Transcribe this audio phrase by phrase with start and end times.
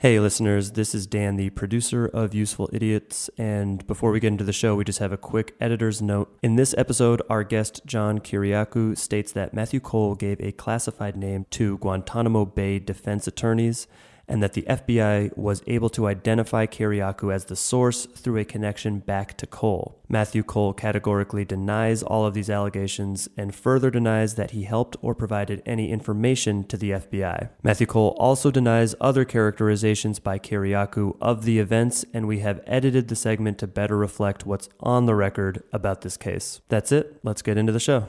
[0.00, 3.28] Hey, listeners, this is Dan, the producer of Useful Idiots.
[3.36, 6.38] And before we get into the show, we just have a quick editor's note.
[6.40, 11.46] In this episode, our guest, John Kiriakou, states that Matthew Cole gave a classified name
[11.50, 13.88] to Guantanamo Bay defense attorneys
[14.28, 18.98] and that the FBI was able to identify Kiriakou as the source through a connection
[18.98, 20.00] back to Cole.
[20.08, 25.14] Matthew Cole categorically denies all of these allegations and further denies that he helped or
[25.14, 27.50] provided any information to the FBI.
[27.62, 33.08] Matthew Cole also denies other characterizations by Kiriakou of the events, and we have edited
[33.08, 36.60] the segment to better reflect what's on the record about this case.
[36.68, 37.20] That's it.
[37.22, 38.08] Let's get into the show.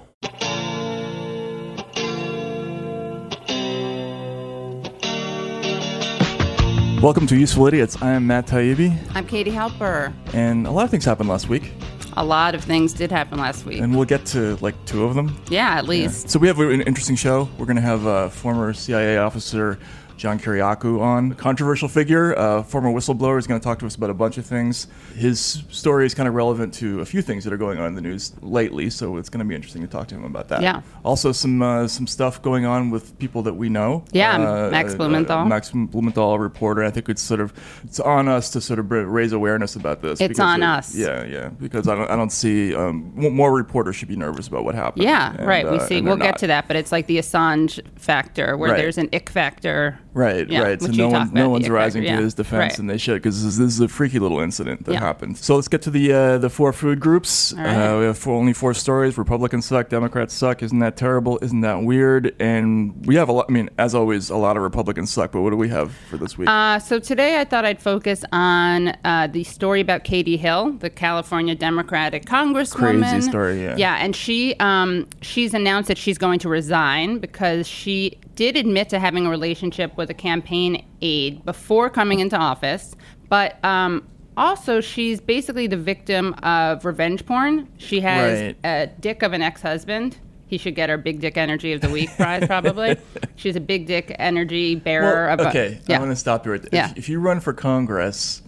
[7.01, 8.01] Welcome to Useful Idiots.
[8.01, 10.13] I am Matt Taibbi, I'm Katie Halper.
[10.33, 11.71] and a lot of things happened last week,
[12.17, 13.79] A lot of things did happen last week.
[13.79, 15.37] and we'll get to like two of them.
[15.49, 16.29] yeah, at least.
[16.29, 17.47] So we have an interesting show.
[17.57, 19.79] We're going to have uh, a former CIA officer
[20.19, 23.39] John Kiriakou on, controversial figure, uh, former whistleblower.
[23.39, 24.87] is going to talk to us about a bunch of things.
[25.15, 27.95] His story is kind of relevant to a few things that are going on in
[27.95, 30.61] the news lately, so it's going to be interesting to talk to him about that.
[30.61, 30.81] Yeah.
[31.05, 34.03] Also, some uh, some stuff going on with people that we know.
[34.11, 35.45] Yeah, Uh, Max uh, Blumenthal.
[35.45, 36.83] Max Blumenthal, a reporter.
[36.83, 37.53] I think it's sort of
[37.85, 40.19] it's on us to sort of raise awareness about this.
[40.19, 40.93] It's on of- us.
[40.93, 41.47] Yeah, yeah.
[41.47, 45.03] Because I don't I don't see um, more reporters should be nervous about what happened.
[45.05, 45.65] Yeah, And, right.
[45.65, 46.01] We uh, see.
[46.01, 48.77] We'll they're get to that, but it's like the Assange factor, where Right.
[48.77, 49.97] there's an ick factor.
[50.19, 50.81] Right, Yeah, right.
[50.81, 52.23] So no one, no one's rising factor, to yeah.
[52.25, 52.79] his defense, Right.
[52.79, 54.99] and they should because this, is- this is a freaky little incident that Yeah.
[54.99, 55.37] happened.
[55.37, 57.53] So let's get to the uh, the four food groups.
[57.57, 57.65] Right.
[57.67, 59.17] Uh, we have four, only four stories.
[59.17, 59.87] Republicans suck.
[59.89, 60.61] Democrats suck.
[60.61, 61.39] Isn't that terrible?
[61.41, 62.35] Isn't that weird?
[62.39, 63.45] And we have a lot.
[63.49, 65.31] I mean, as always, a lot of Republicans suck.
[65.31, 66.49] But what do we have for this week?
[66.49, 70.89] Uh, so today I thought I'd focus on uh, the story about Katie Hill, the
[70.89, 73.09] California Democratic Congresswoman.
[73.09, 73.75] Crazy story, yeah.
[73.77, 78.87] Yeah, and she um, she's announced that she's going to resign because she did admit
[78.89, 82.95] to having a relationship with a campaign aide before coming into office,
[83.29, 83.63] but.
[83.63, 84.07] Um,
[84.37, 87.67] also, she's basically the victim of revenge porn.
[87.77, 88.57] She has Right.
[88.63, 90.17] a dick of an ex-husband.
[90.47, 92.95] He should get her Big Dick Energy of the Week prize, probably.
[93.35, 95.49] She's a big dick energy bearer Well, of a.
[95.49, 95.95] okay, yeah.
[95.97, 96.69] I'm going to stop you right there.
[96.71, 96.91] Yeah.
[96.91, 98.41] If, if you run for Congress,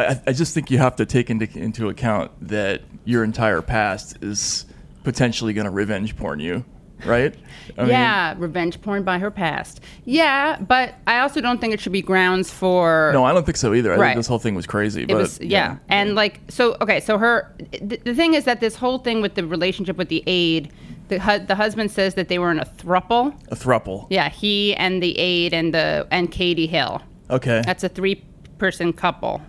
[0.00, 4.66] I just think you have to take into, into account that your entire past is
[5.04, 6.64] potentially going to revenge porn you,
[7.04, 7.34] right?
[7.78, 9.80] I mean, yeah, revenge porn by her past.
[10.04, 13.10] Yeah, but I also don't think it should be grounds for.
[13.12, 13.92] No, I don't think so either.
[13.92, 14.08] I Right.
[14.10, 15.02] think this whole thing was crazy.
[15.02, 15.76] It but, was yeah.
[15.88, 19.34] and like so okay, so her the, the thing is that this whole thing with
[19.34, 20.70] the relationship with the aide,
[21.08, 23.34] the hu- the husband says that they were in a thruple.
[23.50, 24.06] a thruple.
[24.10, 27.02] Yeah, he and the aide and the and Katie Hill.
[27.30, 28.22] Okay, That's a three
[28.58, 29.40] person couple.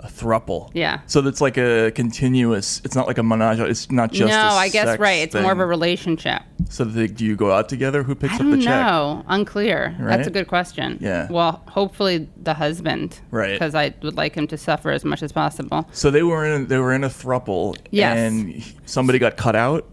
[0.00, 0.70] A thruple.
[0.74, 1.00] Yeah.
[1.06, 2.80] So that's like a continuous.
[2.84, 3.58] It's not like a menage.
[3.58, 4.30] It's not just.
[4.30, 5.22] no, I guess right.
[5.22, 6.42] It's more of a relationship.
[6.70, 8.02] So they, do you go out together?
[8.02, 8.86] Who picks I up the check?
[8.86, 9.24] know.
[9.28, 9.96] Unclear.
[9.98, 10.16] Right?
[10.16, 10.98] That's a good question.
[11.00, 11.26] Yeah.
[11.30, 13.18] Well, hopefully the husband.
[13.30, 13.52] Right.
[13.52, 15.88] Because I would like him to suffer as much as possible.
[15.92, 16.66] So they were in.
[16.68, 17.76] They were in a thruple.
[17.90, 18.16] Yes.
[18.18, 19.88] And somebody got cut out.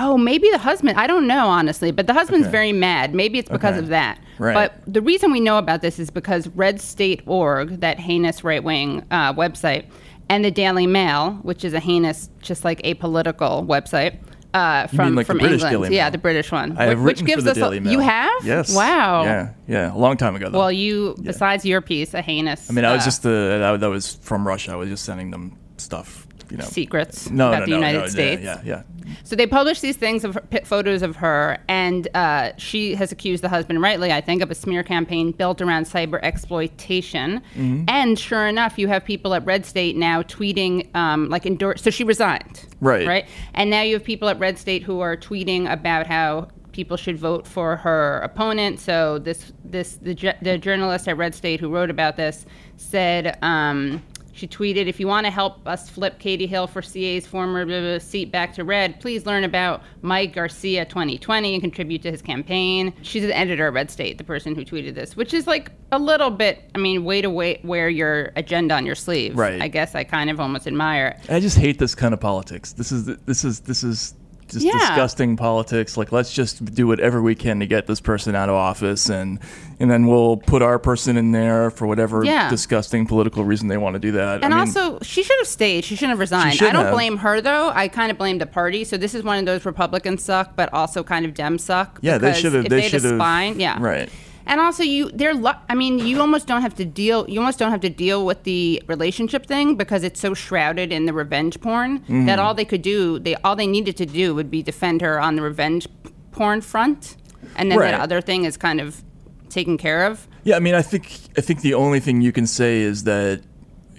[0.00, 0.96] Oh, maybe the husband.
[0.98, 2.52] I don't know, honestly, but the husband's Okay.
[2.52, 3.14] very mad.
[3.14, 3.78] Maybe it's because Okay.
[3.80, 4.20] of that.
[4.38, 4.54] Right.
[4.54, 8.62] But the reason we know about this is because Red State Org, that heinous right
[8.62, 9.86] wing uh, website,
[10.28, 14.18] and the Daily Mail, which is a heinous, just like apolitical website.
[14.54, 17.42] Uh, from like the from England, yeah, the British one, I have which written gives
[17.42, 17.92] for the us Daily a, Mail.
[17.92, 18.74] you have, Yes.
[18.74, 19.50] wow, Yeah.
[19.66, 19.94] Yeah.
[19.94, 20.48] A long time ago.
[20.48, 20.58] Though.
[20.58, 22.70] Well, you besides your piece, a heinous.
[22.70, 24.72] I mean, I was uh, just the that, that was from Russia.
[24.72, 26.26] I was just sending them stuff.
[26.50, 26.64] You know.
[26.64, 28.42] secrets No, about no, the no, United no, yeah, States.
[28.42, 28.82] Yeah, yeah.
[29.24, 33.42] So they published these things of her, photos of her, and uh, she has accused
[33.42, 37.42] the husband, rightly, I think, of a smear campaign built around cyber exploitation.
[37.54, 37.84] Mm-hmm.
[37.88, 41.82] And sure enough, you have people at Red State now tweeting, um, like endorse.
[41.82, 43.06] So she resigned, Right.
[43.06, 43.26] Right.
[43.54, 47.18] And now you have people at Red State who are tweeting about how people should
[47.18, 48.78] vote for her opponent.
[48.78, 53.38] So this, this, the, the journalist at Red State who wrote about this said.
[53.42, 54.02] Um,
[54.38, 57.80] she tweeted, if you want to help us flip Katie Hill for CA's former blah,
[57.80, 62.22] blah, seat back to red, please learn about Mike Garcia 2020 and contribute to his
[62.22, 62.94] campaign.
[63.02, 65.98] She's an editor at Red State, the person who tweeted this, which is like a
[65.98, 69.36] little bit, I mean, way to wait, wear your agenda on your sleeve.
[69.36, 69.60] Right.
[69.60, 71.30] I guess I kind of almost admire it.
[71.30, 72.72] I just hate this kind of politics.
[72.72, 74.14] This is this is this is
[74.48, 74.72] just Yeah.
[74.78, 75.96] disgusting politics.
[75.96, 79.38] Like, let's just do whatever we can to get this person out of office, and
[79.80, 82.50] and then we'll put our person in there for whatever Yeah.
[82.50, 84.42] disgusting political reason they want to do that.
[84.42, 85.84] And I mean, also, she should have stayed.
[85.84, 86.60] She shouldn't have resigned.
[86.60, 86.92] I don't have.
[86.94, 87.70] blame her though.
[87.74, 88.82] I kind of blame the party.
[88.84, 91.98] So this is one of those Republicans suck, but also kind of Dem suck.
[92.02, 94.08] Yeah, they should have- they they, should a have- spine, yeah, right.
[94.48, 95.34] And also, you they're.
[95.34, 97.28] Lu- I mean, you almost don't have to deal.
[97.28, 101.04] You almost don't have to deal with the relationship thing because it's so shrouded in
[101.04, 102.26] the revenge porn Mm-hmm.
[102.26, 105.20] that all they could do, they all they needed to do would be defend her
[105.20, 105.86] on the revenge
[106.32, 107.16] porn front,
[107.56, 107.90] and then Right.
[107.92, 109.02] that other thing is kind of
[109.50, 110.26] taken care of.
[110.44, 111.04] Yeah, I mean, I think
[111.36, 113.42] I think the only thing you can say is that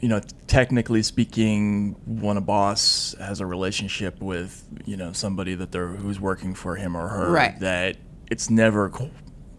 [0.01, 5.71] you know, technically speaking, when a boss has a relationship with you know somebody that
[5.71, 7.59] they're who's working for him or her, Right.
[7.59, 7.97] that
[8.31, 8.89] it's never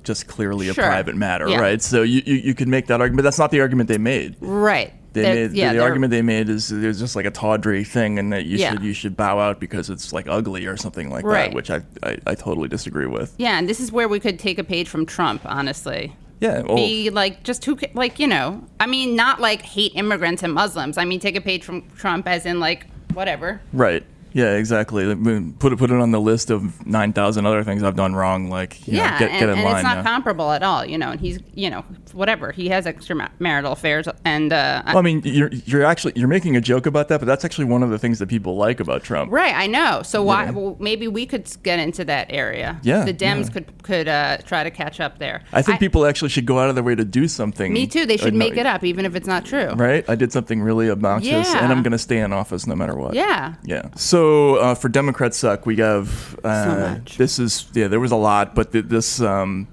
[0.05, 1.61] just clearly a private matter, Yeah.
[1.61, 1.83] right?
[1.83, 3.25] So you, you you could make that argument.
[3.25, 4.37] That's not the argument they made.
[4.41, 4.93] Right.
[5.13, 8.19] They They're- made yeah, the argument they made is there's just like a tawdry thing,
[8.19, 8.73] and that you Yeah.
[8.73, 11.51] should you should bow out because it's like ugly or something like Right.
[11.51, 13.35] that, which I, I I totally disagree with.
[13.39, 16.15] Yeah, and this is where we could take a page from Trump, honestly.
[16.41, 20.43] Yeah, well, Be like, just who, like, you know, I mean, not like hate immigrants
[20.43, 20.97] and Muslims.
[20.97, 23.61] I mean, take a page from Trump, as in like whatever.
[23.75, 24.03] right.
[24.33, 25.11] Yeah, exactly.
[25.11, 27.97] I mean, Put it put it on the list of nine thousand other things I've
[27.97, 28.49] done wrong.
[28.51, 29.75] Like, you know, yeah, get, and, get and line.
[29.77, 30.03] it's not yeah.
[30.03, 31.11] comparable at all, you know.
[31.11, 32.53] And he's, you know, whatever.
[32.53, 36.61] He has extramarital affairs, and uh, Well, I mean, you're you're actually you're making a
[36.61, 39.33] joke about that, but that's actually one of the things that people like about Trump.
[39.33, 40.03] right, I know.
[40.03, 40.45] So why?
[40.45, 40.51] Yeah.
[40.53, 42.79] Well, maybe we could get into that area.
[42.83, 43.53] Yeah, the Dems yeah.
[43.53, 45.43] could could uh, try to catch up there.
[45.53, 47.73] I think people actually should go out of their way to do something.
[47.73, 48.07] Me too.
[48.07, 49.71] They should uh, make no- it up, even if it's not true.
[49.75, 50.05] Right?
[50.09, 51.63] I did something really obnoxious, Yeah.
[51.63, 53.15] and I'm going to stay in office no matter what.
[53.15, 53.55] Yeah.
[53.65, 53.89] Yeah.
[53.97, 54.20] So
[54.57, 57.17] uh, for Democrats suck, we have uh, much.
[57.17, 59.67] this is yeah there was a lot, but th- this um,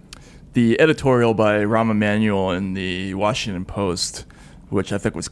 [0.53, 4.25] the editorial by Rahm Emanuel in the Washington Post.
[4.69, 5.29] Which I think was,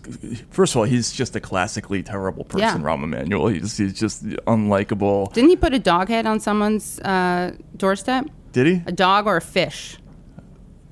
[0.49, 2.87] first of all, he's just a classically terrible person, Yeah.
[2.87, 3.47] Rahm Emanuel.
[3.49, 5.33] He's, he's just unlikable.
[5.33, 8.27] Didn't he put a dog head on someone's uh, doorstep?
[8.53, 8.81] Did he?
[8.85, 9.97] A dog or a fish?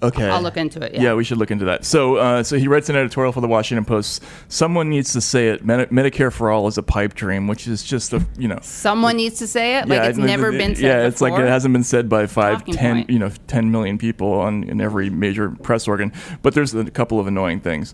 [0.04, 0.28] Okay.
[0.30, 1.02] I'll look into it, yeah.
[1.02, 1.86] yeah we should look into that.
[1.86, 4.24] So, uh, so he writes an editorial for the Washington Post.
[4.50, 5.66] Someone needs to say it.
[5.66, 8.60] Medi- Medicare for all is a pipe dream, which is just a you know.
[8.62, 9.88] Someone needs to say it.
[9.88, 12.28] Like it's it- never it- been said Yeah, it's like it hasn't been said by
[12.28, 13.10] five, Talking ten, point.
[13.10, 16.12] you know, ten million people on in every major press organ.
[16.42, 17.94] But there's a couple of annoying things.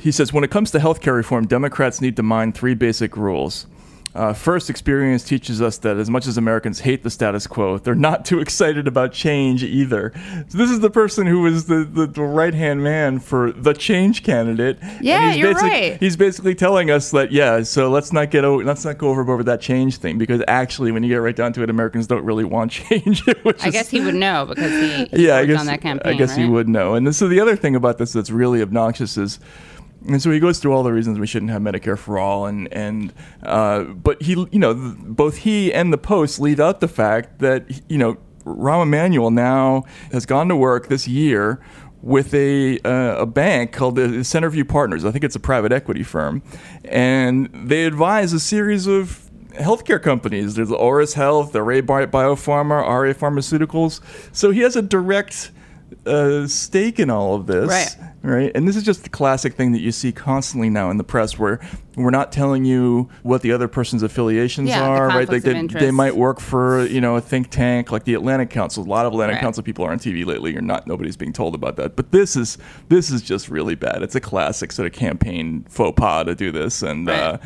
[0.00, 3.66] He says when it comes to healthcare reform, Democrats need to mind three basic rules.
[4.12, 7.94] Uh, first, experience teaches us that as much as Americans hate the status quo, they're
[7.94, 10.12] not too excited about change either.
[10.48, 13.72] So this is the person who was the, the, the right hand man for the
[13.72, 14.78] change candidate.
[14.82, 15.96] And Yeah, he's you're right.
[16.00, 19.38] He's basically telling us that yeah, so let's not get over, let's not go overboard
[19.38, 22.24] with that change thing because actually, when you get right down to it, Americans don't
[22.24, 23.22] really want change.
[23.28, 23.32] I
[23.66, 26.14] is- guess he would know because he, he yeah, I guess on that campaign.
[26.14, 26.94] I guess he would know.
[26.94, 29.38] And this is the other thing about this that's really obnoxious is.
[30.08, 32.72] And so he goes through all the reasons we shouldn't have Medicare for all, and
[32.72, 33.12] and
[33.42, 37.40] uh, but he, you know, th- both he and the Post leave out the fact
[37.40, 41.60] that you know Rahm Emanuel now has gone to work this year
[42.02, 45.04] with a uh, a bank called the Centerview Partners.
[45.04, 46.42] I think it's a private equity firm,
[46.84, 50.54] and they advise a series of healthcare companies.
[50.54, 54.00] There's Oris Health, the Ray Biopharma, RA Pharmaceuticals.
[54.34, 55.50] So he has a direct
[56.06, 57.68] uh, stake in all of this.
[57.68, 57.96] Right.
[58.22, 58.52] Right.
[58.54, 61.38] And this is just the classic thing that you see constantly now in the press
[61.38, 61.58] where
[61.96, 65.26] we're not telling you what the other person's affiliations Yeah, the are, right?
[65.28, 68.84] conflicts they, they might work for, you know, a think tank like the Atlantic Council.
[68.84, 69.40] A lot of Atlantic Right.
[69.42, 70.52] Council people are on TV lately.
[70.52, 71.96] You're not nobody's being told about that.
[71.96, 72.58] But this is
[72.90, 74.02] this is just really bad.
[74.02, 77.18] It's a classic sort of campaign faux pas to do this and Right.
[77.18, 77.38] uh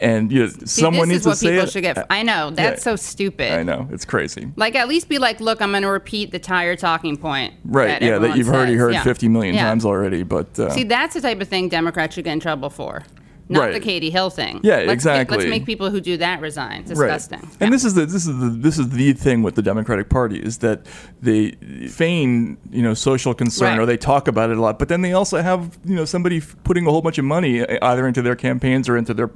[0.00, 2.06] and you know, See, someone this needs is what say people should get.
[2.10, 2.92] I know that's Yeah.
[2.92, 3.52] so stupid.
[3.52, 3.88] I know.
[3.90, 4.50] It's crazy.
[4.56, 7.54] Like at least be like, look, I'm going to repeat the tire talking point.
[7.64, 7.88] Right.
[7.88, 9.02] that yeah, that you've already heard Yeah.
[9.02, 9.64] 50 million Yeah.
[9.64, 12.70] times already, but uh, See, that's the type of thing Democrats should get in trouble
[12.70, 13.04] for.
[13.48, 13.74] Not Right.
[13.74, 14.58] the Katie Hill thing.
[14.64, 15.36] Yeah, let's exactly.
[15.36, 16.80] Make, let's make people who do that resign.
[16.80, 17.38] It's disgusting.
[17.38, 17.48] Right.
[17.48, 17.56] Yeah.
[17.66, 20.38] And this is the this is the this is the thing with the Democratic Party
[20.40, 20.84] is that
[21.22, 21.52] they
[21.88, 23.78] feign you know social concern Right.
[23.78, 26.38] or they talk about it a lot, but then they also have you know somebody
[26.38, 29.30] f- putting a whole bunch of money either into their campaigns or into their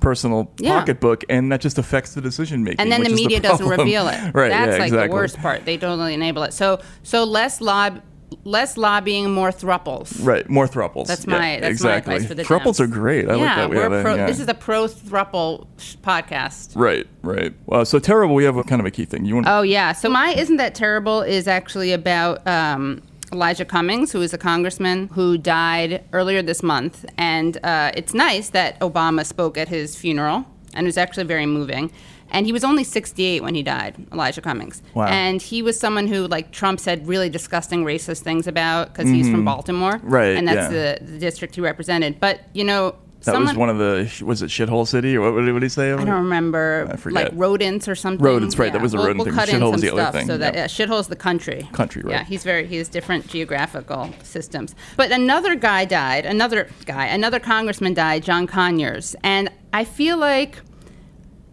[0.00, 0.78] personal Yeah.
[0.78, 2.80] pocketbook, and that just affects the decision making.
[2.80, 4.18] and then the media doesn't reveal it.
[4.34, 4.50] right?
[4.50, 5.08] That's yeah, like exactly.
[5.08, 5.64] the worst part.
[5.64, 6.52] They totally enable it.
[6.52, 8.00] So so less lob,
[8.44, 10.24] less lobbying, more thruples.
[10.24, 11.06] Right, more thruples.
[11.06, 12.10] That's Yeah, my that's exactly.
[12.10, 13.28] my advice for the thruples are great.
[13.28, 13.70] I yeah, like that.
[13.70, 14.26] We we're pro, yeah.
[14.26, 15.66] This is a pro thruple
[16.02, 16.72] podcast.
[16.74, 17.54] Right, right.
[17.66, 18.34] Well, so terrible.
[18.34, 19.24] We have a kind of a key thing.
[19.24, 19.46] You want?
[19.48, 19.92] Oh yeah.
[19.92, 23.02] So my isn't that terrible is actually about um,
[23.32, 28.50] Elijah Cummings, who is a congressman who died earlier this month, and uh, it's nice
[28.50, 31.90] that Obama spoke at his funeral, and it was actually very moving.
[32.30, 34.82] And he was only 68 when he died, Elijah Cummings.
[34.94, 35.06] Wow.
[35.06, 39.28] And he was someone who, like, Trump said really disgusting racist things about because he's
[39.28, 39.94] from Baltimore.
[39.94, 40.08] Mm-hmm.
[40.08, 40.94] Right, And that's yeah.
[40.98, 42.20] the, the district he represented.
[42.20, 44.24] But, you know, that someone, was one of the.
[44.24, 45.34] Was it shithole city or what?
[45.34, 45.92] What did he say?
[45.92, 47.24] I don't remember, I forget.
[47.24, 48.24] like rodents or something.
[48.24, 49.34] Rodents, right, that was a we'll, rodent we'll thing.
[49.34, 50.60] Cut in Shithole was the other thing, So that yeah.
[50.60, 51.68] yeah, shithole's the country.
[51.72, 52.12] Country, right.
[52.12, 54.74] Yeah, he's very he has different geographical systems.
[54.96, 56.24] But another guy died.
[56.24, 58.22] Another guy, another congressman died.
[58.22, 60.58] John Conyers, and I feel like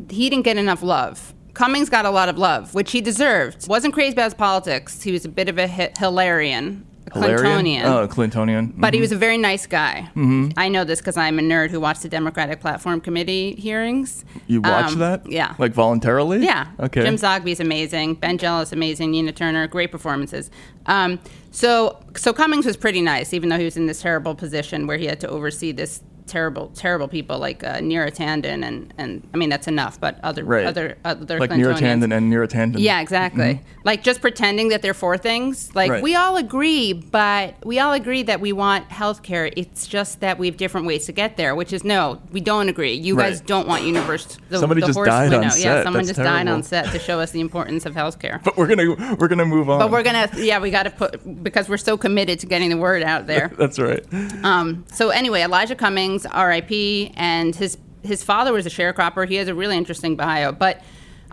[0.10, 1.34] he didn't get enough love.
[1.54, 3.68] Cummings got a lot of love, which he deserved.
[3.68, 5.04] Wasn't crazy about his politics.
[5.04, 6.84] He was a bit of a hi- Hilarian.
[7.12, 7.84] Clintonian.
[7.84, 8.74] Oh, Clintonian.
[8.76, 10.10] But he was a very nice guy.
[10.16, 10.52] Mm-hmm.
[10.58, 14.26] I know this because I'm a nerd who watched the Democratic Platform Committee hearings.
[14.48, 15.30] You watched Um, that?
[15.30, 15.54] Yeah.
[15.60, 16.40] Like voluntarily?
[16.44, 16.68] Yeah.
[16.80, 17.04] Okay.
[17.04, 18.16] Jim Zogby's amazing.
[18.16, 19.12] Ben Jealous amazing.
[19.12, 20.50] Nina Turner, great performances.
[20.88, 21.20] Um,
[21.52, 24.98] so so Cummings was pretty nice, even though he was in this terrible position where
[24.98, 29.38] he had to oversee this terrible terrible people like uh, Neera Tanden and and I
[29.38, 30.66] mean that's enough, but other Right.
[30.66, 31.78] other other like Clintonians.
[31.80, 32.76] Neurotandon and Neurotandon.
[32.80, 33.62] Yeah, exactly.
[33.84, 35.74] Like just pretending that they're for things.
[35.76, 36.04] Like Right.
[36.04, 39.50] we all agree, but we all agree that we want health care.
[39.58, 42.70] It's just that we have different ways to get there, which is no, we don't
[42.70, 42.94] agree.
[42.94, 44.42] You guys don't want universal.
[44.50, 45.44] The, Somebody the just horse died on winnow.
[45.44, 45.84] Yeah, set.
[45.84, 48.40] someone That's just died on set to show us the importance of health care.
[48.54, 49.80] But we're gonna we're gonna move on.
[49.80, 52.78] But we're gonna, yeah, we got to put because we're so committed to getting the
[52.78, 53.52] word out there.
[53.58, 54.04] That's right.
[54.44, 59.28] Um, so anyway, Elijah Cummings, R.I.P., and his his father was a sharecropper.
[59.28, 60.82] He has a really interesting bio, but.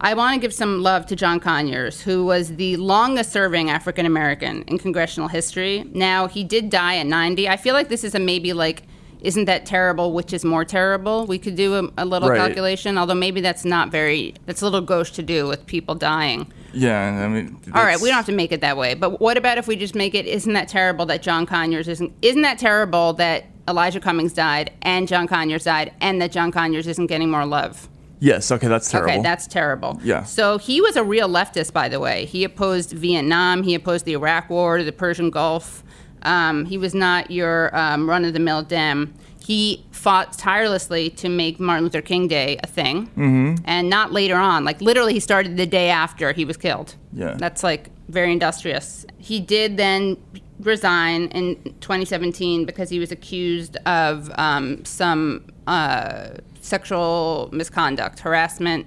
[0.02, 4.06] I want to give some love to John Conyers, who was the longest serving African
[4.06, 5.84] American in congressional history.
[5.92, 7.46] Now, he did die at 90.
[7.50, 8.84] I feel like this is a maybe like,
[9.20, 11.26] isn't that terrible, which is more terrible?
[11.26, 12.38] We could do a, a little Right.
[12.38, 16.50] calculation, although maybe that's not very, that's a little gauche to do with people dying.
[16.72, 17.60] Yeah, I mean.
[17.74, 18.94] All right, we don't have to make it that way.
[18.94, 20.24] But what about if we just make it?
[20.24, 22.10] Isn't that terrible that John Conyers isn't?
[22.22, 26.86] Isn't that terrible that Elijah Cummings died and John Conyers died and that John Conyers
[26.86, 27.88] isn't getting more love?
[28.18, 28.50] Yes.
[28.52, 29.12] Okay, that's terrible.
[29.12, 29.98] Okay, that's terrible.
[30.04, 30.24] Yeah.
[30.24, 32.26] So he was a real leftist, by the way.
[32.26, 33.62] He opposed Vietnam.
[33.62, 35.82] He opposed the Iraq War, the Persian Gulf.
[36.22, 39.14] Um, he was not your um, run-of-the-mill Dem.
[39.42, 43.54] He fought tirelessly to make Martin Luther King Day a thing, mm-hmm.
[43.64, 44.64] and not later on.
[44.64, 46.94] Like literally, he started the day after he was killed.
[47.14, 47.36] Yeah.
[47.38, 49.06] That's like very industrious.
[49.16, 50.18] He did then
[50.60, 58.86] resign in 2017 because he was accused of um, some uh, sexual misconduct, harassment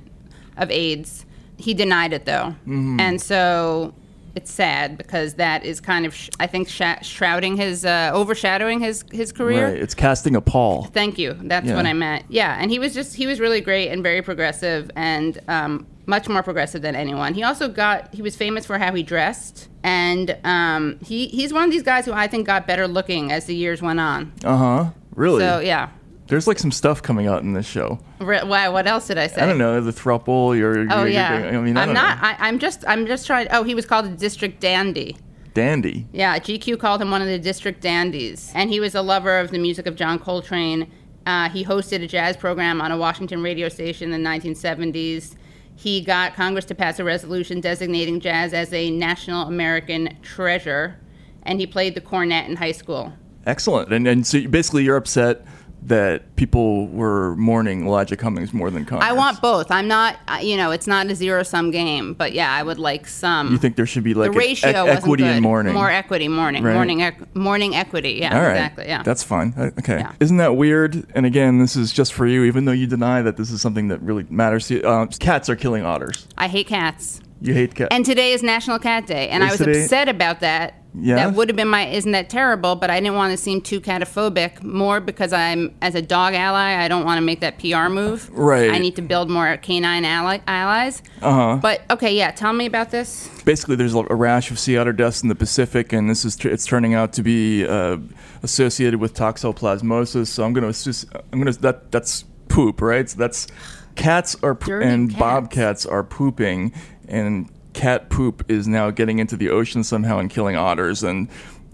[0.58, 1.26] of aides.
[1.58, 3.94] He denied it though, and so
[4.36, 8.80] it's sad because that is kind of, sh- I think, sh- shrouding his, uh, overshadowing
[8.80, 9.68] his his career.
[9.68, 9.78] Right.
[9.78, 10.86] It's casting a pall.
[10.86, 11.38] Thank you.
[11.44, 11.76] That's Yeah.
[11.76, 12.26] what I meant.
[12.30, 16.28] Yeah, and he was just he was really great and very progressive and um, much
[16.28, 17.34] more progressive than anyone.
[17.34, 21.64] He also got he was famous for how he dressed, and um, he he's one
[21.64, 24.34] of these guys who I think got better looking as the years went on.
[24.44, 24.90] Uh huh.
[25.16, 25.40] Really?
[25.40, 25.90] So yeah.
[26.28, 28.00] There's like some stuff coming out in this show.
[28.20, 28.70] Re- Why?
[28.70, 29.42] What else did I say?
[29.42, 30.58] I don't know the thruple.
[30.58, 30.88] You're.
[30.90, 31.52] Oh you're, yeah.
[31.52, 32.22] You're, I mean, I I'm don't not.
[32.22, 32.28] Know.
[32.28, 32.84] I, I'm just.
[32.88, 33.48] I'm just trying.
[33.52, 35.18] Oh, he was called a district dandy.
[35.54, 36.08] Dandy.
[36.12, 39.52] Yeah, GQ called him one of the district dandies, and he was a lover of
[39.52, 40.90] the music of John Coltrane.
[41.28, 45.36] Uh, he hosted a jazz program on a Washington radio station in the 1970s.
[45.76, 51.00] He got Congress to pass a resolution designating jazz as a national American treasure,
[51.44, 53.14] and he played the cornet in high school.
[53.46, 53.92] Excellent.
[53.92, 55.46] And and so basically you're upset
[55.88, 59.10] that people were mourning Elijah Cummings more than Congress.
[59.10, 59.70] I want both.
[59.70, 63.08] I'm not, you know, it's not a zero sum game, but yeah, I would like
[63.08, 63.52] some.
[63.52, 65.74] You think there should be like the ratio e- equity in mourning?
[65.74, 66.74] More equity, mourning, Right.
[66.74, 68.20] mourning, ec- mourning equity.
[68.22, 68.52] Yeah, All right.
[68.56, 68.86] exactly.
[68.88, 69.04] Yeah.
[69.04, 69.54] That's fine.
[69.80, 69.98] Okay.
[70.00, 70.12] Yeah.
[70.20, 71.06] Isn't that weird?
[71.16, 73.90] And again, this is just for you, even though you deny that this is something
[73.90, 74.82] that really matters to you.
[74.82, 76.28] Uh, cats are killing otters.
[76.38, 77.20] I hate cats.
[77.42, 77.90] You hate cats.
[77.92, 80.76] And today is National Cat Day, and I was today- upset about that.
[80.96, 81.16] Yeah?
[81.16, 83.82] That would have been my isn't that terrible, but I didn't want to seem too
[83.82, 84.64] cataphobic.
[84.64, 88.30] More because I'm as a dog ally, I don't want to make that PR move.
[88.32, 88.72] Right.
[88.72, 91.02] I need to build more canine ally- allies.
[91.22, 91.58] Uh-huh.
[91.62, 92.32] But okay, yeah.
[92.32, 93.28] Tell me about this.
[93.44, 96.50] Basically, there's a rash of sea otter deaths in the Pacific, and this is tr-
[96.50, 97.98] it's turning out to be uh,
[98.44, 100.28] associated with toxoplasmosis.
[100.28, 103.10] So I'm gonna assume, I'm gonna that that's poop, right?
[103.10, 103.48] So that's
[103.96, 105.20] cats are po- and cats.
[105.20, 106.74] bobcats are pooping,
[107.08, 111.28] and cat poop is now getting into the ocean somehow and killing otters, and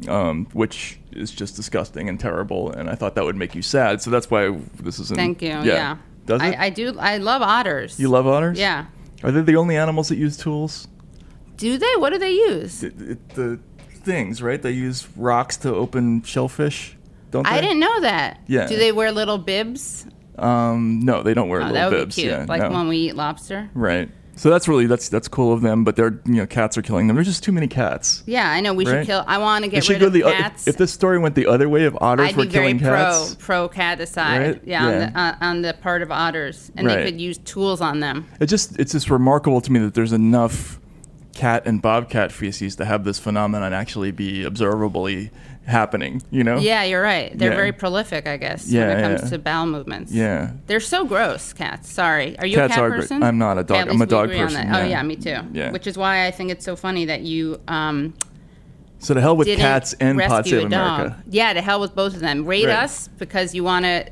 [0.08, 2.72] um, which is just disgusting and terrible.
[2.72, 5.12] And I thought that would make you sad, so that's why this is.
[5.12, 5.50] Thank you.
[5.64, 5.98] Yeah.
[6.26, 6.46] Does it?
[6.60, 6.98] I, I do.
[7.00, 8.00] I love otters.
[8.00, 8.58] you love otters?
[8.60, 8.86] Yeah.
[9.24, 10.88] Are they the only animals that use tools?
[11.58, 11.94] Do they?
[11.98, 12.84] What do they use?
[12.84, 14.62] it, the things, right?
[14.62, 16.96] They use rocks to open shellfish,
[17.32, 17.50] don't they?
[17.50, 18.40] I didn't know that.
[18.48, 18.68] Yeah.
[18.68, 20.06] Do they wear little bibs?
[20.38, 22.16] Um, no, they don't wear Oh, little that would bibs.
[22.16, 22.32] be cute.
[22.34, 22.70] Yeah, like no.
[22.70, 23.70] when we eat lobster.
[23.74, 24.10] right.
[24.40, 27.08] So that's really that's that's cool of them, but they're you know cats are killing
[27.08, 27.16] them.
[27.18, 28.24] There's just too many cats.
[28.26, 28.74] Yeah, I know.
[28.74, 29.00] We Right.
[29.00, 29.26] should kill.
[29.28, 30.66] I want to get rid of the cats.
[30.66, 32.80] if, if this story went the other way, if otters I'd were be very killing
[32.80, 34.40] pro cats, pro cat aside.
[34.42, 34.62] Right?
[34.64, 37.00] Yeah, on the uh, on the part of otters, and Right.
[37.00, 38.28] they could use tools on them.
[38.40, 40.80] it just it's just remarkable to me that there's enough
[41.34, 45.32] cat and bobcat feces to have this phenomenon actually be observably
[45.66, 46.22] happening.
[46.32, 46.58] You know?
[46.58, 47.38] Yeah, you're right.
[47.38, 47.56] They're Yeah.
[47.56, 49.30] very prolific, I guess, Yeah, when it comes yeah.
[49.30, 50.12] to bowel movements.
[50.12, 50.52] Yeah.
[50.68, 51.92] They're so gross, cats.
[51.92, 52.38] Sorry.
[52.40, 53.00] Are you Cats a cat are great.
[53.02, 53.24] person?
[53.24, 54.68] I'm not a dog- Okay, I'm a dog person.
[54.74, 55.02] Oh yeah.
[55.04, 55.38] me too.
[55.54, 55.72] Yeah.
[55.72, 58.14] Which is why I think it's so funny that you um,
[59.00, 60.66] So to hell with cats and rescue Save.
[60.66, 61.24] America.
[61.30, 62.46] Yeah, to hell with both of them.
[62.46, 62.76] Rate Right.
[62.84, 64.06] us because you want to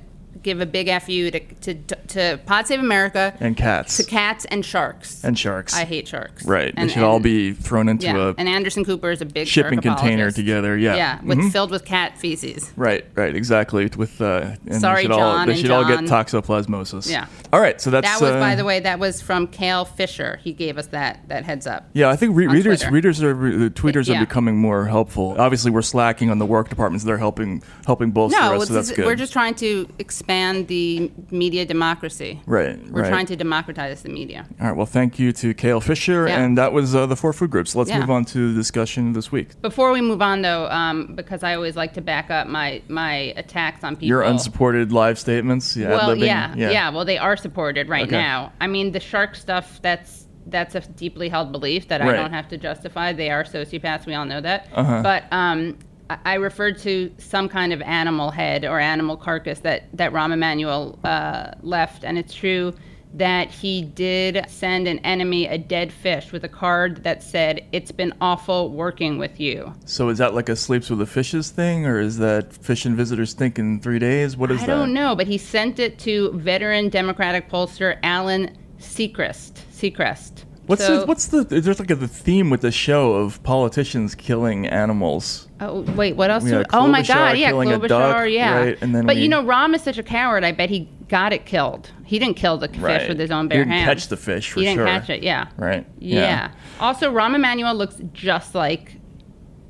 [0.43, 1.73] give a big fu to to,
[2.07, 5.23] to Pod Save America and cats to cats and sharks.
[5.23, 5.75] and sharks.
[5.75, 6.45] I hate sharks.
[6.45, 6.73] Right.
[6.75, 9.47] And, they should all be thrown into Yeah, a and Anderson Cooper is a big
[9.47, 10.77] shipping container together.
[10.77, 10.95] Yeah.
[10.95, 11.51] Yeah, with Mhm.
[11.51, 12.71] filled with cat feces.
[12.75, 13.89] Right, right, exactly.
[13.97, 17.09] With uh, and Sorry, they should all, John they and should all get toxoplasmosis.
[17.09, 17.25] Yeah.
[17.53, 20.39] All right, so that's That was, uh, by the way, that was from Kale Fisher.
[20.43, 21.89] He gave us that that heads up.
[21.93, 22.93] Yeah, I think re- readers Twitter.
[22.93, 24.17] readers are the tweeters Yeah.
[24.17, 25.35] are becoming more helpful.
[25.37, 28.91] Obviously, we're slacking on the work departments; they're helping helping bolster No, us, so that's
[28.91, 29.05] good.
[29.05, 32.41] we're just trying to expand the media democracy.
[32.45, 32.77] right.
[32.91, 33.09] We're right.
[33.09, 34.45] trying to democratize the media.
[34.59, 34.75] All right.
[34.75, 36.39] Well, thank you to Kale Fisher, Yeah.
[36.41, 37.75] and that was uh, the four food groups.
[37.75, 37.99] Let's Yeah.
[37.99, 39.59] move on to the discussion this week.
[39.61, 43.33] Before we move on, though, um, because I always like to back up my my
[43.37, 44.07] attacks on people.
[44.09, 45.75] Your unsupported live statements.
[45.77, 45.89] Yeah.
[45.89, 48.17] well, ad-libbing, yeah, yeah, Well, they are supported right Okay.
[48.17, 48.51] now.
[48.59, 49.79] I mean, the shark stuff.
[49.81, 52.11] That's that's a deeply held belief that Right.
[52.11, 53.11] I don't have to justify.
[53.11, 54.05] They are sociopaths.
[54.05, 54.67] We all know that.
[54.73, 55.01] Uh-huh.
[55.03, 55.77] But um,
[56.09, 60.99] I, referred to some kind of animal head or animal carcass that that Rahm Emanuel
[61.03, 62.73] uh, left, and it's true
[63.13, 67.91] that he did send an enemy a dead fish with a card that said, "It's
[67.91, 71.85] been awful working with you." So is that like a sleeps with the fishes thing,
[71.85, 74.37] or is that fish and visitors think in three days?
[74.37, 74.75] What is I that?
[74.75, 79.63] I don't know, but he sent it to veteran Democratic pollster Alan Secrest.
[79.71, 80.45] Secrest.
[80.67, 84.13] What's So- the, what's the there's like a the theme with the show of politicians
[84.15, 85.47] killing animals.
[85.59, 86.43] Oh wait, what else?
[86.43, 88.57] We oh my God, yeah, Klobuchar, duck, yeah.
[88.59, 90.43] right, and then but we- you know, Rahm is such a coward.
[90.43, 91.89] I bet he got it killed.
[92.05, 93.07] He didn't kill the fish Right.
[93.09, 94.01] with his own bare He bare didn't hands.
[94.01, 94.85] catch the fish, for he didn't sure.
[94.87, 95.23] catch it.
[95.23, 95.47] Yeah.
[95.57, 95.85] Right.
[95.99, 96.19] Yeah.
[96.19, 96.51] Yeah.
[96.81, 98.97] Also, Rahm Emanuel looks just like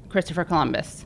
[0.10, 1.06] Christopher Columbus.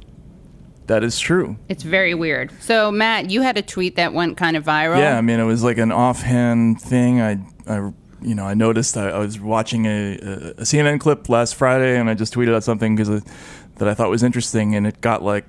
[0.88, 1.57] That is true.
[1.69, 2.51] It's very weird.
[2.62, 4.98] So Matt, you had a tweet that went kind of viral.
[4.98, 7.21] Yeah, I mean, it was like an offhand thing.
[7.21, 7.91] I, I
[8.22, 10.13] you know, I noticed I, I was watching a,
[10.58, 13.24] a CNN clip last Friday, and I just tweeted out something because
[13.75, 15.46] that I thought was interesting, and it got like.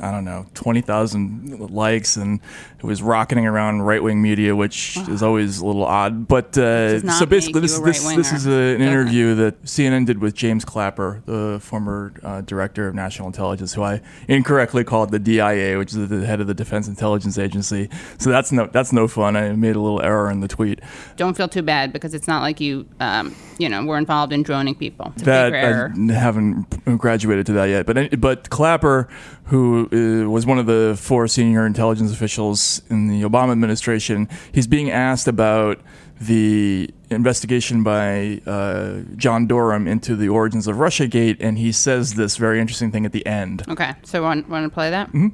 [0.00, 2.40] I don't know, 20,000 likes, and
[2.78, 6.28] it was rocketing around right wing media, which is always a little odd.
[6.28, 10.34] But uh, so basically, this, this, this is a, an interview that CNN did with
[10.34, 15.78] James Clapper, the former uh, director of national intelligence, who I incorrectly called the DIA,
[15.78, 17.88] which is the head of the Defense Intelligence Agency.
[18.18, 19.36] So that's no that's no fun.
[19.36, 20.80] I made a little error in the tweet.
[21.16, 24.42] Don't feel too bad because it's not like you, um, you know, were involved in
[24.42, 25.12] droning people.
[25.14, 25.54] It's That.
[25.54, 29.08] I haven't graduated to that yet, but but Clapper,
[29.50, 34.68] who uh, was one of the four senior intelligence officials in the Obama administration, he's
[34.68, 35.80] being asked about
[36.20, 42.36] the investigation by uh, John Durham into the origins of RussiaGate, and he says this
[42.36, 43.64] very interesting thing at the end.
[43.68, 45.08] Okay, so want, want to play that?
[45.08, 45.28] Mm-hmm.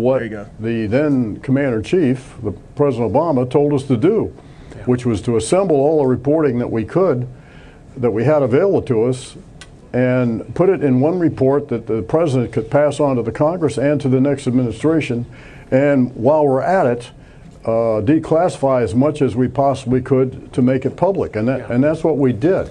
[0.00, 0.50] what There you go.
[0.60, 4.26] the then Commander in Chief, the President Obama, told us to do,
[4.86, 7.26] which was to assemble all the reporting that we could,
[7.96, 9.34] that we had available to us,
[9.92, 13.76] and put it in one report that the President could pass on to the Congress
[13.78, 15.26] and to the next administration.
[15.70, 17.10] And while we're at it,
[17.64, 21.82] uh, declassify as much as we possibly could to make it public, and that, and
[21.84, 22.70] that's what we did.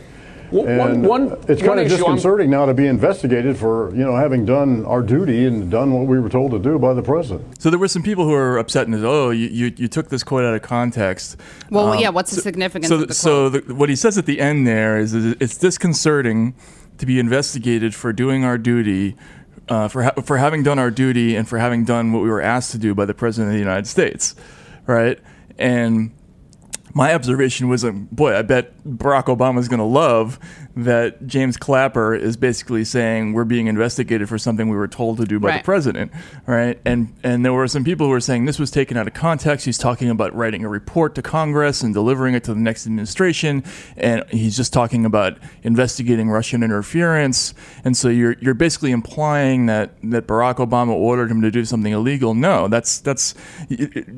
[0.52, 4.04] And one- it's one kind of issue I'm- disconcerting now to be investigated for you
[4.04, 7.04] know having done our duty and done what we were told to do by the
[7.04, 7.44] president.
[7.62, 10.10] So there were some people who were upset and said, "Oh, you, you, you took
[10.10, 11.38] this quote out of context."
[11.70, 12.10] Well, Um, yeah.
[12.10, 14.66] What's the so- significance so, of the so the, what he says at the end
[14.66, 16.56] there is, is it's disconcerting
[17.00, 19.16] to be investigated for doing our duty,
[19.68, 22.42] uh, for ha- for having done our duty, and for having done what we were
[22.42, 24.36] asked to do by the president of the United States,
[24.86, 25.20] right?
[25.58, 26.12] And
[26.94, 30.40] my observation was, um, boy, I bet Barack Obama is going to love
[30.86, 35.26] that James Clapper is basically saying we're being investigated for something we were told to
[35.26, 36.12] do by the president,
[36.46, 36.80] right?
[36.86, 39.66] And and there were some people who were saying this was taken out of context.
[39.66, 43.64] He's talking about writing a report to Congress and delivering it to the next administration,
[43.98, 47.54] and he's just talking about investigating Russian interference.
[47.84, 51.92] And so you're you're basically implying that that Barack Obama ordered him to do something
[51.92, 52.34] illegal.
[52.34, 53.34] No, that's that's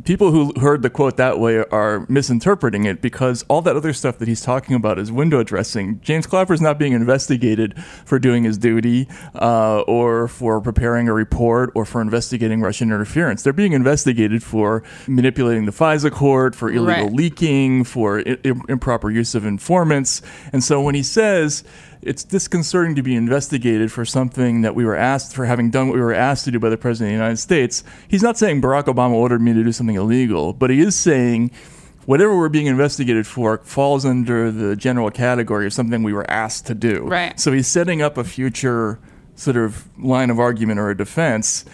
[0.03, 4.17] people who heard the quote that way are misinterpreting it because all that other stuff
[4.19, 5.99] that he's talking about is window dressing.
[6.01, 11.71] James Clapper's not being investigated for doing his duty uh, or for preparing a report
[11.75, 13.41] or for investigating Russian interference.
[13.41, 17.13] They're being investigated for manipulating the FISA court, for illegal Right.
[17.13, 18.35] leaking, for I-
[18.67, 20.21] improper use of informants.
[20.51, 21.63] And so when he says
[22.01, 25.95] it's disconcerting to be investigated for something that we were asked for having done what
[25.95, 28.61] we were asked to do by the president of the United States, he's not saying
[28.61, 31.49] Barack Obama ordered me to do something illegal, but he is saying
[32.05, 36.67] whatever we're being investigated for falls under the general category of something we were asked
[36.67, 37.03] to do.
[37.07, 37.39] Right.
[37.39, 38.99] So he's setting up a future
[39.35, 41.65] sort of line of argument or a defense.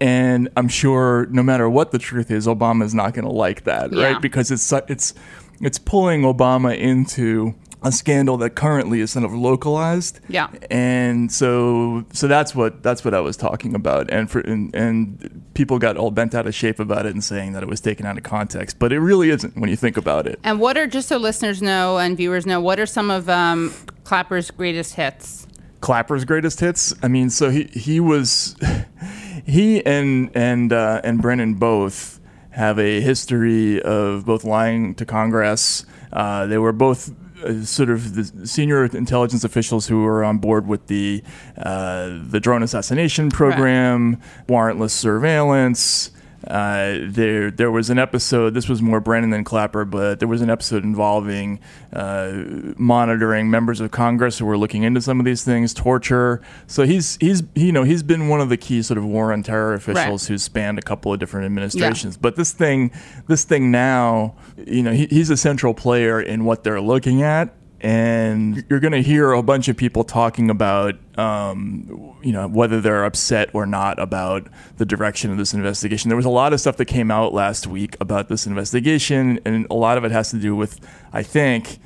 [0.00, 3.64] And I'm sure no matter what the truth is, Obama is not going to like
[3.64, 4.12] that, Yeah.
[4.12, 4.22] right?
[4.22, 5.14] Because it's it's
[5.60, 10.20] it's pulling Obama into a scandal that currently is sort of localized.
[10.28, 10.48] Yeah.
[10.70, 14.10] And so so that's what that's what I was talking about.
[14.10, 17.52] And for and, and people got all bent out of shape about it and saying
[17.52, 20.26] that it was taken out of context, but it really isn't when you think about
[20.26, 20.38] it.
[20.42, 23.72] And what are just so listeners know and viewers know, what are some of um,
[24.04, 25.46] Clapper's greatest hits?
[25.80, 26.94] Clapper's greatest hits.
[27.02, 28.56] I mean, so he he was
[29.46, 35.84] he and and uh, and Brennan both have a history of both lying to Congress.
[36.10, 37.12] Uh, they were both
[37.44, 41.22] uh, sort of the senior intelligence officials who were on board with the
[41.58, 46.10] uh, the drone assassination program, warrantless surveillance.
[46.46, 48.54] Uh, there, there was an episode.
[48.54, 51.58] This was more Brennan than Clapper, but there was an episode involving
[51.92, 52.32] uh,
[52.76, 56.40] monitoring members of Congress who were looking into some of these things, torture.
[56.66, 59.42] So he's he's you know he's been one of the key sort of war on
[59.42, 60.28] terror officials Right.
[60.28, 62.16] who's spanned a couple of different administrations.
[62.16, 62.92] But this thing,
[63.26, 67.54] this thing now, you know, he, he's a central player in what they're looking at.
[67.80, 72.80] And you're going to hear a bunch of people talking about, um, you know, whether
[72.80, 76.08] they're upset or not about the direction of this investigation.
[76.08, 79.66] There was a lot of stuff that came out last week about this investigation, and
[79.70, 80.80] a lot of it has to do with,
[81.12, 81.78] I think,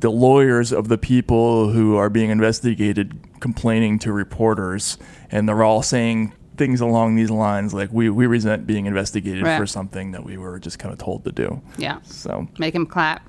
[0.00, 4.96] the lawyers of the people who are being investigated complaining to reporters,
[5.30, 9.58] and they're all saying things along these lines like, we, we resent being investigated Right.
[9.58, 11.60] for something that we were just kind of told to do.
[11.76, 12.00] Yeah.
[12.02, 13.22] So, Make him clap.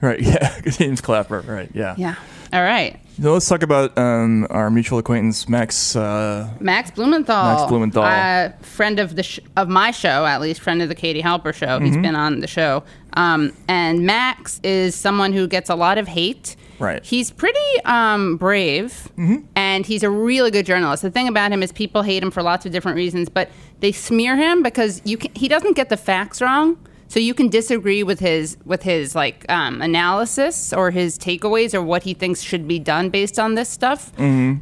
[0.00, 1.94] Right, yeah, James Clapper, right, yeah.
[1.98, 2.16] Yeah.
[2.52, 2.98] All right.
[3.20, 5.96] So let's talk about um, our mutual acquaintance Max.
[5.96, 7.34] Uh, Max Blumenthal.
[7.44, 8.02] Max Blumenthal.
[8.02, 11.54] Uh, friend of the sh- of my show, at least friend of the Katie Halper
[11.54, 11.66] show.
[11.66, 11.86] Mm-hmm.
[11.86, 12.84] He's been on the show.
[13.14, 16.56] Um, and Max is someone who gets a lot of hate.
[16.78, 17.02] Right.
[17.02, 19.08] He's pretty um, brave,
[19.56, 21.02] and he's a really good journalist.
[21.02, 23.92] The thing about him is people hate him for lots of different reasons, but they
[23.92, 26.76] smear him because you can, he doesn't get the facts wrong.
[27.08, 31.82] So you can disagree with his with his like um, analysis or his takeaways or
[31.82, 34.12] what he thinks should be done based on this stuff.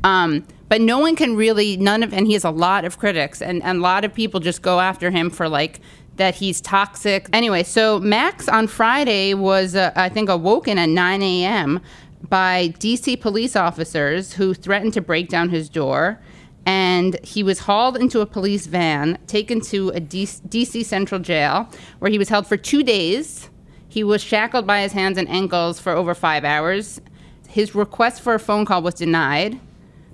[0.04, 3.40] Um, but no one can really none of and he has a lot of critics
[3.40, 5.80] and, and a lot of people just go after him for like
[6.16, 7.28] that he's toxic.
[7.33, 11.80] Anyway, so Max on Friday was uh, I think awoken at 9 a.m.
[12.28, 16.20] by DC police officers who threatened to break down his door
[16.66, 22.11] and he was hauled into a police van, taken to a DC Central Jail, where
[22.11, 23.50] he was held for two days.
[23.88, 27.00] He was shackled by his hands and ankles for over five hours.
[27.48, 29.61] His request for a phone call was denied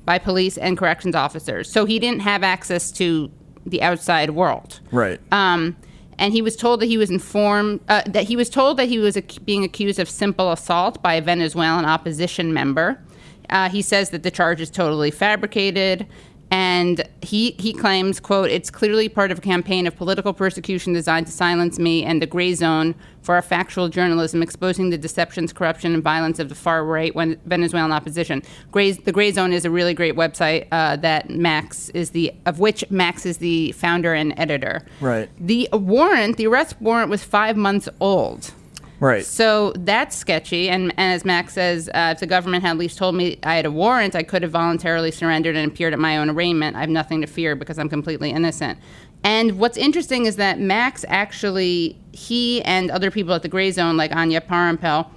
[0.04, 3.30] by police and corrections officers, so he didn't have access to
[3.64, 4.80] the outside world.
[4.90, 5.20] right.
[5.32, 5.76] Um,
[6.18, 8.98] and he was told that he was informed uh, that he was told that he
[8.98, 13.02] was ac- being accused of simple assault by a Venezuelan opposition member.
[13.48, 16.06] Uh, he says that the charge is totally fabricated,
[16.50, 21.26] and he he claims, "quote It's clearly part of a campaign of political persecution designed
[21.26, 25.94] to silence me and the gray zone for our factual journalism, exposing the deceptions, corruption,
[25.94, 29.70] and violence of the far right when Venezuelan opposition." Gray, the Gray Zone is a
[29.70, 34.34] really great website uh, that Max is the of which Max is the founder and
[34.36, 34.82] editor.
[35.00, 35.28] Right.
[35.38, 38.52] The warrant, the arrest warrant, was five months old.
[39.00, 39.24] Right.
[39.24, 40.68] So that's sketchy.
[40.68, 43.56] And, and as Max says, uh, if the government had at least told me I
[43.56, 46.76] had a warrant, I could have voluntarily surrendered and appeared at my own arraignment.
[46.76, 48.78] I have nothing to fear because I'm completely innocent.
[49.24, 53.96] And what's interesting is that Max actually, he and other people at the Gray Zone,
[53.96, 55.10] like Anya Parampil,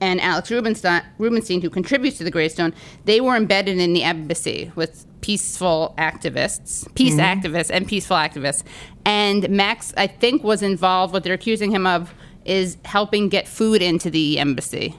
[0.00, 2.74] and Alex Rubinstein, Rubinstein, who contributes to the Gray Zone,
[3.06, 8.62] they were embedded in the embassy with peaceful activists, peace activists, and peaceful activists.
[9.04, 11.12] And Max, I think, was involved.
[11.12, 14.94] What they're accusing him of is helping get food into the embassy,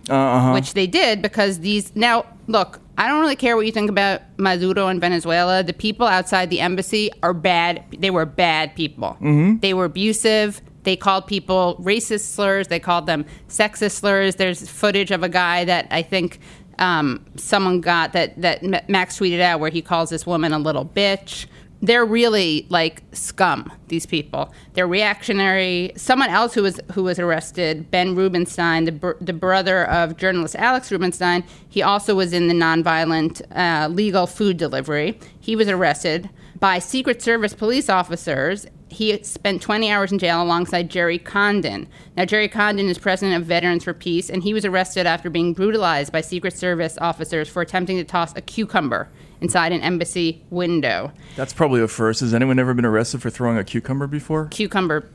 [0.54, 1.96] which they did because these.
[1.96, 5.64] Now, look, I don't really care what you think about Maduro and Venezuela.
[5.64, 7.84] The people outside the embassy are bad.
[7.98, 9.18] They were bad people.
[9.60, 10.62] They were abusive.
[10.84, 12.68] They called people racist slurs.
[12.68, 14.36] They called them sexist slurs.
[14.36, 16.40] There's footage of a guy that I think
[16.80, 20.86] um, someone got that that Max tweeted out where he calls this woman a little
[20.86, 21.46] bitch.
[21.82, 23.72] They're really like scum.
[23.88, 24.54] These people.
[24.74, 25.92] They're reactionary.
[25.96, 30.56] Someone else who was who was arrested, Ben Rubinstein, the br- the brother of journalist
[30.56, 31.44] Alex Rubinstein.
[31.68, 35.20] He also was in the nonviolent uh, legal food delivery.
[35.40, 40.90] He was arrested by Secret Service police officers he spent 20 hours in jail alongside
[40.90, 41.88] Gerry Condon.
[42.18, 45.54] Now, Gerry Condon is president of Veterans for Peace, and he was arrested after being
[45.54, 49.10] brutalized by Secret Service officers for attempting to toss a cucumber
[49.42, 51.12] inside an embassy window.
[51.36, 52.22] That's probably a first.
[52.22, 54.48] Has anyone ever been arrested for throwing a cucumber before?
[54.48, 55.10] Cucumber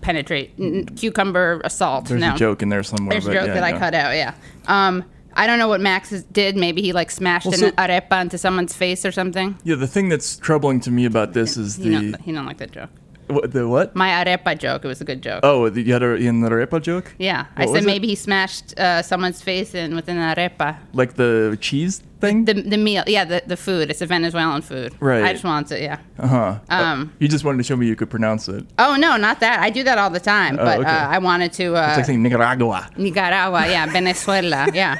[0.00, 2.06] penetrate, n- cucumber assault.
[2.06, 2.34] There's no.
[2.34, 3.12] a joke in there somewhere.
[3.12, 4.34] There's a joke yeah, that I cut out, yeah.
[4.66, 5.04] Um,
[5.34, 6.56] I don't know what Max did.
[6.56, 9.56] Maybe he like smashed Well, an arepa into someone's face or something.
[9.62, 12.46] Yeah, the thing that's troubling to me about this is He the don't, he don't
[12.46, 12.90] like that joke.
[13.30, 13.94] What, the what?
[13.94, 14.84] My arepa joke.
[14.84, 15.40] It was a good joke.
[15.42, 17.14] Oh, the, you had a, arepa joke?
[17.18, 17.86] Yeah, What I said it?
[17.86, 20.76] maybe he smashed uh, someone's face in with an arepa.
[20.92, 22.44] Like the cheese thing?
[22.44, 23.90] The, the meal, yeah, the, the food.
[23.90, 24.94] It's a Venezuelan food.
[25.00, 25.24] Right.
[25.24, 25.98] I just wanted to, yeah.
[26.18, 26.58] uh-huh.
[26.68, 28.66] Um, you just wanted to show me you could pronounce it.
[28.78, 29.60] Oh no, not that.
[29.60, 30.56] I do that all the time.
[30.56, 30.90] But Oh, okay.
[30.90, 31.74] uh, I wanted to.
[31.76, 32.88] Uh, It's like saying Nicaragua.
[32.96, 34.96] Nicaragua, yeah, Venezuela, yeah.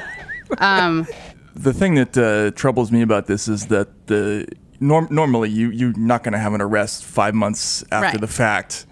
[0.58, 1.06] Um,
[1.54, 4.46] The thing that uh, troubles me about this is that the
[4.80, 8.20] norm- normally you you're not going to have an arrest five months after Right.
[8.20, 8.86] the fact,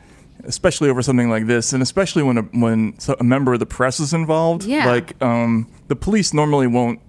[0.44, 3.98] especially over something like this, and especially when a, when a member of the press
[4.00, 4.64] is involved.
[4.64, 4.86] Yeah.
[4.86, 7.00] Like um, the police normally won't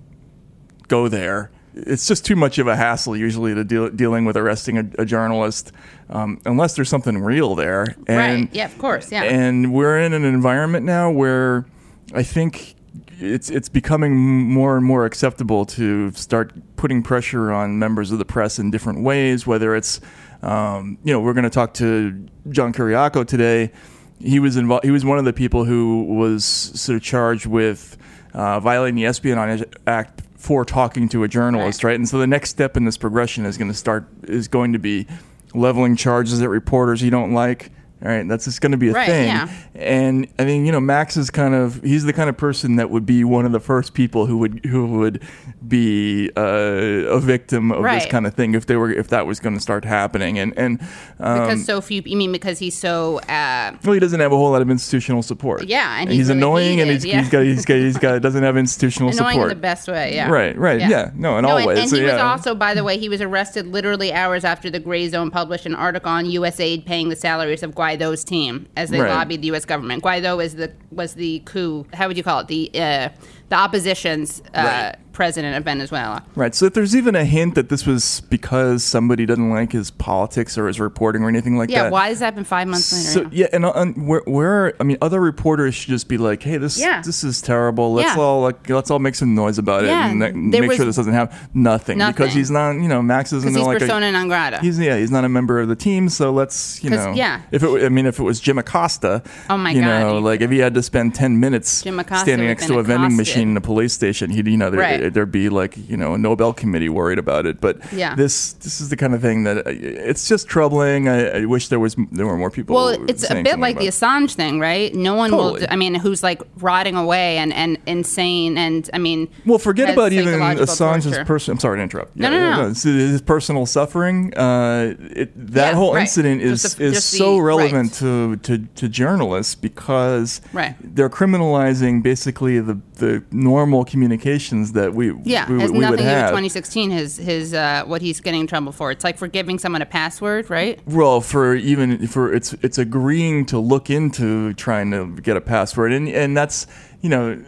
[0.87, 1.51] go there.
[1.75, 5.05] It's just too much of a hassle usually to deal dealing with arresting a, a
[5.05, 5.71] journalist,
[6.09, 7.95] um, unless there's something real there.
[8.07, 8.49] And, right.
[8.51, 9.11] Yeah, of course.
[9.11, 9.23] Yeah.
[9.23, 11.65] and we're in an environment now where
[12.13, 12.75] I think
[13.19, 18.25] it's it's becoming more and more acceptable to start putting pressure on members of the
[18.25, 19.45] press in different ways.
[19.45, 19.99] Whether it's
[20.41, 23.71] um, you know we're going to talk to John Kiriakou today.
[24.19, 24.83] He was involved.
[24.83, 27.97] He was one of the people who was sort of charged with
[28.33, 31.91] uh, violating the Espionage Act for talking to a journalist, Right.
[31.91, 31.95] right?
[31.99, 34.79] And so the next step in this progression is going to start is going to
[34.79, 35.07] be
[35.53, 37.71] leveling charges at reporters you don't like.
[38.01, 39.27] All right, that's just going to be a Right, thing.
[39.27, 39.49] yeah.
[39.75, 42.89] And I mean, you know, Max is kind of he's the kind of person that
[42.89, 45.21] would be one of the first people who would who would
[45.67, 49.39] be uh, a victim of this kind of thing if they were if that was
[49.39, 50.39] going to start happening.
[50.39, 50.81] And and
[51.19, 52.01] um, because so few.
[52.05, 53.19] You mean because he's so?
[53.19, 55.65] Uh, well, he doesn't have a whole lot of institutional support.
[55.65, 57.19] Yeah, and he's, he's really annoying, and he's, yeah.
[57.19, 59.51] he's got he's got he's got doesn't have institutional annoying support.
[59.51, 60.15] in the best way.
[60.15, 60.29] Yeah.
[60.29, 61.11] Right, right, yeah.
[61.15, 63.21] No, in all and, ways, And so he was also, by the way, he was
[63.21, 67.63] arrested literally hours after the Gray Zone published an article on USAID paying the salaries
[67.63, 69.09] of Guaido's team as they Right.
[69.09, 69.65] lobbied the U.S.
[69.65, 70.03] government.
[70.03, 71.85] Guaido is the was the coup.
[71.93, 72.47] How would you call it?
[72.47, 73.09] The uh,
[73.49, 74.95] the opposition's uh, Right.
[75.19, 76.23] President of Venezuela.
[76.35, 76.55] Right.
[76.55, 80.57] So if there's even a hint that this was because somebody doesn't like his politics
[80.57, 81.79] or his reporting or anything like Yeah.
[81.79, 81.85] that.
[81.87, 81.91] Yeah.
[81.91, 83.09] Why has that been five months later?
[83.09, 83.27] So Yeah.
[83.41, 86.55] yeah, and, uh, and where, where I mean, other reporters should just be like, "Hey,
[86.57, 87.01] this Yeah.
[87.03, 87.91] this is terrible.
[87.93, 88.21] Let's Yeah.
[88.21, 91.11] all like let's all make some noise about it and ne- make sure this doesn't
[91.13, 92.75] have nothing, because he's not.
[92.75, 94.59] You know, Max isn't he's like persona a, non grata.
[94.61, 97.11] He's yeah, he's not a member of the team, so let's you know.
[97.13, 97.41] yeah.
[97.51, 99.99] If it, I mean, if it was Jim Acosta, Oh my you God.
[99.99, 103.49] know, like if he had to spend ten minutes standing next to a vending machine
[103.51, 105.08] in a police station, he'd you know there, Right.
[105.09, 107.59] There'd be like you know a Nobel committee worried about it.
[107.61, 108.15] But Yeah.
[108.15, 111.07] this this is the kind of thing that uh, it's just troubling.
[111.09, 112.75] I, I wish there was there were more people.
[112.75, 113.89] Well, it's a bit like the.
[113.89, 114.93] Assange thing, right?
[114.93, 115.57] No one will.
[115.69, 120.13] I mean, who's like rotting away and, and insane, and I mean, Well, forget about
[120.13, 121.53] even Assange's person.
[121.53, 122.15] I'm sorry to interrupt.
[122.15, 122.61] No, no, no.
[122.61, 124.31] it's- His personal suffering.
[124.37, 126.01] Uh, it, that Yeah, whole right.
[126.01, 127.93] incident is the- is just the- so relevant right.
[127.99, 130.75] to, to, to journalists because Right.
[130.95, 136.03] they're criminalizing basically the, the normal communications that we Yeah, we, has we nothing to
[136.03, 136.91] do with 2016.
[136.91, 138.91] His his uh, what he's getting in trouble for.
[138.91, 140.79] It's like for giving someone a password, right?
[140.85, 145.91] Well, for even for it's it's agreeing to look into trying to get a password,
[145.93, 146.67] and and that's
[147.01, 147.41] you know,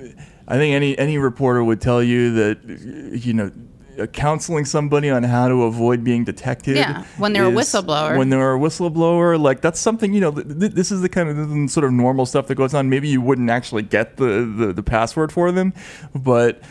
[0.47, 2.57] I think any any reporter would tell you that
[3.25, 3.51] you know.
[3.99, 6.77] uh, Counseling somebody on how to avoid being detected.
[6.77, 8.17] Yeah, when they're a whistleblower.
[8.17, 10.31] When they're a whistleblower, like that's something you know.
[10.31, 12.89] Th- th- this is the kind of sort of normal stuff that goes on.
[12.89, 15.73] Maybe you wouldn't actually get the the, the password for them,
[16.15, 16.63] but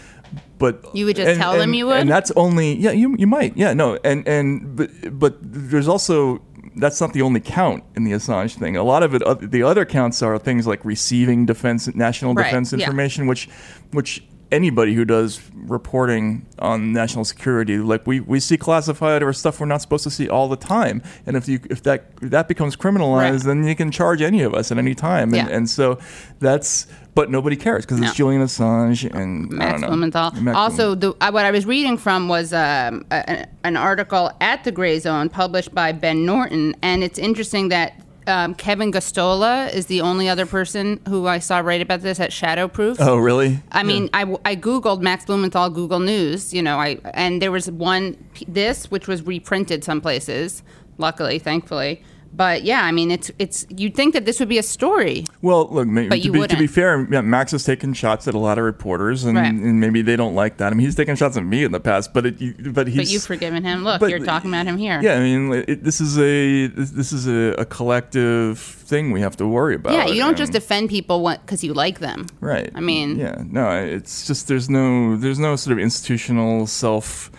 [0.61, 2.01] but You would just tell them you would?
[2.03, 5.33] and that's only yeah you you might yeah no and and but but
[5.70, 6.40] there's also
[6.77, 8.77] that's not the only count in the Assange thing.
[8.77, 12.73] A lot of it, the other counts are things like receiving defense, national Right, defense
[12.73, 12.79] yeah.
[12.79, 13.49] information, which,
[13.90, 19.61] which anybody who does reporting on national security, like we, we see classified or stuff
[19.61, 21.03] we're not supposed to see all the time.
[21.27, 23.43] And if you if that if that becomes criminalized, Right.
[23.43, 25.33] then you can charge any of us at any time.
[25.35, 25.57] And, Yeah.
[25.57, 25.99] and so
[26.41, 28.07] that's but nobody cares because No.
[28.07, 29.83] it's Julian Assange and Max.
[29.83, 30.31] Blumenthal.
[30.41, 34.71] Max also, the, what I was reading from was um, a, an article at the
[34.73, 40.01] Gray Zone published by Ben Norton, and it's interesting that um, Kevin Gosztola is the
[40.01, 42.97] only other person who I saw write about this at Shadowproof.
[42.99, 43.59] Oh really?
[43.73, 47.71] I mean, I, I googled Max Blumenthal Google News, you know, I and there was
[47.71, 48.16] one
[48.49, 50.62] this which was reprinted some places,
[50.97, 52.03] luckily, thankfully.
[52.33, 55.25] But yeah, I mean, it's it's you'd think that this would be a story.
[55.43, 58.29] Well, look, ma- But to, you be, to be fair, yeah, Max has taken shots
[58.29, 59.47] at a lot of reporters, and, Right.
[59.53, 60.73] and maybe they don't like that.
[60.73, 62.97] I mean, he's taken shots at me in the past, but it, but he's.
[62.97, 63.83] But you've forgiven him.
[63.83, 65.01] Look, but- you're talking about him here.
[65.03, 69.37] Yeah, I mean, it, this is a this, is a, a collective thing we have
[69.38, 69.93] to worry about.
[69.93, 72.27] Yeah, you don't just defend people because you like them.
[72.40, 72.71] right.
[72.77, 77.31] I mean- yeah, no, it's just there's no there's no sort of institutional self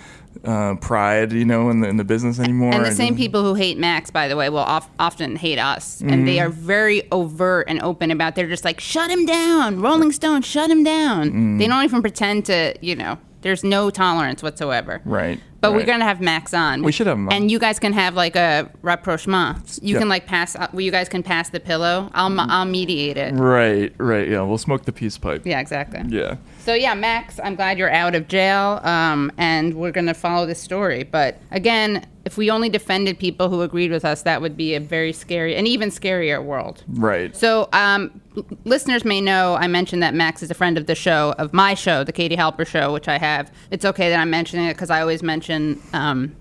[0.44, 2.74] uh, pride, you know, in the in the business anymore.
[2.74, 6.02] And the same people who hate Max, by the way, will of, often hate us,
[6.02, 6.48] and they Mm-hmm.
[6.48, 8.36] are very overt and open about.
[8.36, 11.60] They're just like, "Shut him down, Rolling Stone, shut him down." Mm.
[11.60, 13.18] They don't even pretend to, you know.
[13.44, 15.02] There's no tolerance whatsoever.
[15.04, 15.40] Right.
[15.62, 16.84] But we're gonna have Max on.
[16.84, 17.34] We should have him on.
[17.34, 19.80] And you guys can have like a rapprochement.
[19.82, 20.56] You can like pass.
[20.56, 22.10] uh, Well, you guys can pass the pillow.
[22.14, 23.34] I'll I'll mediate it.
[23.34, 24.28] Right, right.
[24.30, 25.42] Yeah, we'll smoke the peace pipe.
[25.46, 26.02] Yeah, exactly.
[26.08, 26.36] Yeah.
[26.64, 30.62] So yeah, Max, I'm glad you're out of jail, um, and we're gonna follow this
[30.62, 31.02] story.
[31.04, 34.80] But again, if we only defended people who agreed with us, that would be a
[34.80, 36.84] very scary, and even scarier world.
[36.88, 37.36] Right.
[37.36, 38.22] So, um,
[38.64, 41.74] listeners may know I mentioned that Max is a friend of the show, of my
[41.74, 43.52] show, the Katie Halper Show, which I have.
[43.72, 46.36] It's okay that I'm mentioning it because I always mention um,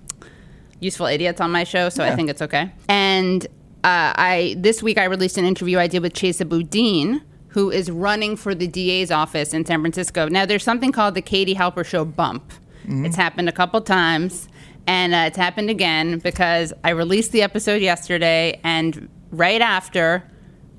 [0.80, 2.70] useful idiots on my show, so I think it's okay.
[2.90, 3.46] And
[3.84, 7.90] uh, I this week I released an interview I did with Chesa Boudin, who is
[7.90, 10.28] running for the DA's office in San Francisco.
[10.28, 12.52] Now, there's something called the Katie Halper Show bump.
[12.88, 14.48] It's happened a couple times,
[14.86, 20.24] and uh, it's happened again because I released the episode yesterday, and right after.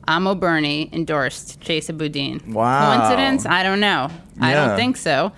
[0.08, 2.42] Amo Bernie endorsed Chesa Boudin.
[2.52, 2.98] Wow.
[2.98, 3.46] Coincidence?
[3.46, 4.10] I don't know.
[4.42, 5.32] I don't think so.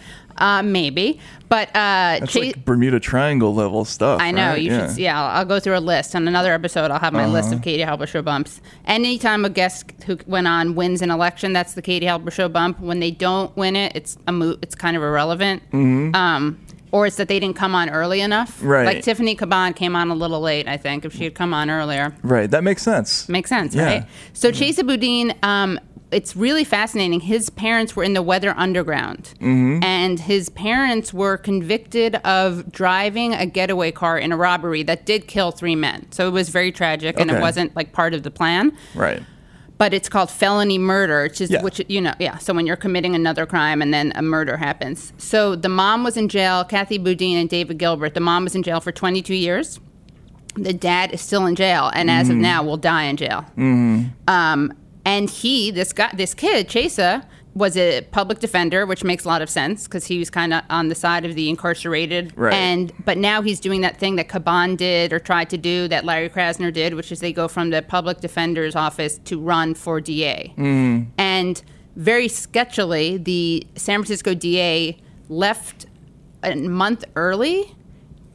[0.43, 1.19] Uh, maybe.
[1.49, 4.19] But uh, That's Cha- like Bermuda Triangle level stuff.
[4.19, 4.61] I know right?
[4.61, 4.97] you should.
[4.97, 6.15] Yeah, I'll, I'll go through a list.
[6.15, 7.57] On another episode, I'll have my list Uh-huh.
[7.57, 8.59] of Katie Halper show bumps.
[8.85, 12.79] Anytime a guest who went on wins an election, that's the Katie Halper show bump.
[12.79, 15.63] When they don't win it, it's a mo- It's kind of irrelevant.
[15.73, 16.59] Um,
[16.91, 18.57] or it's that they didn't come on early enough.
[18.57, 18.67] Mm-hmm.
[18.67, 18.85] Right.
[18.85, 20.67] Like Tiffany Caban came on a little late.
[20.67, 22.49] I think if she had come on earlier, Right.
[22.51, 23.27] That makes sense.
[23.29, 23.85] makes sense, Yeah.
[23.85, 24.05] right?
[24.33, 25.79] So Chesa Boudin, um,
[26.13, 27.19] it's really fascinating.
[27.19, 29.83] His parents were in the Weather Underground, Mm-hmm.
[29.83, 35.27] and his parents were convicted of driving a getaway car in a robbery that did
[35.27, 36.07] kill three men.
[36.11, 38.71] So it was very tragic, and it wasn't like part of the plan.
[38.95, 39.21] Right.
[39.79, 41.61] But it's called felony murder, which is Yeah.
[41.63, 42.37] which you know, yeah.
[42.37, 45.11] So when you're committing another crime and then a murder happens.
[45.17, 48.13] So the mom was in jail, Kathy Boudin and David Gilbert.
[48.13, 49.79] The mom was in jail for 22 years.
[50.55, 53.41] The dad is still in jail, and as of now, will die in jail.
[53.55, 54.03] Hmm.
[54.27, 54.71] Um,
[55.05, 59.41] and he, this guy, this kid, Chesa, was a public defender, which makes a lot
[59.41, 62.33] of sense because he was kind of on the side of the incarcerated.
[62.35, 62.53] Right.
[62.53, 66.03] And but now he's doing that thing that Caban did or tried to do that
[66.03, 70.01] Larry Krasner did, which is they go from the public defender's office to run for
[70.01, 70.53] DA.
[70.57, 71.07] Mm.
[71.17, 71.61] And
[71.95, 74.97] very sketchily, the San Francisco DA
[75.29, 75.85] left
[76.41, 77.75] a month early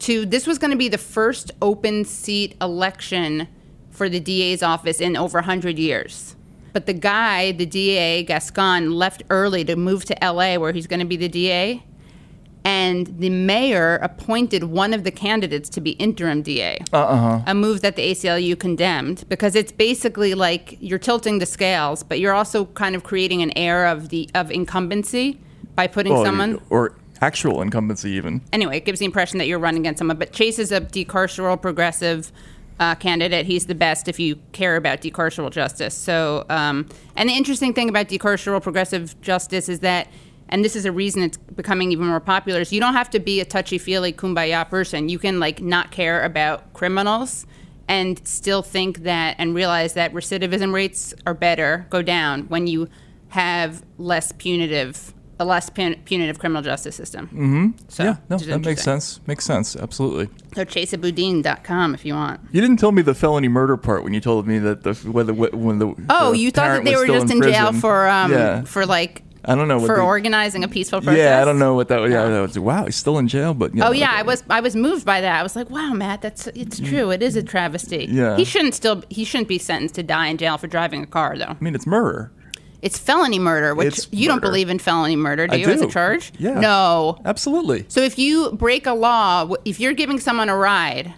[0.01, 3.49] to this was going to be the first open seat election
[3.91, 6.37] for the DA's office in over 100 years.
[6.79, 11.01] But the guy, the DA, Gascon, left early to move to LA where he's going
[11.01, 11.83] to be the DA.
[12.63, 16.79] And the mayor appointed one of the candidates to be interim DA.
[16.93, 17.41] Uh-huh.
[17.49, 22.21] A move that the ACLU condemned because it's basically like you're tilting the scales, but
[22.21, 25.41] you're also kind of creating an air of the of incumbency
[25.75, 28.41] by putting Well, someone or actual incumbency even.
[28.53, 30.17] anyway, it gives the impression that you're running against someone.
[30.17, 32.31] But Chesa is a decarceral progressive
[32.81, 33.47] uh, candidate.
[33.47, 35.95] He's the best if you care about decarceral justice.
[35.95, 40.09] So, um, and the interesting thing about decarceral progressive justice is that,
[40.49, 43.19] and this is a reason it's becoming even more popular, is you don't have to
[43.19, 45.09] be a touchy feely kumbaya person.
[45.09, 47.47] You can like not care about criminals
[47.89, 52.89] and still think that and realize that recidivism rates are better, go down when you
[53.29, 55.15] have less punitive.
[55.41, 57.27] A less pun- punitive criminal justice system.
[57.29, 57.69] Mm-hmm.
[57.89, 59.21] So, yeah, no, that makes sense.
[59.27, 59.77] Makes sense.
[59.77, 60.29] Absolutely.
[60.55, 62.41] So chesaboudin.com if you want.
[62.53, 65.33] You didn't tell me the felony murder part when you told me that the whether
[65.33, 68.63] when the Oh, the you thought that they were just in, jail for um yeah.
[68.63, 71.19] for like I don't know what for the- organizing a peaceful protest.
[71.23, 72.11] Yeah, I don't know what that was.
[72.11, 74.43] Yeah, I was, wow, he's still in jail, but you Oh know, yeah, I was
[74.51, 75.39] I was moved by that.
[75.39, 77.11] I was like, wow, Matt, that's it's true.
[77.11, 78.09] It is a travesty.
[78.09, 78.13] Mm.
[78.13, 78.37] Yeah.
[78.37, 81.39] He shouldn't still he shouldn't be sentenced to die in jail for driving a car
[81.39, 81.45] though.
[81.45, 82.33] I mean, it's murder.
[82.81, 85.81] It's felony murder, which It's you don't believe in felony murder, do I you as
[85.81, 86.33] a charge?
[86.39, 86.61] Yeah.
[86.61, 87.21] No.
[87.25, 87.85] Absolutely.
[87.89, 91.13] So if you break a law, if you're giving someone a ride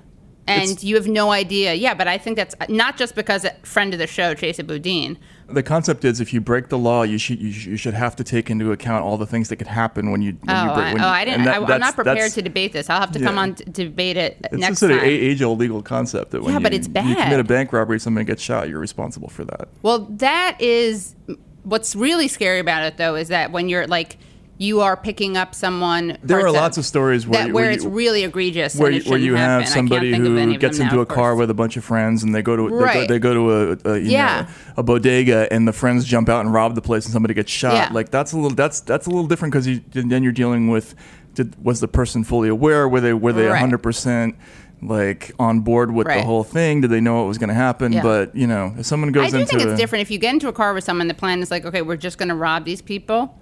[0.48, 3.44] and It's- you have no idea, yeah, but I think that's uh, not just because
[3.44, 5.18] a friend of the show, Chesa Boudin.
[5.50, 8.16] The concept is if you break the law, you should you, should- you should have
[8.16, 10.38] to take into account all the things that could happen when you.
[10.44, 11.44] When Oh, you break, I, when oh, I didn't.
[11.44, 12.88] That, I, I'm not prepared to debate this.
[12.88, 15.82] I'll have to come on to debate it It's next just an age old legal
[15.82, 17.06] concept that when Yeah, you, but it's bad.
[17.06, 19.68] you commit a bank robbery, somebody gets shot, you're responsible for that.
[19.82, 21.14] Well, that is
[21.62, 24.16] what's really scary about it, though, is that when you're like
[24.62, 26.18] you are picking up someone.
[26.22, 28.76] There are lots of stories where that you- where, where it's you- really egregious.
[28.76, 29.66] where you, where you have happen.
[29.72, 32.22] Somebody think of any who gets into now, a car with a bunch of friends
[32.22, 33.50] and they go to they, go, they go to
[33.88, 34.42] a, a you Yeah.
[34.42, 37.50] know a bodega and the friends jump out and rob the place and somebody gets
[37.50, 37.88] shot Yeah.
[37.90, 40.94] like that's a little that's that's a little different because you then you're dealing with
[41.32, 43.52] did, was the person fully aware were they were they Right.
[43.52, 44.34] 100 percent
[44.82, 47.92] like on board with the whole thing did they know what was going to happen
[47.92, 48.02] Yeah.
[48.02, 50.18] but you know if someone goes I do into think it's a- different if you
[50.18, 51.06] get into a car with someone.
[51.08, 53.38] The plan is like, okay, we're just going to rob these people,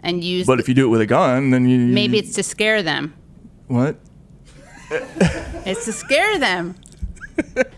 [0.00, 0.46] and use.
[0.46, 3.14] but if you do it with a gun then you maybe it's to scare them.
[3.68, 3.96] what
[5.66, 6.74] It's to scare them.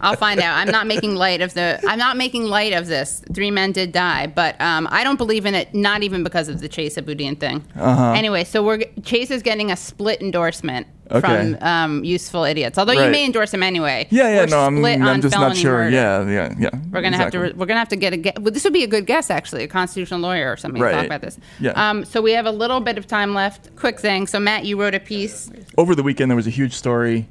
[0.01, 0.57] I'll find out.
[0.57, 1.81] I'm not making light of the.
[1.87, 3.23] I'm not making light of this.
[3.33, 5.75] Three men did die, but um, I don't believe in it.
[5.75, 7.65] Not even because of the Chesa Boudin thing.
[7.77, 8.13] Uh-huh.
[8.13, 11.21] Anyway, so we're Chesa is getting a split endorsement Okay.
[11.21, 12.79] from um, Useful Idiots.
[12.79, 14.09] Although you may endorse him anyway.
[14.11, 15.85] Yeah, yeah, We're no, I'm, I'm just not sure.
[15.85, 15.91] murder.
[15.91, 16.71] Yeah, yeah, yeah.
[16.91, 17.43] We're gonna have to.
[17.43, 17.59] exactly.
[17.61, 18.17] We're gonna have to get a.
[18.17, 20.91] Get, well, this would be a good guess, actually, a constitutional lawyer or something to
[20.91, 21.39] talk about this.
[21.61, 21.73] Yeah.
[21.73, 22.05] Um.
[22.05, 23.75] So we have a little bit of time left.
[23.77, 24.27] Quick thing.
[24.27, 25.51] So Matt, you wrote a piece.
[25.79, 27.29] over the weekend there was a huge story.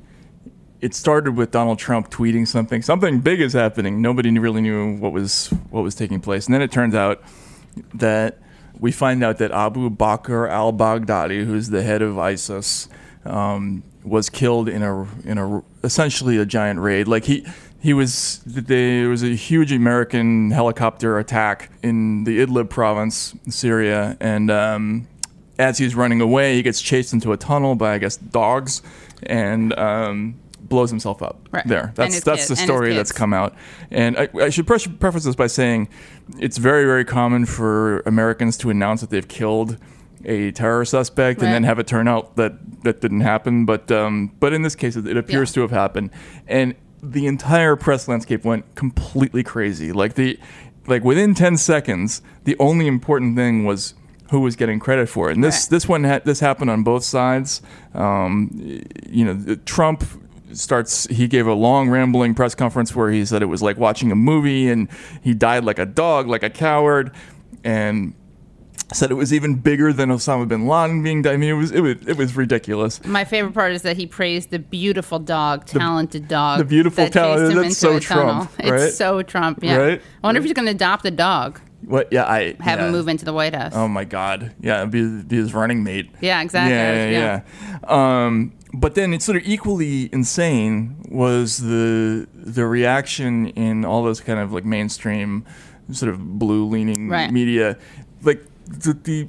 [0.85, 2.83] It started with Donald Trump tweeting something.
[2.83, 4.03] Something big is happening.
[4.03, 6.45] Nobody really knew what was what was taking place.
[6.45, 7.23] And then it turns out
[7.95, 8.37] that
[8.79, 12.87] we find out that Abu Bakr al-Baghdadi, who's the head of ISIS,
[13.25, 17.07] um, was killed in a in a essentially a giant raid.
[17.07, 17.47] Like he
[17.79, 24.51] he was there was a huge American helicopter attack in the Idlib province, Syria, and
[24.51, 25.07] um,
[25.57, 28.83] as he's running away, he gets chased into a tunnel by I guess dogs,
[29.23, 30.35] and um,
[30.67, 31.47] blows himself up.
[31.51, 31.65] Right.
[31.67, 33.55] There, that's that's kid- the story that's come out.
[33.91, 35.89] And I, I should pre- preface this by saying
[36.39, 39.77] it's very very common for Americans to announce that they've killed
[40.25, 42.53] a terror suspect and then have it turn out that
[42.83, 43.65] that didn't happen.
[43.65, 45.55] But um, but in this case, it, it appears Yeah.
[45.55, 46.09] to have happened,
[46.47, 49.91] and the entire press landscape went completely crazy.
[49.91, 50.39] Like the
[50.87, 53.93] like within ten seconds, the only important thing was
[54.31, 55.35] who was getting credit for it.
[55.35, 55.69] And this Right.
[55.69, 57.61] this one ha- this happened on both sides.
[57.93, 58.49] Um,
[59.07, 60.03] you know, Trump
[60.57, 64.11] starts he gave a long rambling press conference where he said it was like watching
[64.11, 64.89] a movie and
[65.21, 67.11] he died like a dog like a coward
[67.63, 68.13] and
[68.93, 71.33] said it was even bigger than Osama bin Laden being died.
[71.33, 73.03] I mean, it was it was it was ridiculous.
[73.05, 76.59] My favorite part is that he praised the beautiful dog, talented dog.
[76.59, 77.99] the beautiful that chased talent- him that's so a.
[77.99, 78.81] Trump, right?
[78.81, 79.59] It's so Trump.
[79.63, 79.75] Yeah.
[79.77, 80.01] Right?
[80.23, 82.11] I wonder if he's going to adopt the dog, What?
[82.11, 82.85] Yeah, I have yeah.
[82.85, 83.73] him move into the White House.
[83.75, 84.53] Oh my God!
[84.61, 86.11] Yeah, be, be his running mate.
[86.21, 86.75] Yeah, exactly.
[86.75, 87.41] Yeah, yeah,
[87.89, 88.25] yeah.
[88.25, 94.19] Um, but then it's sort of equally insane was the the reaction in all those
[94.21, 95.45] kind of like mainstream,
[95.91, 97.31] sort of blue leaning Right.
[97.31, 97.77] media,
[98.23, 99.27] like the, the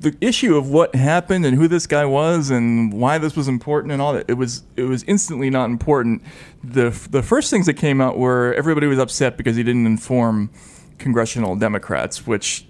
[0.00, 3.92] the issue of what happened and who this guy was and why this was important
[3.92, 4.24] and all that.
[4.28, 6.22] It was it was instantly not important.
[6.64, 10.50] The the first things that came out were everybody was upset because he didn't inform
[10.98, 12.66] congressional Democrats, which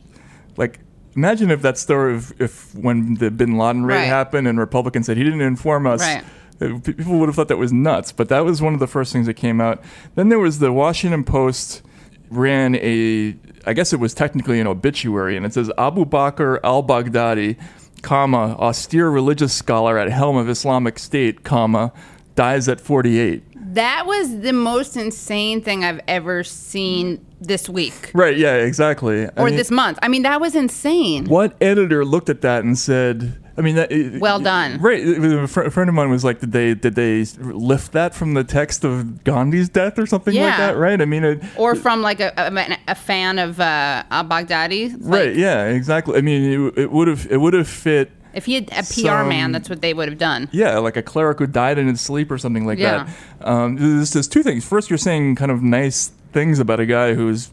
[0.58, 0.80] like
[1.16, 4.04] imagine if that story of if when the bin Laden raid Right.
[4.04, 6.00] happened and Republicans said he didn't inform us.
[6.00, 6.24] Right.
[6.60, 9.12] uh, People would have thought that was nuts, but that was one of the first
[9.12, 9.82] things that came out.
[10.14, 11.82] Then there was the Washington Post
[12.30, 13.36] ran a,
[13.66, 17.56] I guess it was technically an obituary, and it says Abu Bakr al-Baghdadi,
[18.02, 21.92] comma, austere religious scholar at helm of Islamic State, comma,
[22.34, 23.42] dies at 48.
[23.74, 28.36] That was the most insane thing I've ever seen this week Right?
[28.36, 29.26] Yeah, exactly.
[29.26, 29.98] I or mean, this month.
[30.02, 31.24] I mean, that was insane.
[31.24, 33.38] What editor looked at that and said?
[33.56, 34.80] I mean, that, Well done.
[34.80, 35.02] Right.
[35.04, 38.84] A friend of mine was like, "Did they did they lift that from the text
[38.84, 41.00] of Gandhi's death or something like that?" Right.
[41.00, 44.92] I mean, it, Or from like a, a, a fan of uh, Baghdadi.
[45.00, 45.36] Like, right.
[45.36, 45.66] Yeah.
[45.66, 46.16] Exactly.
[46.16, 48.10] I mean, it would have it would have fit.
[48.35, 50.49] If he had a PR Some- man, that's what they would have done.
[50.53, 53.07] Yeah, like a cleric who died in his sleep or something like Yeah.
[53.41, 53.49] that.
[53.49, 54.64] Um, there's, there's two things.
[54.64, 57.51] First, you're saying kind of nice things about a guy who's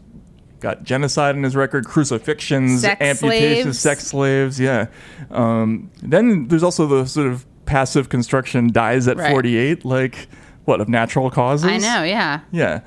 [0.60, 3.78] got genocide in his record, crucifixions, Sex amputations, slaves.
[3.78, 4.60] sex slaves.
[4.60, 4.86] Yeah.
[5.30, 9.30] Um, then there's also the sort of passive construction dies at Right.
[9.32, 10.28] 48, like
[10.64, 11.66] what of natural causes.
[11.66, 12.40] I know, yeah.
[12.52, 12.80] Yeah.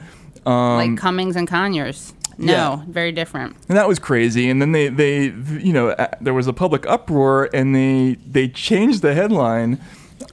[0.46, 2.14] Um, like Cummings and Conyers.
[2.38, 2.82] No, yeah.
[2.88, 3.56] very different.
[3.70, 4.50] and that was crazy.
[4.50, 5.26] And then they, they,
[5.60, 9.80] you know, there was a public uproar, and they they changed the headline,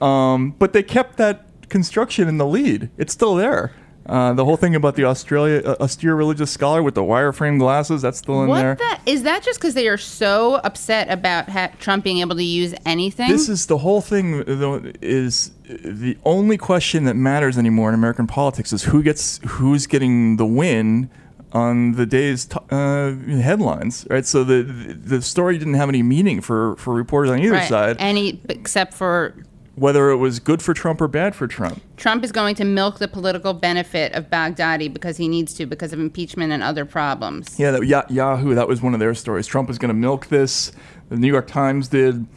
[0.01, 2.89] um, but they kept that construction in the lead.
[2.97, 3.71] It's still there.
[4.07, 8.01] Uh, the whole thing about the Australia uh, austere religious scholar with the wireframe glasses,
[8.01, 8.75] that's still in What there.
[8.75, 9.43] the is that?
[9.43, 13.29] Just because they are so upset about ha- Trump being able to use anything?
[13.29, 14.43] This is the whole thing.
[14.45, 19.85] Though, is the only question that matters anymore in American politics is who gets who's
[19.85, 21.09] getting the win
[21.53, 24.25] on the day's t- uh, headlines, right?
[24.25, 27.69] So the the story didn't have any meaning for for reporters on either right.
[27.69, 29.35] side, Any except for
[29.75, 31.81] whether it was good for Trump or bad for Trump.
[31.97, 35.93] Trump is going to milk the political benefit of Baghdadi because he needs to because
[35.93, 37.57] of impeachment and other problems.
[37.57, 38.53] Yeah, that, Ya- Yahoo.
[38.53, 39.47] That was one of their stories.
[39.47, 40.71] Trump is going to milk this.
[41.09, 42.27] The New York Times did.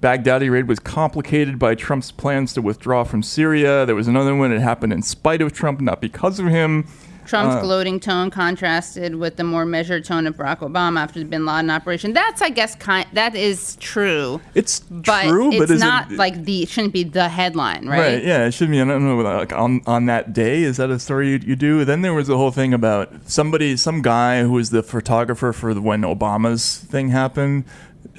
[0.00, 3.86] Baghdadi raid was complicated by Trump's plans to withdraw from Syria.
[3.86, 6.86] There was another one that happened in spite of Trump, not because of him.
[7.26, 11.24] Trump's Uh, gloating tone contrasted with the more measured tone of Barack Obama after the
[11.24, 12.12] Bin Laden operation.
[12.12, 16.18] That's, I guess, kind that is true, It's but true, it's but is not it,
[16.18, 17.98] like the it shouldn't be the headline, right?
[17.98, 18.80] Right, yeah, it should be.
[18.80, 21.84] I don't know, like on on that day, is that a story you, you do?
[21.84, 25.74] Then there was the whole thing about somebody, some guy who was the photographer for
[25.74, 27.64] the, when Obama's thing happened.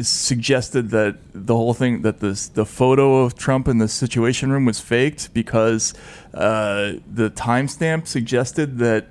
[0.01, 4.65] Suggested that the whole thing that this the photo of Trump in the Situation Room
[4.65, 5.93] was faked because
[6.33, 9.07] uh, the timestamp suggested that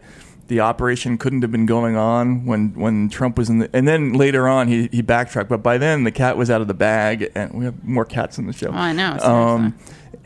[0.48, 4.12] the operation couldn't have been going on when, when Trump was in the and then
[4.12, 7.30] later on he, he backtracked but by then the cat was out of the bag
[7.34, 9.16] and we have more cats in the show Oh, I know.
[9.20, 9.74] um,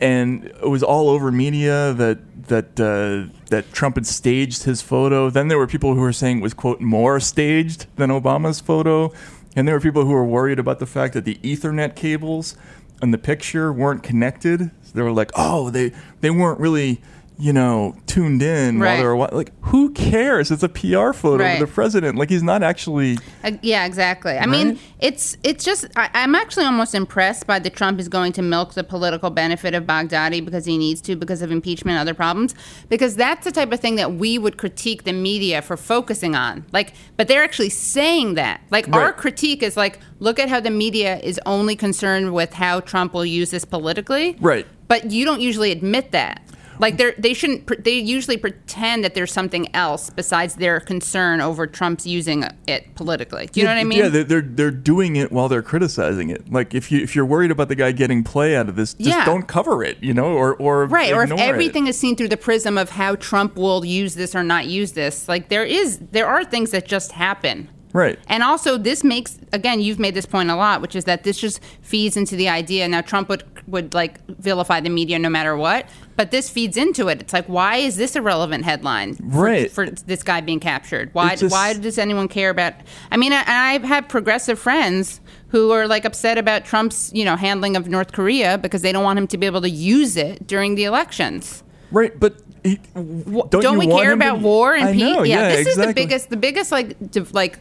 [0.01, 5.29] and it was all over media that that uh, that Trump had staged his photo.
[5.29, 9.13] Then there were people who were saying it was quote more staged than Obama's photo,
[9.59, 12.55] and there were people who were worried about the fact that the Ethernet cables
[13.01, 14.71] in the picture weren't connected.
[14.83, 15.91] So they were like, oh, they
[16.21, 17.01] they weren't really.
[17.41, 18.97] You know, tuned in while Right.
[18.97, 20.51] they were wa- like, who cares?
[20.51, 21.51] It's a PR photo Right.
[21.53, 22.17] of the president.
[22.17, 23.17] Like, he's not actually.
[23.45, 24.37] Uh, yeah, exactly.
[24.37, 28.33] I mean, it's it's just I, I'm actually almost impressed by the Trump is going
[28.33, 32.01] to milk the political benefit of Baghdadi because he needs to because of impeachment and
[32.01, 32.55] other problems
[32.89, 36.65] because that's the type of thing that we would critique the media for focusing on.
[36.73, 38.59] Like, but they're actually saying that.
[38.69, 42.81] Like our critique is like, look at how the media is only concerned with how
[42.81, 44.35] Trump will use this politically.
[44.41, 44.67] Right.
[44.89, 46.41] But you don't usually admit that.
[46.79, 51.41] Like they they shouldn't pre- they usually pretend that there's something else besides their concern
[51.41, 53.47] over Trump's using it politically.
[53.51, 53.99] Do you know what I mean?
[53.99, 56.51] Yeah, they're, they're they're doing it while they're criticizing it.
[56.51, 59.09] Like if you if you're worried about the guy getting play out of this, just
[59.09, 59.25] Yeah.
[59.25, 59.97] don't cover it.
[60.01, 63.15] You know, or or Right, or if everything is seen through the prism of how
[63.15, 66.87] Trump will use this or not use this, like there is there are things that
[66.87, 67.67] just happen.
[67.91, 68.19] Right.
[68.27, 71.39] And also this makes again, you've made this point a lot, which is that this
[71.39, 75.57] just feeds into the idea now Trump would would like vilify the media no matter
[75.57, 75.87] what,
[76.19, 77.21] but this feeds into it.
[77.21, 79.71] It's like why is this a relevant headline for, Right.
[79.71, 81.09] for this guy being captured?
[81.13, 82.73] Why just- why does anyone care about
[83.09, 87.37] I mean, I, I've had progressive friends who are like upset about Trump's, you know,
[87.37, 90.45] handling of North Korea because they don't want him to be able to use it
[90.45, 91.63] during the elections.
[91.91, 92.33] right, but
[92.65, 95.01] he, don't, Don't, we care him to- about war and peace?
[95.01, 97.59] know, yeah, this is the biggest, the biggest like, div- like,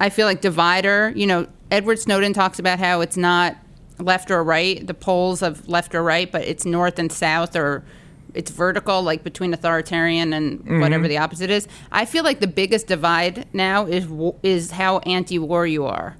[0.00, 1.12] I feel like divider.
[1.14, 3.56] You know, Edward Snowden talks about how it's not
[4.00, 7.84] left or right, the poles of left or right, but it's north and south or
[8.34, 10.80] it's vertical, like between authoritarian and Mm-hmm.
[10.80, 11.66] whatever the opposite is.
[11.90, 14.06] I feel like the biggest divide now is
[14.42, 16.16] is how anti-war you are.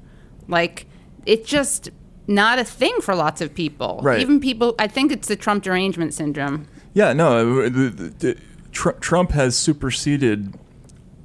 [0.49, 0.87] Like,
[1.27, 1.91] it's just
[2.27, 4.01] not a thing for lots of people.
[4.03, 4.21] Right.
[4.21, 4.75] Even people.
[4.79, 6.67] I think it's the Trump derangement syndrome.
[6.95, 8.37] Yeah, no, the, the, the,
[8.73, 10.55] Tr- Trump has superseded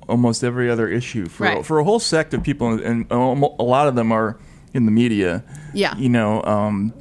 [0.09, 1.65] almost every other issue for Right.
[1.65, 4.37] for a whole sect of people, and a lot of them are
[4.73, 5.43] in the media.
[5.73, 5.95] Yeah.
[5.97, 6.41] you know.
[6.43, 6.93] Um,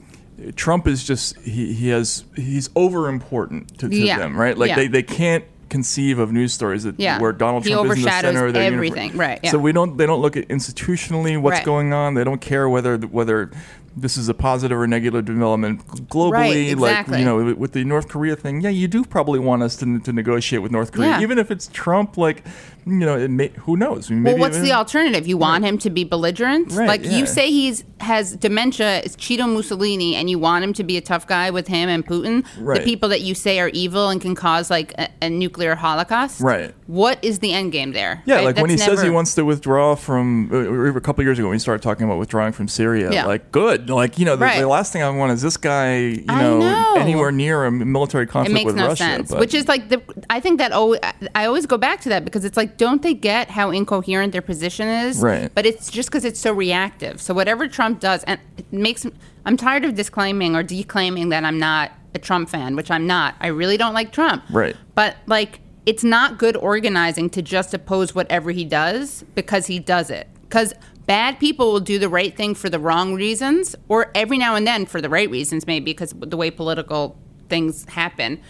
[0.56, 4.18] Trump is just he, he has he's over important to, to Yeah.
[4.18, 4.58] them, right?
[4.58, 4.76] Like Yeah.
[4.76, 7.18] they, they can't conceive of news stories that Yeah.
[7.20, 8.88] where Donald Trump is in the center of their universe.
[8.88, 9.16] everything.
[9.16, 9.50] Right, yeah.
[9.52, 11.64] So we don't they don't look at institutionally what's Right.
[11.64, 12.14] going on.
[12.14, 13.50] They don't care whether whether
[13.96, 16.32] this is a positive or negative development globally.
[16.32, 19.62] Right, Like you know, with- with the North Korea thing, yeah, you do probably want
[19.62, 21.20] us to, to negotiate with North Korea, Yeah.
[21.20, 22.16] even if it's Trump.
[22.16, 22.42] Like,
[22.86, 24.10] you know, it may, who knows?
[24.10, 25.26] I mean, Well, what's the alternative?
[25.26, 26.72] You want him to be belligerent?
[26.72, 27.10] Right, like yeah.
[27.18, 31.00] you say he's has dementia, is Cheeto Mussolini, and you want him to be a
[31.00, 32.78] tough guy with him and Putin, Right.
[32.80, 36.40] the people that you say are evil and can cause like a, a nuclear holocaust.
[36.40, 36.74] Right.
[36.88, 38.22] What is the end game there?
[38.26, 38.44] Yeah, Right?
[38.46, 41.48] like when he That's says he wants to withdraw from uh, a couple years ago
[41.48, 43.26] when he started talking about withdrawing from Syria, Yeah.
[43.26, 44.58] like good, like you know, the, Right.
[44.60, 46.94] the last thing I want is this guy, you know, know.
[46.96, 48.96] anywhere near a military It conflict makes with no Russia.
[49.04, 49.30] sense.
[49.30, 51.00] but- Which is like the I think that always,
[51.36, 54.42] I always go back to that because it's like don't they get how incoherent their
[54.42, 55.18] position is?
[55.18, 55.50] Right.
[55.54, 57.20] But it's just because it's so reactive.
[57.20, 59.06] So whatever Trump does, and it makes
[59.44, 63.34] I'm tired of disclaiming or declaiming that I'm not a Trump fan, which I'm not.
[63.40, 64.44] I really don't like Trump.
[64.50, 64.76] Right.
[64.94, 70.10] But like it's not good organizing to just oppose whatever he does because he does
[70.10, 70.28] it.
[70.42, 70.74] Because
[71.06, 74.66] bad people will do the right thing for the wrong reasons, or every now and
[74.66, 77.16] then for the right reasons, maybe because the way political
[77.48, 78.40] things happen.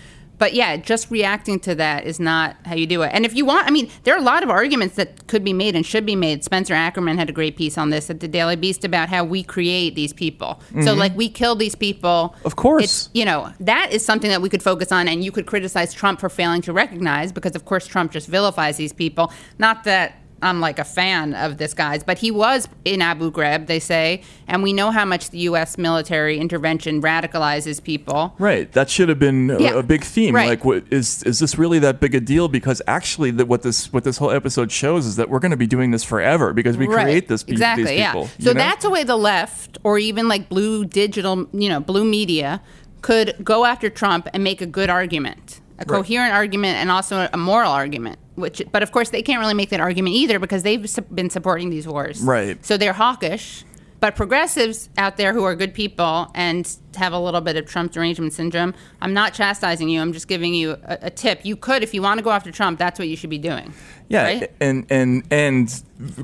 [0.42, 3.12] But yeah, just reacting to that is not how you do it.
[3.14, 5.52] And if you want, I mean, there are a lot of arguments that could be
[5.52, 6.42] made and should be made.
[6.42, 9.44] Spencer Ackerman had a great piece on this at the Daily Beast about how we
[9.44, 10.60] create these people.
[10.70, 10.98] So, mm-hmm.
[10.98, 12.34] like, we kill these people.
[12.44, 12.82] Of course.
[12.82, 15.94] It's, you know, that is something that we could focus on, and you could criticize
[15.94, 19.32] Trump for failing to recognize because, of course, Trump just vilifies these people.
[19.60, 23.66] Not that I'm like a fan of this guy's, but he was in Abu Ghraib,
[23.68, 25.78] they say, and we know how much the U.S.
[25.78, 28.34] military intervention radicalizes people.
[28.38, 28.70] Right.
[28.72, 29.78] That should have been a, Yeah.
[29.78, 30.34] a big theme.
[30.34, 30.48] Right.
[30.48, 32.48] Like, what, is is this really that big a deal?
[32.48, 35.56] Because actually, the, what this what this whole episode shows is that we're going to
[35.56, 38.22] be doing this forever because we create this pe- exactly these people.
[38.22, 38.58] yeah you so know?
[38.58, 42.60] that's a way the left or even like blue digital you know blue media
[43.02, 47.36] could go after trump and make a good argument a coherent argument and also a
[47.36, 50.86] moral argument which but of course they can't really make that argument either because they've
[51.14, 52.64] been supporting these wars Right.
[52.64, 53.64] so they're hawkish
[54.00, 57.92] but progressives out there who are good people and have a little bit of Trump
[57.92, 60.00] derangement syndrome, I'm not chastising you.
[60.00, 61.44] I'm just giving you a, a tip.
[61.44, 63.72] You could, if you want to go after Trump, that's what you should be doing.
[64.08, 64.50] Yeah, Right?
[64.60, 65.82] and and and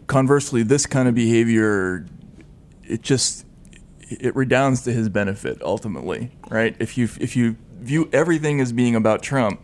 [0.08, 2.04] conversely, this kind of behavior
[2.82, 3.46] it just
[4.10, 6.74] it redounds to his benefit ultimately, right?
[6.80, 9.60] If you if you view everything as being about Trump,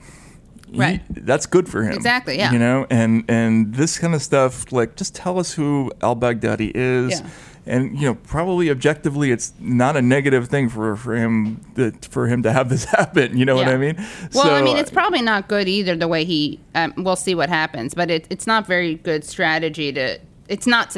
[0.74, 1.00] he- Right.
[1.10, 1.92] that's good for him.
[1.94, 2.52] Exactly, yeah.
[2.52, 6.72] You know, and and this kind of stuff, like, just tell us who Al Baghdadi
[6.74, 7.20] is.
[7.20, 7.26] Yeah.
[7.66, 12.26] And you know, probably objectively, it's not a negative thing for for him that for
[12.26, 13.38] him to have this happen.
[13.38, 13.96] You know what I mean?
[14.34, 15.96] Well, I mean, it's probably not good either.
[15.96, 19.92] The way he, um, we'll see what happens, but it, it's not very good strategy
[19.94, 20.18] to.
[20.46, 20.94] It's not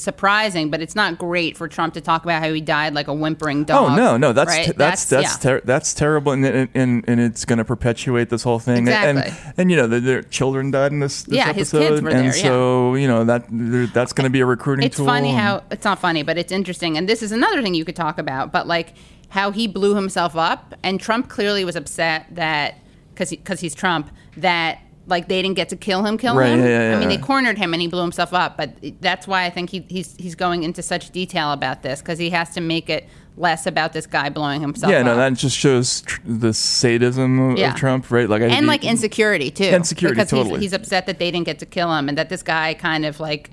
[0.00, 3.14] surprising, but it's not great for Trump to talk about how he died like a
[3.14, 3.92] whimpering dog.
[3.92, 4.66] Oh no, no, that's right?
[4.66, 5.50] te- that's that's yeah.
[5.50, 8.88] ter- that's terrible, and and, and, and it's going to perpetuate this whole thing.
[8.88, 9.44] And Exactly.
[9.46, 12.02] and, and you know, their, their children died in this, this Yeah, his episode, kids
[12.02, 12.42] were and there, yeah.
[12.42, 13.46] so you know that
[13.92, 15.06] that's going to be a recruiting it's tool.
[15.06, 16.96] funny how it's not funny, but it's interesting.
[16.96, 18.52] And this is another thing you could talk about.
[18.52, 18.94] But like
[19.28, 22.78] how he blew himself up, and Trump clearly was upset that
[23.14, 24.80] because because he's Trump that
[25.10, 26.60] like they didn't get to kill him, kill Right, him.
[26.60, 27.16] yeah, yeah, I mean, yeah.
[27.16, 28.56] they cornered him and he blew himself up.
[28.56, 32.18] But that's why I think he, he's he's going into such detail about this because
[32.18, 34.92] he has to make it less about this guy blowing himself up.
[34.92, 35.06] yeah, up.
[35.06, 37.70] no, that just shows tr- the sadism of, Yeah.
[37.72, 38.28] of Trump, right?
[38.28, 39.64] Like, I, and he- like insecurity too.
[39.64, 40.54] Insecurity, because totally.
[40.60, 43.06] He's, he's upset that they didn't get to kill him and that this guy kind
[43.06, 43.50] of like,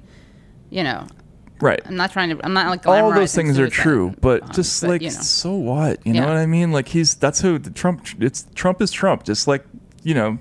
[0.70, 1.08] you know,
[1.62, 1.80] right?
[1.86, 2.46] I'm not trying to.
[2.46, 5.14] I'm not like All those things are true, but bombs, just like you know.
[5.22, 6.06] so what?
[6.06, 6.22] You Yeah.
[6.22, 6.72] know what I mean?
[6.72, 8.06] Like he's that's who the Trump.
[8.20, 9.24] It's Trump is Trump.
[9.24, 9.66] Just like
[10.04, 10.38] you know,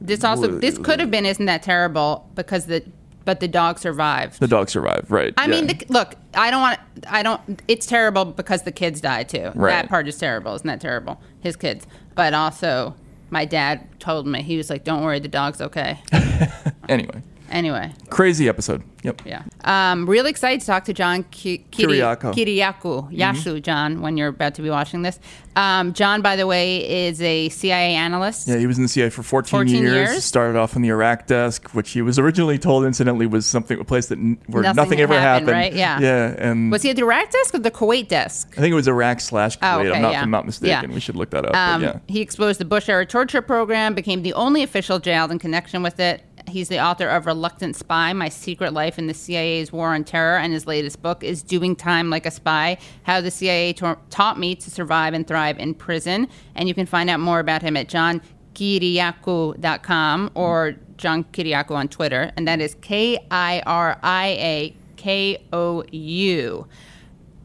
[0.00, 2.84] This also this could have been isn't that terrible because the
[3.28, 4.40] but the dog survived.
[4.40, 5.34] the dog survived, right?
[5.36, 6.80] I mean, the, look, I don't want.
[7.06, 7.60] I don't.
[7.68, 9.52] It's terrible because the kids died too.
[9.54, 9.72] Right.
[9.72, 10.54] That part is terrible.
[10.54, 11.20] Isn't that terrible?
[11.40, 12.94] His kids, but also
[13.28, 15.98] my dad told me he was like, "Don't worry, the dog's okay."
[16.88, 18.82] anyway, anyway, crazy episode.
[19.04, 19.22] Yep.
[19.24, 19.42] yeah.
[19.62, 22.34] Um, really excited to talk to John Ki- Kiri- Kiriakou.
[22.34, 25.20] Kiriakou Yasu, John, when you're about to be watching this.
[25.54, 28.48] Um, John, by the way, is a CIA analyst.
[28.48, 29.92] Yeah, he was in the CIA for 14, 14 years.
[29.92, 30.24] years.
[30.24, 33.84] Started off in the Iraq desk, which he was originally told, incidentally, was something a
[33.84, 35.62] place that n- where Nothing nothing, ever happened, happened.
[35.74, 35.74] right?
[35.74, 36.00] Yeah.
[36.00, 38.54] Yeah, and Was he at the Iraq desk or the Kuwait desk?
[38.58, 39.74] I think it was Iraq slash Kuwait.
[39.76, 40.18] Oh, okay, I'm not, yeah.
[40.18, 40.90] if I'm not mistaken.
[40.90, 40.94] Yeah.
[40.94, 41.54] We should look that up.
[41.56, 42.00] Um, but yeah.
[42.08, 46.00] He exposed the Bush era torture program, became the only official jailed in connection with
[46.00, 46.22] it.
[46.48, 50.38] He's the author of Reluctant Spy My Secret Life in the CIA's War on Terror,
[50.38, 54.38] and his latest book is Doing Time Like a Spy How the CIA Ta- Taught
[54.38, 56.28] Me to Survive and Thrive in Prison.
[56.54, 62.30] And you can find out more about him at johnkiriakou.com or John Kiriakou on Twitter,
[62.36, 66.66] and that is K I R I A K O U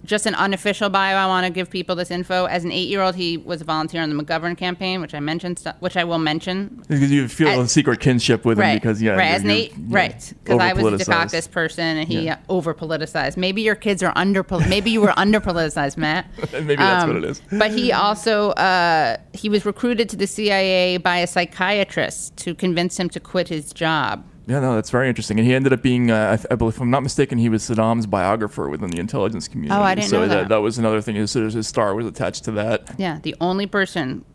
[0.05, 1.15] just an unofficial bio.
[1.15, 2.45] I want to give people this info.
[2.45, 5.95] As an eight-year-old, he was a volunteer on the McGovern campaign, which I mentioned, which
[5.95, 6.83] I will mention.
[6.87, 9.11] Because you feel a secret kinship with him Right, because, yeah.
[9.11, 9.25] right.
[9.25, 11.05] you're- As an you're- right, because I was a.
[11.05, 12.37] Dukakis person, and he Yeah.
[12.49, 13.37] over politicized.
[13.37, 14.45] Maybe your kids are under.
[14.67, 16.25] Maybe you were under politicized, Matt.
[16.53, 17.41] Maybe that's Um, what it is.
[17.51, 22.99] But he also uh, he was recruited to the CIA by a psychiatrist to convince
[22.99, 24.23] him to quit his job.
[24.45, 25.39] Yeah, no, that's very interesting.
[25.39, 27.63] And he ended up being, uh, I, I believe, if I'm not mistaken, he was
[27.63, 29.79] Saddam's biographer within the intelligence community.
[29.79, 30.49] Oh, I didn't so know that.
[30.49, 31.15] that was another thing.
[31.15, 32.95] His, his star was attached to that.
[32.97, 34.25] Yeah, the only person.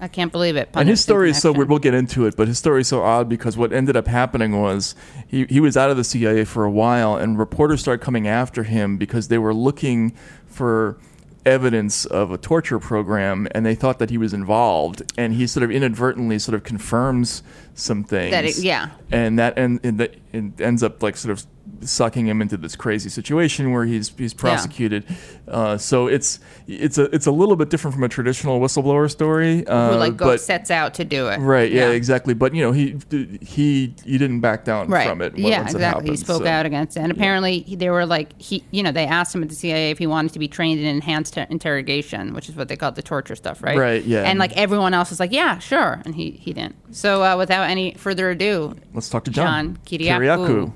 [0.00, 0.68] I can't believe it.
[0.74, 1.68] And his story is so weird.
[1.68, 4.60] We'll get into it, but his story is so odd because what ended up happening
[4.60, 4.96] was
[5.28, 8.64] he, he was out of the CIA for a while, and reporters started coming after
[8.64, 10.12] him because they were looking
[10.44, 10.98] for
[11.44, 15.02] evidence of a torture program, and they thought that he was involved.
[15.16, 17.42] And he sort of inadvertently sort of confirms
[17.74, 18.30] some things.
[18.32, 18.90] That it- yeah.
[19.10, 21.46] and that and, and that ends up like sort of
[21.80, 25.04] sucking him into this crazy situation where he's he's prosecuted.
[25.48, 29.66] Uh, so it's it's a it's a little bit different from a traditional whistleblower story.
[29.66, 31.38] Uh, who like go, but, sets out to do it.
[31.38, 31.70] Right.
[31.72, 32.34] Yeah, Exactly.
[32.34, 32.98] But you know, he
[33.40, 35.08] he he didn't back down Right.
[35.08, 35.36] from it.
[35.36, 36.10] yeah, once it exactly.
[36.10, 38.92] He spoke so- out against it, and apparently he, they were like he, you know,
[38.92, 41.46] they asked him at the CIA if he wanted to be trained in enhanced ter-
[41.50, 43.76] interrogation, which is what they call the torture stuff, right?
[43.78, 44.22] Right, yeah.
[44.22, 46.76] And like everyone else was like, yeah, sure, and he he didn't.
[46.94, 49.74] So uh, without any further ado, Let's talk to John.
[49.74, 50.72] John Kiriakou.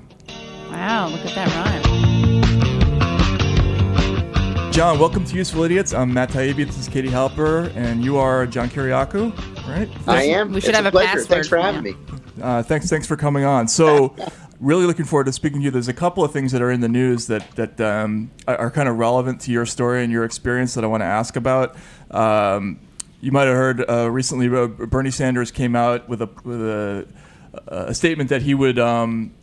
[0.71, 1.83] Wow, look at that rhyme.
[4.71, 5.93] John, welcome to Useful Idiots.
[5.93, 6.65] I'm Matt Taibbi.
[6.65, 9.35] This is Katie Halper, and you are John Kiriakou,
[9.67, 9.89] right?
[10.07, 10.53] I am.
[10.53, 11.07] We should it's have a a pleasure.
[11.07, 11.93] password Thanks for for having you.
[11.97, 12.43] me.
[12.43, 13.67] Uh, thanks, thanks for coming on.
[13.67, 14.15] So,
[14.59, 15.71] really looking forward to speaking to you.
[15.71, 18.71] There's a couple of things that are in the news that that um, are, are
[18.71, 21.75] kind of relevant to your story and your experience that I want to ask about.
[22.11, 22.79] Um,
[23.19, 27.07] you might have heard uh, recently uh, Bernie Sanders came out with a with a,
[27.67, 29.33] a statement that he would um,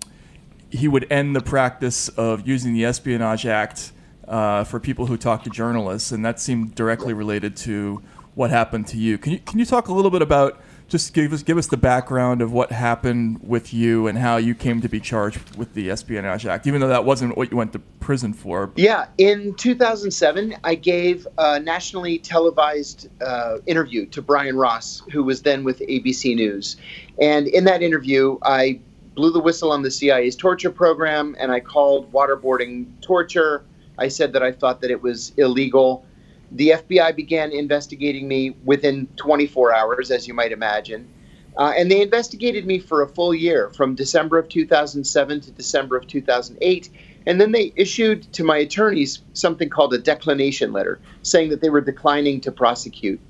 [0.75, 3.93] he would end the practice of using the Espionage Act
[4.27, 8.03] uh, for people who talk to journalists, and that seemed directly related to
[8.35, 9.16] what happened to you.
[9.16, 11.77] Can you can you talk a little bit about just give us give us the
[11.77, 15.91] background of what happened with you and how you came to be charged with the
[15.91, 18.72] Espionage Act, even though that wasn't what you went to prison for?
[18.75, 25.43] Yeah, in 2007, I gave a nationally televised uh, interview to Brian Ross, who was
[25.43, 26.77] then with ABC News.
[27.20, 28.81] And in that interview, I
[29.15, 33.65] blew the whistle on the CIA's torture program and I called waterboarding torture
[33.99, 36.05] I said that I thought that it was illegal.
[36.53, 41.09] The FBI began investigating me within 24 hours, as you might imagine.
[41.57, 45.97] Uh, and they investigated me for a full year, from December of 2007 to December
[45.97, 46.91] of 2008.
[47.27, 51.71] And then they issued to my attorneys something called a declination letter, saying that they
[51.71, 53.21] were declining to prosecute.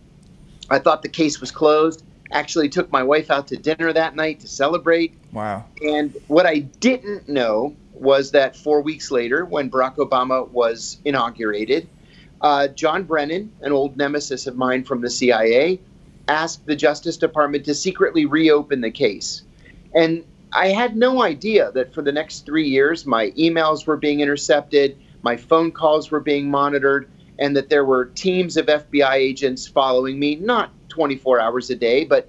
[0.70, 2.02] I thought the case was closed.
[2.34, 5.14] Actually, took my wife out to dinner that night to celebrate.
[5.32, 5.64] Wow.
[5.82, 11.88] And what I didn't know was that four weeks later, when Barack Obama was inaugurated,
[12.40, 15.80] uh, John Brennan, an old nemesis of mine from the CIA,
[16.28, 19.42] asked the Justice Department to secretly reopen the case.
[19.94, 24.20] And I had no idea that for the next three years, my emails were being
[24.20, 27.08] intercepted, my phone calls were being monitored,
[27.38, 32.04] and that there were teams of FBI agents following me, not 24 hours a day,
[32.04, 32.28] but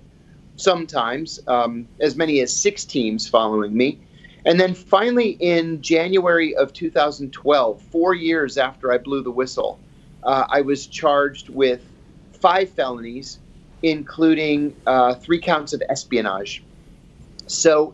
[0.56, 4.00] sometimes um, as many as six teams following me.
[4.46, 9.80] And then finally, in January of 2012, four years after I blew the whistle,
[10.24, 11.82] uh, I was charged with
[12.34, 13.40] five felonies,
[13.82, 16.64] including uh, three counts of espionage.
[17.48, 17.94] So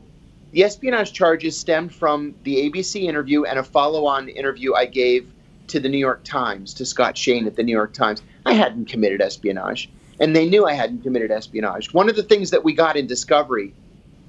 [0.51, 5.31] the espionage charges stemmed from the ABC interview and a follow on interview I gave
[5.71, 8.21] to the New York Times, to Scott Shane at the New York Times.
[8.45, 11.93] I hadn't committed espionage, and they knew I hadn't committed espionage.
[11.93, 13.73] One of the things that we got in Discovery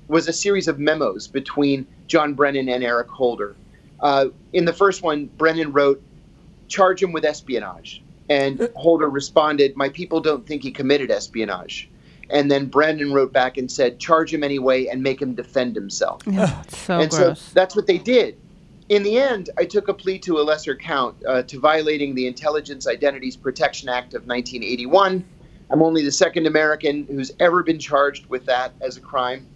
[0.08, 3.56] was a series of memos between John Brennan and Eric Holder.
[4.00, 6.02] Uh, in the first one, Brennan wrote,
[6.68, 8.02] charge him with espionage.
[8.28, 11.88] And Holder responded, My people don't think he committed espionage.
[12.30, 16.22] And then Brennan wrote back and said, charge him anyway and make him defend himself.
[16.26, 17.42] Yeah, so and gross.
[17.42, 18.38] so that's what they did.
[18.88, 22.26] In the end, I took a plea to a lesser count uh, to violating the
[22.26, 25.24] Intelligence Identities Protection Act of 1981.
[25.70, 29.46] I'm only the second American who's ever been charged with that as a crime.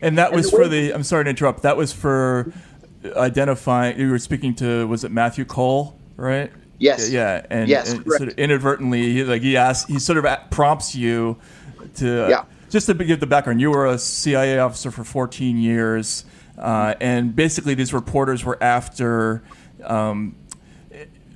[0.00, 0.92] And that And was the for the.
[0.92, 1.62] I'm sorry to interrupt.
[1.62, 2.52] That was for
[3.16, 3.98] identifying.
[3.98, 4.86] You were speaking to.
[4.86, 5.98] Was it Matthew Cole?
[6.16, 6.50] Right.
[6.78, 7.10] Yes.
[7.10, 7.44] Yeah.
[7.50, 11.38] And, Yes, and sort of inadvertently, he, like he asks, he sort of prompts you
[11.96, 12.28] to.
[12.28, 12.44] Yeah.
[12.68, 16.24] Just to give the background, you were a CIA officer for 14 years,
[16.58, 19.42] uh, and basically these reporters were after.
[19.84, 20.36] Um,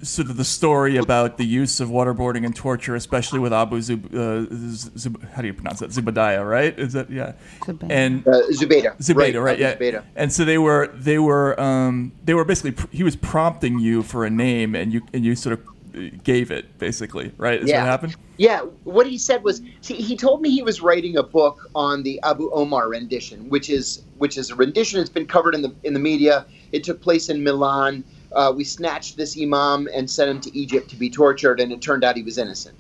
[0.02, 4.06] sort of the story about the use of waterboarding and torture, especially with Abu Zub,
[4.06, 5.90] uh, Zub, how do you pronounce that?
[5.90, 6.78] Zubadiah, right?
[6.78, 7.32] Is that yeah?
[7.60, 7.90] Zubaydah.
[7.90, 8.96] And Uh, Zubaydah.
[8.98, 9.60] Zubaydah, right?
[9.60, 9.98] Abu Yeah.
[9.98, 10.04] Zubaydah.
[10.16, 14.02] And so they were they were um, they were basically pr- he was prompting you
[14.02, 15.60] for a name, and you and you sort of
[16.08, 17.60] gave it basically, right?
[17.60, 17.82] Is Yeah.
[17.82, 18.16] what happened?
[18.38, 22.02] Yeah, what he said was see, he told me he was writing a book on
[22.02, 24.98] the Abu Omar rendition, which is which is a rendition.
[25.00, 26.46] It's been covered in the in the media.
[26.72, 28.02] It took place in Milan.
[28.32, 31.82] Uh, we snatched this imam and sent him to Egypt to be tortured, and it
[31.82, 32.76] turned out he was innocent.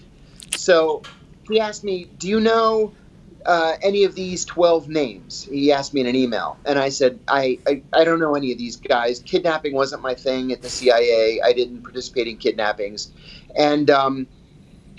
[0.56, 1.02] So
[1.48, 2.92] he asked me, "Do you know
[3.46, 7.20] uh, any of these twelve names?" He asked me in an email, and I said,
[7.28, 9.20] I, I I don't know any of these guys.
[9.20, 11.40] Kidnapping wasn't my thing at the CIA.
[11.44, 13.12] I didn't participate in kidnappings,
[13.56, 14.26] and um,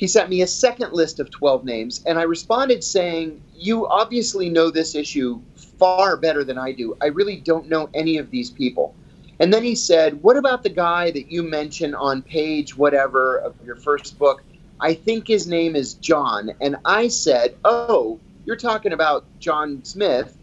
[0.02, 4.50] he sent me a second list of 12 names, and I responded saying, You obviously
[4.50, 6.96] know this issue far better than I do.
[7.02, 8.96] I really don't know any of these people.
[9.39, 13.54] And then he said, What about the guy that you mention on page whatever of
[13.64, 14.44] your first book?
[14.80, 16.52] I think his name is John.
[16.62, 18.20] And I said, Oh,
[18.52, 20.38] you're talking about John Smith.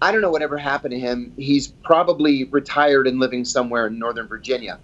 [0.00, 1.32] I don't know whatever happened to him.
[1.36, 4.78] He's probably retired and living somewhere in Northern Virginia.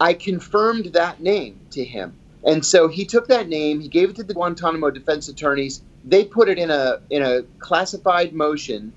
[0.00, 2.14] I confirmed that name to him.
[2.44, 5.82] And so he took that name, he gave it to the Guantanamo defense attorneys.
[6.02, 8.94] They put it in a in a classified motion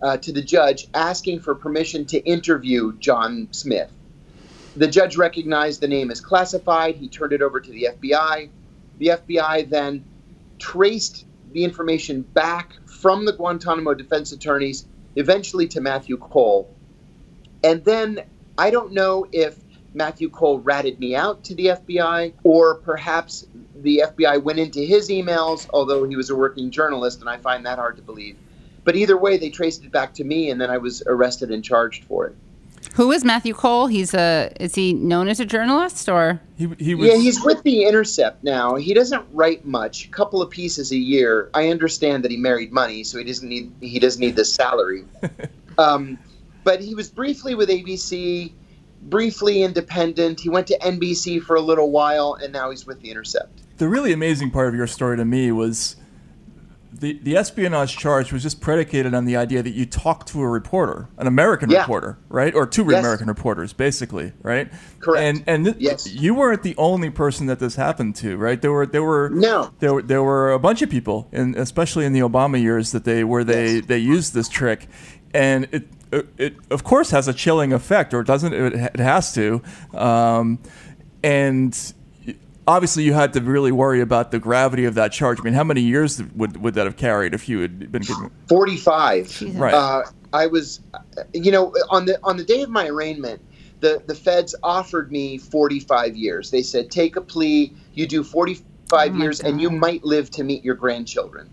[0.00, 3.90] uh, to the judge asking for permission to interview John Smith.
[4.74, 6.96] The judge recognized the name as classified.
[6.96, 8.48] He turned it over to the FBI.
[8.96, 10.02] The FBI then
[10.58, 11.25] traced
[11.56, 14.84] the information back from the Guantanamo defense attorneys,
[15.16, 16.70] eventually to Matthew Cole.
[17.64, 18.20] And then
[18.58, 19.56] I don't know if
[19.94, 25.08] Matthew Cole ratted me out to the FBI, or perhaps the FBI went into his
[25.08, 28.36] emails, although he was a working journalist, and I find that hard to believe.
[28.84, 31.64] But either way, they traced it back to me, and then I was arrested and
[31.64, 32.36] charged for it.
[32.96, 33.88] Who is Matthew Cole?
[33.88, 37.08] He's a is he known as a journalist or He he was.
[37.08, 38.76] Yeah, he's with the Intercept now.
[38.76, 41.50] He doesn't write much, a couple of pieces a year.
[41.52, 45.04] I understand that he married money, so he doesn't need he doesn't need the salary.
[45.78, 46.18] um,
[46.64, 48.52] but he was briefly with ABC,
[49.02, 50.40] briefly independent.
[50.40, 53.60] He went to NBC for a little while, and now he's with the Intercept.
[53.76, 55.96] the really amazing part of your story to me was
[56.98, 60.48] the the espionage charge was just predicated on the idea that you talked to a
[60.48, 61.80] reporter, an American Yeah.
[61.80, 63.00] reporter, right, or two Yes.
[63.00, 64.68] American reporters, basically, right?
[65.00, 65.22] Correct.
[65.22, 66.06] And and th- Yes.
[66.12, 68.60] you weren't the only person that this happened to, right?
[68.60, 69.70] There were there were No.
[69.80, 73.04] there were there were a bunch of people, and especially in the Obama years, that
[73.04, 73.84] they where they Yes.
[73.86, 74.88] they used this trick,
[75.34, 78.72] and it it, it, of course has a chilling effect, or doesn't it?
[78.74, 79.60] It has to,
[79.92, 80.60] um,
[81.24, 81.76] and
[82.66, 85.40] obviously you had to really worry about the gravity of that charge.
[85.40, 88.30] I mean, how many years would would that have carried if you had been given?
[88.48, 89.42] Forty five.
[89.54, 89.74] Right.
[89.74, 90.02] Uh,
[90.32, 90.80] I was,
[91.32, 93.40] you know, on the on the day of my arraignment,
[93.80, 96.50] the the feds offered me forty five years.
[96.50, 100.04] They said, take a plea, you do forty five Oh my years, and you might
[100.04, 101.50] live to meet your grandchildren.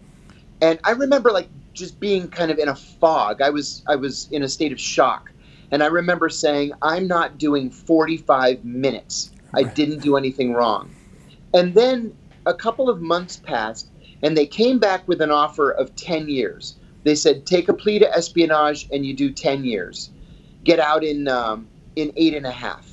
[0.62, 3.42] And I remember like just being kind of in a fog.
[3.42, 5.32] I was I was in a state of shock,
[5.72, 9.32] and I remember saying, I'm not doing forty five minutes.
[9.56, 10.90] I didn't do anything wrong.
[11.54, 13.90] And then a couple of months passed,
[14.22, 16.76] and they came back with an offer of 10 years.
[17.04, 20.10] They said, take a plea to espionage and you do 10 years.
[20.64, 22.90] Get out in, um, in eight and a half.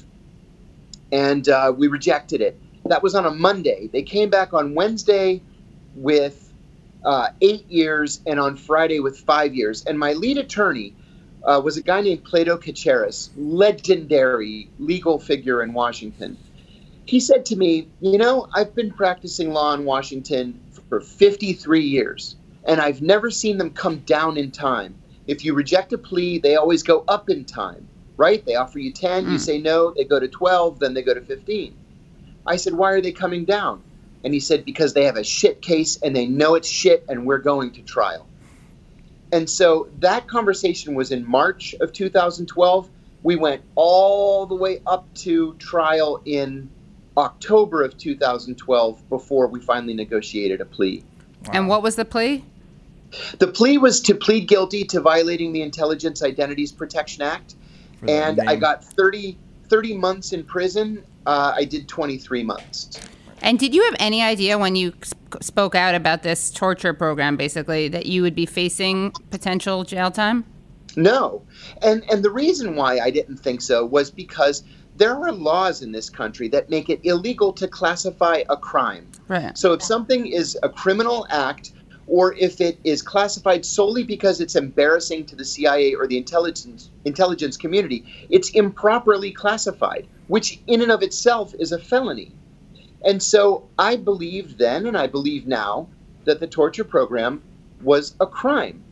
[1.12, 2.60] And uh, we rejected it.
[2.86, 3.88] That was on a Monday.
[3.92, 5.40] They came back on Wednesday
[5.94, 6.52] with
[7.04, 9.84] uh, eight years and on Friday with five years.
[9.86, 10.94] And my lead attorney
[11.44, 16.36] uh, was a guy named Plato Cacheris, legendary legal figure in Washington
[17.06, 22.36] he said to me, You know, I've been practicing law in Washington for 53 years,
[22.66, 25.00] and I've never seen them come down in time.
[25.26, 28.44] If you reject a plea, they always go up in time, right?
[28.46, 29.42] They offer you 10, you Mm.
[29.42, 31.76] say no, they go to 12, then they go to 15.
[32.46, 33.84] I said, Why are they coming down?
[34.24, 37.26] And he said, Because they have a shit case and they know it's shit, and
[37.26, 38.28] we're going to trial.
[39.32, 42.90] And so that conversation was in March of 2012.
[43.22, 46.70] We went all the way up to trial in
[47.20, 51.04] October of 2012 before we finally negotiated a plea.
[51.52, 52.44] And what was the plea?
[53.38, 57.54] The plea was to plead guilty to violating the Intelligence Identities Protection Act,
[57.98, 59.36] For the and I got 30,
[59.68, 61.04] 30 months in prison.
[61.26, 63.00] Uh, I did 23 months.
[63.42, 67.36] And did you have any idea when you sp- spoke out about this torture program,
[67.36, 70.44] basically, that you would be facing potential jail time?
[70.96, 71.42] No.
[71.82, 74.62] And and the reason why I didn't think so was because
[75.00, 79.06] there are laws in this country that make it illegal to classify a crime.
[79.28, 79.56] Right.
[79.56, 81.72] So if something is a criminal act
[82.06, 86.90] or if it is classified solely because it's embarrassing to the CIA or the intelligence
[87.06, 92.32] intelligence community, it's improperly classified, which in and of itself is a felony.
[93.02, 95.88] And so I believed then and I believe now
[96.26, 97.42] that the torture program
[97.82, 98.84] was a crime.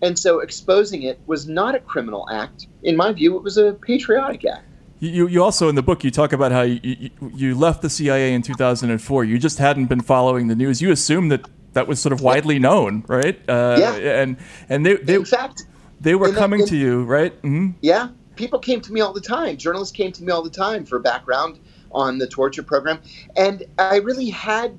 [0.00, 2.66] And so exposing it was not a criminal act.
[2.82, 4.64] In my view, it was a patriotic act.
[5.00, 7.88] You, you also in the book you talk about how you, you, you left the
[7.90, 9.24] CIA in 2004.
[9.24, 10.82] You just hadn't been following the news.
[10.82, 13.38] You assumed that that was sort of widely known, right?
[13.48, 13.94] Uh, Yeah.
[14.22, 14.36] And
[14.68, 15.64] and they they, In fact,
[16.00, 17.32] they were that- coming in- to you, right?
[17.42, 19.56] hmm Yeah, people came to me all the time.
[19.56, 21.58] Journalists came to me all the time for background
[21.92, 22.98] on the torture program,
[23.36, 24.78] and I really had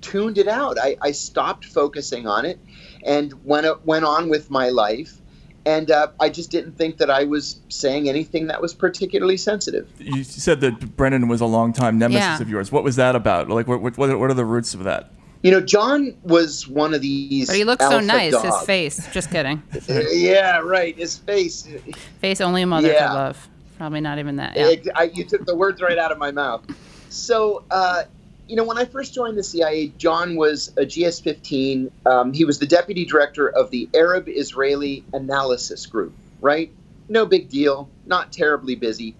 [0.00, 0.78] tuned it out.
[0.80, 2.58] I, I stopped focusing on it
[3.04, 5.17] and went went on with my life,
[5.68, 9.86] and uh, I just didn't think that I was saying anything that was particularly sensitive.
[9.98, 12.40] You said that Brennan was a longtime nemesis Yeah.
[12.40, 12.72] of yours.
[12.72, 13.50] What was that about?
[13.50, 15.10] Like, what, what, what are the roots of that?
[15.42, 17.48] You know, John was one of these.
[17.48, 18.40] But he looks so alpha nice.
[18.42, 19.12] His face.
[19.12, 19.62] Just kidding.
[20.10, 20.96] Yeah, right.
[20.96, 21.68] His face.
[22.20, 23.06] Face only a mother Yeah.
[23.08, 23.48] could love.
[23.76, 24.56] Probably not even that.
[24.56, 24.68] Yeah.
[24.68, 26.64] Ex- I, you took the words right out of my mouth.
[27.10, 28.04] So, uh,
[28.48, 31.90] you know, when I first joined the CIA, John was a GS 15.
[32.06, 36.72] Um, he was the deputy director of the Arab Israeli Analysis Group, right?
[37.10, 39.14] No big deal, not terribly busy.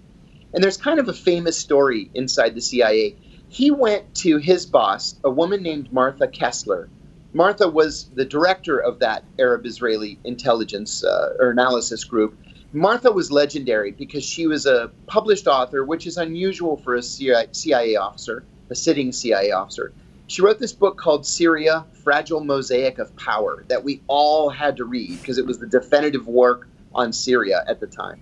[0.54, 3.16] And there's kind of a famous story inside the CIA.
[3.50, 6.88] He went to his boss, a woman named Martha Kessler.
[7.34, 12.38] Martha was the director of that Arab Israeli intelligence uh, or analysis group.
[12.72, 17.46] Martha was legendary because she was a published author, which is unusual for a CIA
[17.52, 19.94] CIA officer, a sitting CIA officer.
[20.26, 24.84] She wrote this book called Syria Fragile Mosaic of Power that we all had to
[24.84, 28.16] read because it was the definitive work on Syria at the time.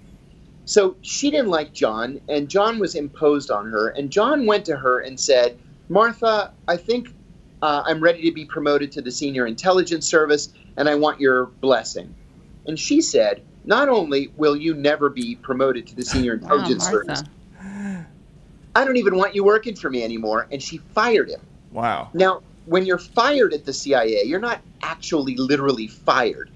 [0.66, 3.90] So she didn't like John, and John was imposed on her.
[3.90, 5.58] And John went to her and said,
[5.90, 7.10] Martha, I think
[7.62, 11.48] uh, I'm ready to be promoted to the senior intelligence service, and I want your
[11.62, 12.16] blessing.
[12.66, 16.84] And she said, Not only will you never be promoted to the senior Wow, intelligence
[16.88, 17.30] service, Martha.
[18.76, 20.46] I don't even want you working for me anymore.
[20.52, 21.40] And she fired him.
[21.72, 22.10] Wow.
[22.12, 26.50] Now, when you're fired at the CIA, you're not actually literally fired.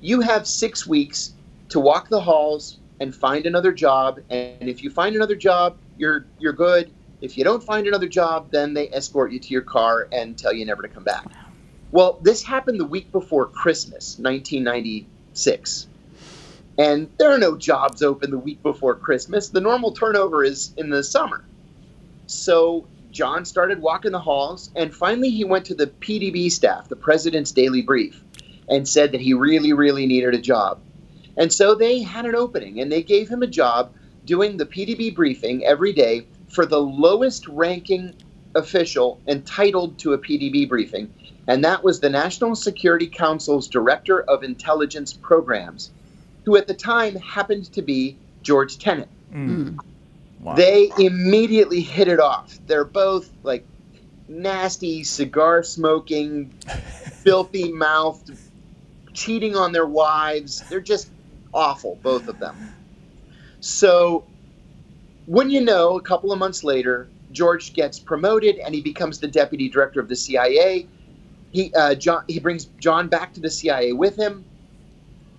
[0.00, 1.34] You have six weeks
[1.68, 4.20] to walk the halls and find another job.
[4.30, 6.90] And if you find another job, you're you're good.
[7.20, 10.54] If you don't find another job, then they escort you to your car and tell
[10.54, 11.26] you never to come back.
[11.90, 15.88] Well, this happened the week before Christmas, 1996.
[16.78, 19.50] And there are no jobs open the week before Christmas.
[19.50, 21.44] The normal turnover is in the summer.
[22.26, 26.96] So John started walking the halls, and finally he went to the PDB staff, the
[26.96, 28.22] President's Daily Brief,
[28.68, 30.80] and said that he really, really needed a job.
[31.36, 33.92] And so they had an opening and they gave him a job
[34.24, 38.14] doing the PDB briefing every day for the lowest ranking
[38.54, 41.12] official entitled to a PDB briefing.
[41.46, 45.90] And that was the National Security Council's Director of Intelligence Programs,
[46.44, 49.08] who at the time happened to be George Tenet.
[49.30, 49.78] Hmm.
[50.46, 50.54] Wow.
[50.54, 52.60] They immediately hit it off.
[52.68, 53.66] They're both like
[54.28, 56.52] nasty, cigar smoking,
[57.24, 58.30] filthy mouthed,
[59.12, 60.62] cheating on their wives.
[60.68, 61.10] They're just
[61.52, 62.76] awful, both of them.
[63.58, 64.24] So,
[65.24, 69.26] when you know, a couple of months later, George gets promoted and he becomes the
[69.26, 70.86] deputy director of the CIA.
[71.50, 74.44] He uh, John he brings John back to the CIA with him,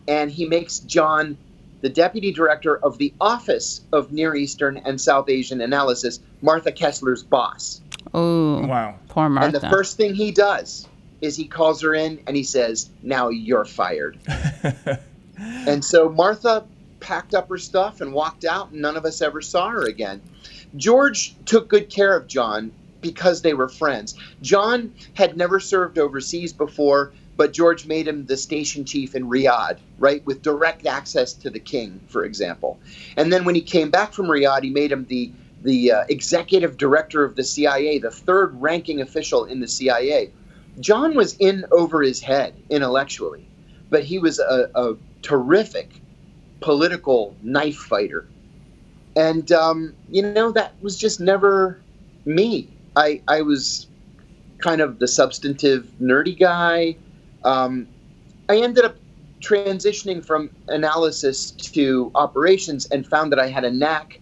[0.06, 1.38] and he makes John
[1.82, 7.24] the deputy director of the Office of Near Eastern and South Asian Analysis, Martha Kessler's
[7.24, 7.82] boss.
[8.14, 9.00] Oh, Wow.
[9.10, 9.46] poor Martha.
[9.46, 10.88] And the first thing he does
[11.22, 14.18] is he calls her in and he says, Now you're fired.
[15.38, 16.66] and so Martha
[17.00, 20.22] packed up her stuff and walked out, and none of us ever saw her again.
[20.76, 22.72] George took good care of John
[23.02, 24.16] because they were friends.
[24.42, 29.78] John had never served overseas before, but George made him the station chief in Riyadh,
[30.00, 32.80] right, with direct access to the king, for example.
[33.16, 35.32] And then when he came back from Riyadh, he made him the
[35.64, 40.32] the uh, executive director of the CIA, the third ranking official in the CIA.
[40.80, 43.48] John was in over his head intellectually,
[43.90, 46.00] but he was a, a terrific
[46.60, 48.28] political knife fighter.
[49.16, 51.80] And, um, you know, that was just never
[52.26, 52.70] me.
[52.96, 53.88] I, I was
[54.60, 56.98] kind of the substantive nerdy guy.
[57.48, 57.88] Um,
[58.50, 58.96] I ended up
[59.40, 64.20] transitioning from analysis to operations and found that I had a knack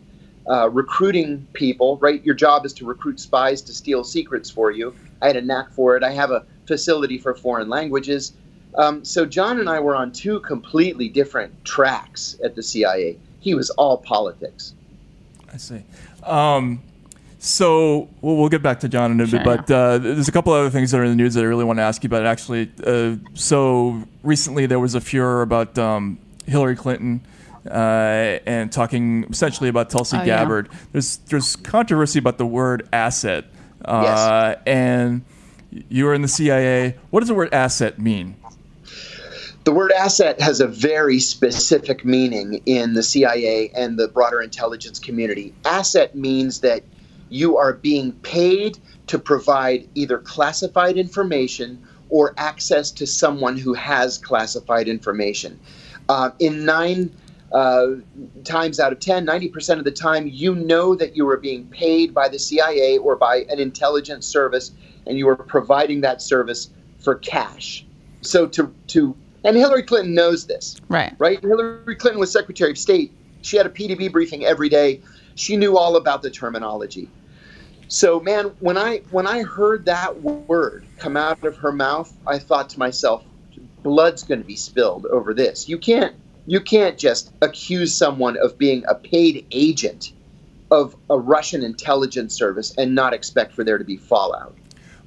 [0.47, 2.23] uh, recruiting people, right?
[2.23, 4.93] Your job is to recruit spies to steal secrets for you.
[5.21, 6.03] I had a knack for it.
[6.03, 8.33] I have a facility for foreign languages.
[8.75, 13.17] Um, so John and I were on two completely different tracks at the CIA.
[13.39, 14.75] He was all politics.
[15.51, 15.83] I see.
[16.23, 16.81] Um,
[17.45, 19.39] so we'll, we'll get back to John in a Sure.
[19.43, 21.45] bit, but uh, there's a couple other things that are in the news that I
[21.45, 22.25] really want to ask you about.
[22.25, 26.17] Actually, uh, so recently there was a furor about um,
[26.47, 27.21] Hillary Clinton
[27.69, 30.25] uh, and talking essentially about Tulsi Oh, yeah.
[30.25, 30.69] Gabbard.
[30.91, 33.45] There's there's controversy about the word asset,
[33.83, 35.23] uh, and
[35.89, 36.95] you were in the CIA.
[37.11, 38.35] What does the word asset mean?
[39.65, 44.99] The word asset has a very specific meaning in the CIA and the broader intelligence
[44.99, 45.53] community.
[45.65, 46.83] Asset means that
[47.29, 54.17] you are being paid to provide either classified information or access to someone who has
[54.17, 55.59] classified information.
[56.07, 57.11] Uh, in nine
[57.51, 57.87] uh,
[58.43, 62.13] times out of 10, 90% of the time, you know that you are being paid
[62.13, 64.71] by the CIA or by an intelligence service,
[65.07, 66.69] and you are providing that service
[66.99, 67.85] for cash.
[68.21, 71.13] So to to and Hillary Clinton knows this, right.
[71.19, 71.39] right?
[71.39, 73.13] Hillary Clinton was Secretary of State.
[73.43, 75.01] She had a PDB briefing every day.
[75.35, 77.09] She knew all about the terminology.
[77.87, 82.39] So, man, when I when I heard that word come out of her mouth, I
[82.39, 83.23] thought to myself,
[83.83, 85.69] blood's going to be spilled over this.
[85.69, 86.15] You can't
[86.47, 90.13] you can't just accuse someone of being a paid agent
[90.71, 94.55] of a Russian intelligence service and not expect for there to be fallout.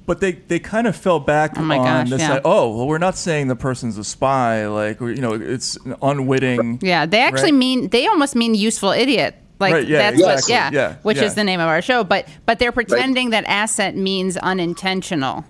[0.05, 2.21] But they, they kind of fell back Oh my on gosh, this.
[2.21, 2.33] yeah.
[2.33, 4.65] Like, oh, well, we're not saying the person's a spy.
[4.67, 6.79] Like, you know, it's an unwitting.
[6.81, 7.59] Yeah, they actually Right.
[7.59, 9.35] mean they almost mean useful idiot.
[9.59, 11.23] Like Right, yeah, that's exactly, what yeah, yeah, which yeah.
[11.25, 12.03] is the name of our show.
[12.03, 15.43] But but they're pretending that asset means unintentional.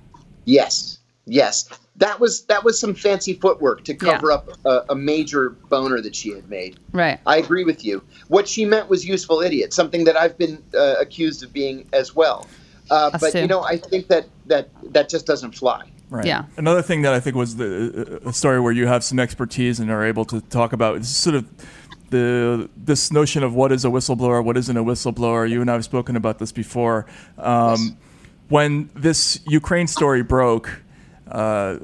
[0.46, 3.98] Yes, yes, that was that was some fancy footwork to Yeah.
[4.14, 6.80] cover up a, a major boner that she had made.
[6.92, 7.20] Right.
[7.28, 8.02] I agree with you.
[8.30, 12.16] What she meant was useful idiot, something that I've been uh, accused of being as
[12.16, 12.48] well.
[12.90, 13.42] Uh, Us but too.
[13.42, 15.92] you know, I think that that that just doesn't fly.
[16.10, 16.26] Right.
[16.26, 16.46] Yeah.
[16.58, 19.92] Another thing that I think was the a story where you have some expertise and
[19.92, 21.46] are able to talk about is sort of
[22.10, 25.50] the this notion of what is a whistleblower, what isn't a whistleblower.
[25.50, 27.06] You and I have spoken about this before.
[27.38, 27.92] Um, Yes.
[28.50, 30.82] When this Ukraine story broke,
[31.30, 31.78] uh,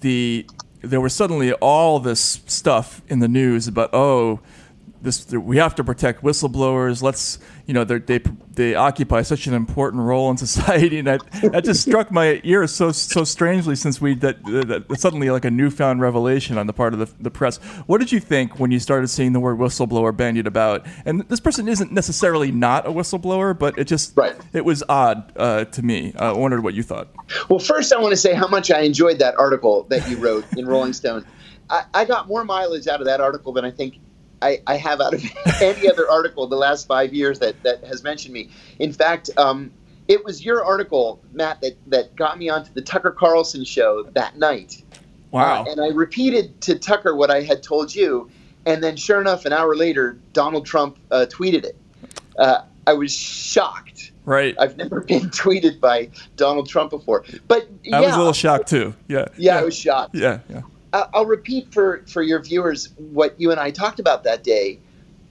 [0.00, 0.46] the
[0.80, 4.40] there was suddenly all this stuff in the news about oh
[5.00, 7.02] this we have to protect whistleblowers.
[7.02, 7.38] Let's
[7.68, 8.18] you know they
[8.54, 11.20] they occupy such an important role in society, and that
[11.52, 15.44] that just struck my ears so so strangely since we that, that, that suddenly like
[15.44, 17.58] a newfound revelation on the part of the, the press.
[17.86, 20.86] What did you think when you started seeing the word whistleblower bandied about?
[21.04, 24.34] And this person isn't necessarily not a whistleblower, but it just Right.
[24.54, 26.14] it was odd uh, to me.
[26.18, 27.08] Uh, I wondered what you thought.
[27.50, 30.46] Well, first, I want to say how much I enjoyed that article that you wrote
[30.56, 31.26] in Rolling Stone.
[31.70, 33.98] I, I got more mileage out of that article than I think
[34.42, 35.24] I, I have out of
[35.60, 38.50] any other article the last five years that, that has mentioned me.
[38.78, 39.72] In fact, um,
[40.06, 44.38] it was your article, Matt, that, that got me onto the Tucker Carlson show that
[44.38, 44.82] night.
[45.30, 45.64] Wow.
[45.64, 48.30] Uh, and I repeated to Tucker what I had told you.
[48.66, 51.76] And then, sure enough, an hour later, Donald Trump uh, tweeted it.
[52.38, 54.12] Uh, I was shocked.
[54.24, 54.54] Right.
[54.58, 57.24] I've never been tweeted by Donald Trump before.
[57.46, 58.94] But I was a little shocked too.
[59.08, 59.26] Yeah.
[59.36, 60.14] yeah, I was shocked.
[60.14, 60.40] Yeah.
[60.48, 60.62] Yeah.
[60.92, 64.80] I'll repeat for, for your viewers what you and I talked about that day.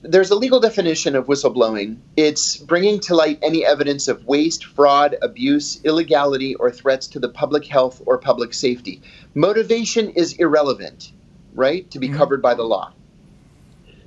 [0.02, 1.96] There's a legal definition of whistleblowing.
[2.16, 7.28] It's bringing to light any evidence of waste, fraud, abuse, illegality, or threats to the
[7.28, 9.02] public health or public safety.
[9.34, 11.10] Motivation is irrelevant,
[11.54, 12.16] right, to be mm-hmm.
[12.16, 12.92] covered by the law.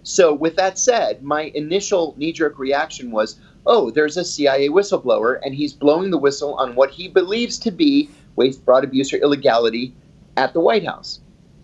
[0.03, 5.39] So, with that said, my initial knee jerk reaction was oh, there's a CIA whistleblower,
[5.43, 9.17] and he's blowing the whistle on what he believes to be waste, fraud, abuse, or
[9.17, 9.93] illegality
[10.37, 11.19] at the White House.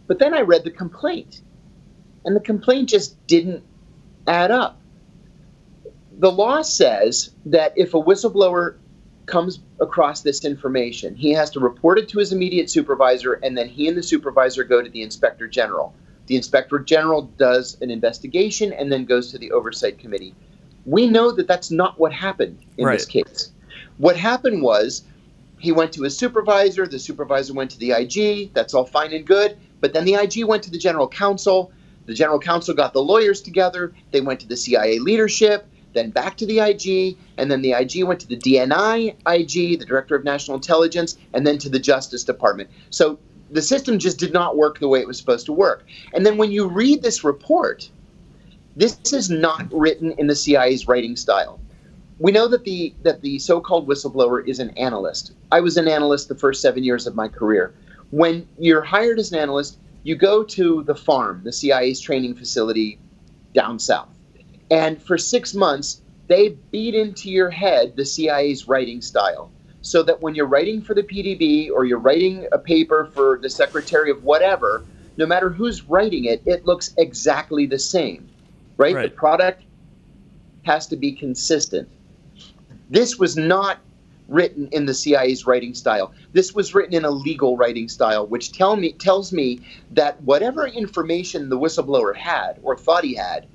[0.08, 1.42] But then I read the complaint,
[2.26, 3.64] and the complaint just didn't
[4.26, 4.80] add up.
[6.20, 8.78] The law says that if a whistleblower
[9.28, 13.68] comes across this information, he has to report it to his immediate supervisor, and then
[13.68, 15.94] he and the supervisor go to the inspector general.
[16.28, 20.34] The inspector general does an investigation and then goes to the oversight committee.
[20.86, 23.52] We know that that's not what happened in this case.
[23.98, 25.04] What happened was
[25.60, 29.26] he went to his supervisor, the supervisor went to the IG, that's all fine and
[29.26, 31.72] good, but then the IG went to the general counsel,
[32.06, 36.38] the general counsel got the lawyers together, they went to the CIA leadership, then back
[36.38, 40.24] to the IG, and then the IG went to the DNI IG, the Director of
[40.24, 42.70] National Intelligence, and then to the Justice Department.
[42.90, 43.20] So
[43.50, 45.86] the system just did not work the way it was supposed to work.
[46.14, 47.90] And then when you read this report,
[48.76, 51.60] this is not written in the CIA's writing style.
[52.20, 55.34] We know that the that the so-called whistleblower is an analyst.
[55.52, 57.74] I was an analyst the first 7 years of my career.
[58.12, 63.00] When you're hired as an analyst, you go to the farm, the CIA's training facility
[63.54, 64.10] down south.
[64.72, 69.52] And for 6 months, they beat into your head the CIA's writing style
[69.82, 73.50] so that when you're writing for the PDB or you're writing a paper for the
[73.50, 74.84] secretary of whatever,
[75.16, 78.30] no matter who's writing it, it looks exactly the same,
[78.78, 78.96] right?
[78.96, 79.10] Right.
[79.10, 79.64] The product
[80.64, 81.88] has to be consistent.
[82.90, 83.80] This was not
[84.28, 86.14] written in the CIA's writing style.
[86.34, 89.62] This was written in a legal writing style, which tell me tells me
[89.92, 93.48] that whatever information the whistleblower had or thought he had,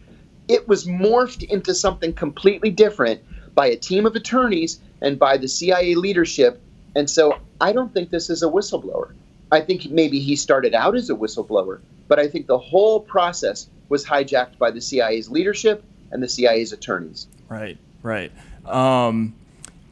[0.48, 3.20] it was morphed into something completely different
[3.54, 6.60] by a team of attorneys and by the CIA leadership.
[6.94, 9.12] And so I don't think this is a whistleblower.
[9.50, 13.68] I think maybe he started out as a whistleblower, but I think the whole process
[13.88, 17.26] was hijacked by the CIA's leadership and the CIA's attorneys.
[17.48, 18.32] Right, right.
[18.64, 19.34] Um,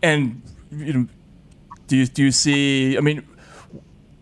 [0.03, 0.41] and
[0.71, 1.07] you know,
[1.87, 2.97] do you do you see?
[2.97, 3.27] I mean,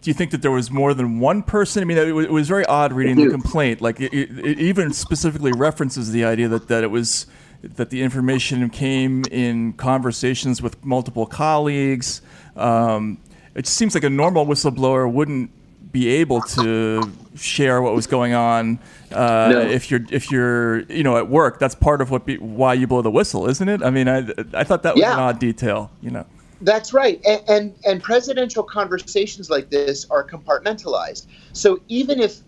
[0.01, 1.83] do you think that there was more than one person?
[1.83, 3.81] I mean, it was, it was very odd reading the complaint.
[3.81, 7.27] Like, it, it even specifically references the idea that that it was
[7.63, 12.23] that the information came in conversations with multiple colleagues.
[12.57, 13.19] Um,
[13.55, 15.51] it seems like a normal whistleblower wouldn't
[15.91, 17.01] be able to
[17.35, 18.79] share what was going on
[19.11, 19.61] uh, No.
[19.63, 21.59] if you're if you're you know at work.
[21.59, 23.83] That's part of what be, why you blow the whistle, isn't it?
[23.83, 24.19] I mean, I
[24.55, 25.15] I thought that was Yeah.
[25.15, 25.91] an odd detail.
[26.01, 26.27] You know,
[26.61, 27.21] That's right.
[27.25, 31.27] And, and and presidential conversations like this are compartmentalized.
[31.53, 32.41] So even if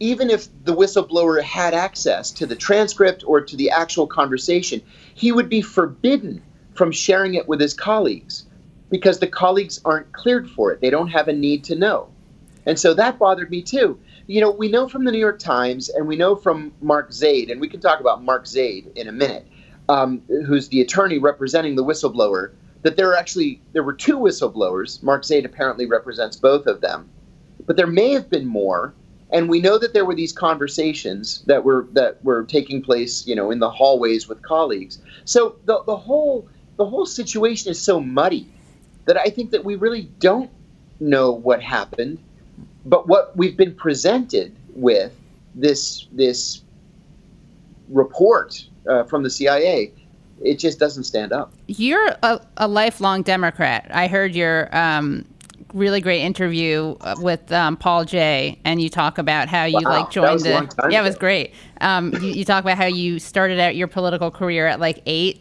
[0.00, 4.80] even if the whistleblower had access to the transcript or to the actual conversation,
[5.14, 6.42] he would be forbidden
[6.74, 8.46] from sharing it with his colleagues
[8.90, 10.80] because the colleagues aren't cleared for it.
[10.80, 12.08] They don't have a need to know.
[12.64, 13.98] And so that bothered me too.
[14.26, 17.50] You know, we know from the New York Times and we know from Mark Zaid,
[17.50, 19.46] and we can talk about Mark Zaid in a minute,
[19.88, 22.52] um, who's the attorney representing the whistleblower,
[22.82, 25.02] that there are actually there were two whistleblowers.
[25.02, 27.08] Mark Zaid apparently represents both of them,
[27.66, 28.94] but there may have been more.
[29.30, 33.34] And we know that there were these conversations that were that were taking place, you
[33.34, 35.00] know, in the hallways with colleagues.
[35.24, 38.46] So the, the whole the whole situation is so muddy
[39.04, 40.50] that I think that we really don't
[41.00, 42.18] know what happened.
[42.86, 45.12] But what we've been presented with
[45.54, 46.62] this this
[47.88, 49.92] report uh, from the CIA,
[50.40, 51.52] it just doesn't stand up.
[51.66, 53.90] You're a, a lifelong Democrat.
[53.92, 55.24] I heard your um,
[55.74, 59.90] really great interview uh, with um, Paul Jay, and you talk about how you Wow,
[59.90, 60.50] like joined the.
[60.54, 61.54] long time yeah, it was great.
[61.80, 65.40] Um, you, you talk about how you started out your political career at like eight,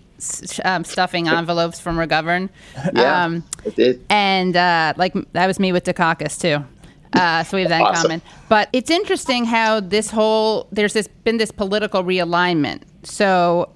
[0.65, 2.49] um, stuffing envelopes from McGovern.
[2.91, 4.05] Yeah, Um, it did.
[4.09, 6.65] and uh, like that was me with Dukakis too.
[7.13, 8.21] Uh, so we have that in common.
[8.49, 12.83] But it's interesting how this whole there's this been this political realignment.
[13.03, 13.69] So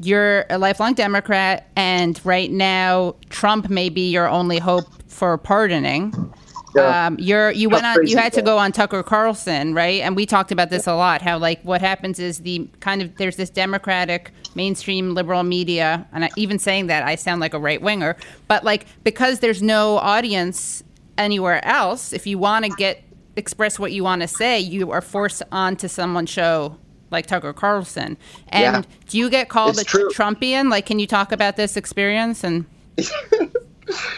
[0.00, 6.32] you're a lifelong Democrat, and right now Trump may be your only hope for pardoning.
[6.74, 7.06] Yeah.
[7.06, 10.00] Um, you're you went on you had to go on Tucker Carlson, right?
[10.00, 11.20] And we talked about this a lot.
[11.20, 16.24] How like what happens is the kind of there's this Democratic mainstream liberal media, and
[16.24, 18.16] I, even saying that I sound like a right winger,
[18.48, 20.82] but like because there's no audience
[21.18, 23.02] anywhere else, if you want to get
[23.36, 26.78] express what you want to say, you are forced onto someone's show
[27.12, 28.16] like Tucker Carlson.
[28.48, 28.90] And Yeah.
[29.08, 30.08] do you get called It's a true.
[30.10, 30.70] Trumpian?
[30.70, 32.64] Like, can you talk about this experience and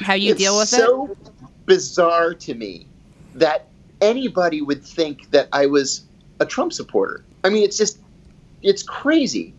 [0.01, 0.77] how you it's deal with it?
[0.77, 1.17] so
[1.67, 2.87] bizarre to me
[3.35, 3.67] that
[4.01, 6.05] anybody would think that I was
[6.41, 7.25] a Trump supporter.
[7.43, 7.99] I mean, it's just,
[8.63, 9.55] it's crazy.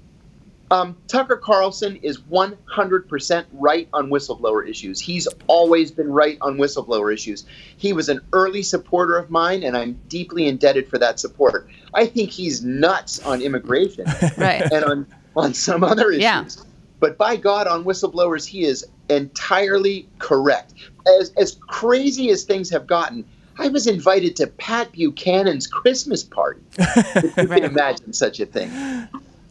[0.71, 4.99] Um, Tucker Carlson is 100% right on whistleblower issues.
[4.99, 7.45] He's always been right on whistleblower issues.
[7.77, 11.69] He was an early supporter of mine, and I'm deeply indebted for that support.
[11.93, 14.05] I think he's nuts on immigration
[14.37, 14.61] Right.
[14.71, 16.21] and on, on some other issues.
[16.21, 16.45] Yeah.
[16.99, 20.73] But by God, on whistleblowers, he is entirely correct.
[21.19, 23.23] As, as crazy as things have gotten,
[23.59, 26.61] I was invited to Pat Buchanan's Christmas party.
[26.79, 28.71] if you can imagine such a thing.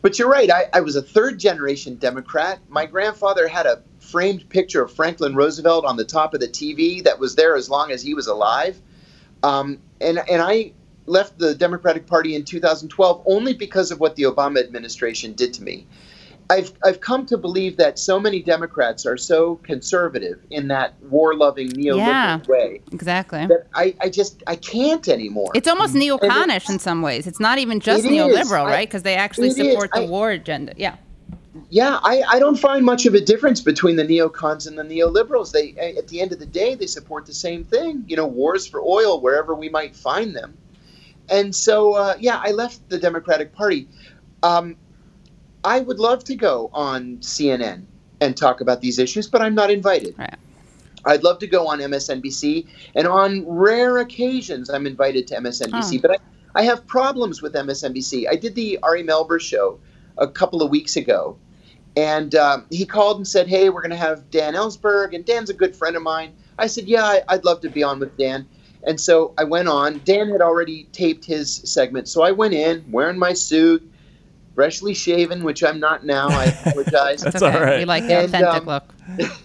[0.05, 0.51] But you're right.
[0.51, 2.59] I, I was a third generation Democrat.
[2.68, 7.02] My grandfather had a framed picture of Franklin Roosevelt on the top of the TV
[7.05, 8.78] that was there as long as he was alive.
[9.43, 10.72] Um, and, and I
[11.06, 15.62] left the Democratic Party in 2012 only because of what the Obama administration did to
[15.62, 15.86] me.
[16.50, 21.34] I've, I've come to believe that so many Democrats are so conservative in that war
[21.34, 22.40] loving neoliberal Yeah.
[22.46, 23.46] way Exactly.
[23.46, 25.52] that I, I just I can't anymore.
[25.54, 27.26] It's almost neoconish in some ways.
[27.26, 28.88] It's not even just neoliberal, I- right?
[28.88, 29.70] Because they actually it is.
[29.72, 30.74] support the I- war agenda.
[30.76, 30.96] Yeah.
[31.70, 35.52] Yeah, I, I don't find much of a difference between the neocons and the neoliberals.
[35.52, 38.04] They, at the end of the day, they support the same thing.
[38.08, 40.58] You know, wars for oil wherever we might find them.
[41.28, 43.88] And so, uh, yeah, I left the Democratic Party.
[44.42, 44.76] Um,
[45.65, 47.85] I would love to go on CNN
[48.20, 50.16] and talk about these issues, but I'm not invited.
[50.19, 50.36] Right.
[51.07, 55.99] I'd love to go on MSNBC, and on rare occasions, I'm invited to MSNBC.
[55.99, 56.01] Oh.
[56.03, 58.27] But I, I have problems with MSNBC.
[58.31, 59.78] I did the Ari Melber show
[60.16, 61.36] a couple of weeks ago,
[61.97, 65.51] and um, he called and said, "Hey, we're going to have Dan Ellsberg, and Dan's
[65.51, 68.47] a good friend of mine." I said, "Yeah, I'd love to be on with Dan."
[68.86, 70.03] And so I went on.
[70.05, 73.91] Dan had already taped his segment, so I went in wearing my suit,
[74.55, 76.28] freshly shaven, which I'm not now.
[76.28, 77.20] I apologize.
[77.22, 77.55] That's okay.
[77.56, 77.78] all right.
[77.78, 79.31] We like the And, authentic um, look.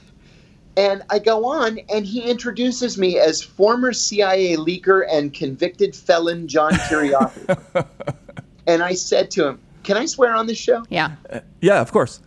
[0.78, 6.48] And I go on, and he introduces me as former CIA leaker and convicted felon
[6.48, 7.86] John Kiriakou.
[8.68, 10.86] and I said to him, Can I swear on this show?
[10.88, 11.16] Yeah.
[11.60, 12.22] Yeah, of course.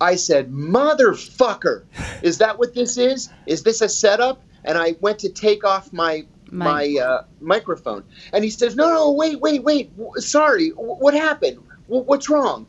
[0.00, 1.82] I said, Motherfucker,
[2.22, 3.28] is that what this is?
[3.44, 4.42] Is this a setup?
[4.64, 7.00] And I went to take off my my Mic.
[7.02, 8.04] uh, microphone.
[8.32, 9.94] And he says, No, no, wait, wait, wait.
[9.98, 11.58] W- Sorry, w- what happened?
[11.88, 12.66] W- what's wrong?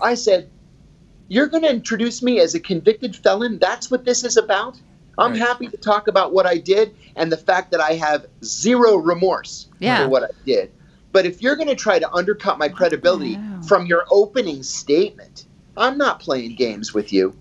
[0.00, 0.50] I said,
[1.28, 3.58] You're going to introduce me as a convicted felon?
[3.58, 4.78] That's what this is about?
[5.18, 5.40] I'm Right.
[5.40, 9.66] happy to talk about what I did and the fact that I have zero remorse
[9.80, 10.02] Yeah.
[10.04, 10.70] for what I did.
[11.12, 13.62] But if you're going to try to undercut my credibility oh, know.
[13.62, 17.34] from your opening statement, I'm not playing games with you.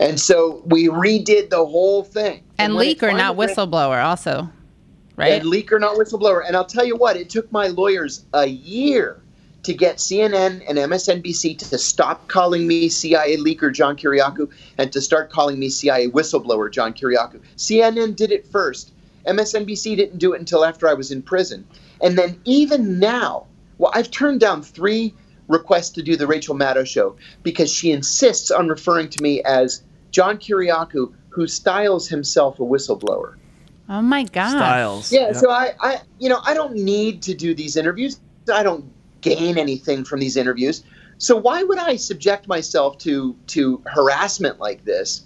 [0.00, 2.42] And so we redid the whole thing.
[2.58, 4.48] And it leaker, not whistleblower, also.
[5.16, 5.32] Right?
[5.32, 6.46] and leaker, not whistleblower.
[6.46, 9.20] And I'll tell you what, it took my lawyers a year
[9.64, 15.00] to get CNN and MSNBC to stop calling me CIA leaker John Kiriakou and to
[15.00, 17.40] start calling me CIA whistleblower John Kiriakou.
[17.56, 18.92] CNN did it first.
[19.26, 21.66] MSNBC didn't do it until after I was in prison.
[22.00, 23.46] And then even now,
[23.78, 25.12] well, I've turned down three
[25.48, 29.82] requests to do the Rachel Maddow show because she insists on referring to me as
[30.12, 33.34] John Kiriakou, who styles himself a whistleblower.
[33.88, 34.50] oh my God.
[34.50, 35.12] Styles.
[35.12, 38.20] Yeah, so I, I, you know, I don't need to do these interviews.
[38.52, 40.82] I don't gain anything from these interviews.
[41.18, 45.24] So why would I subject myself to to harassment like this,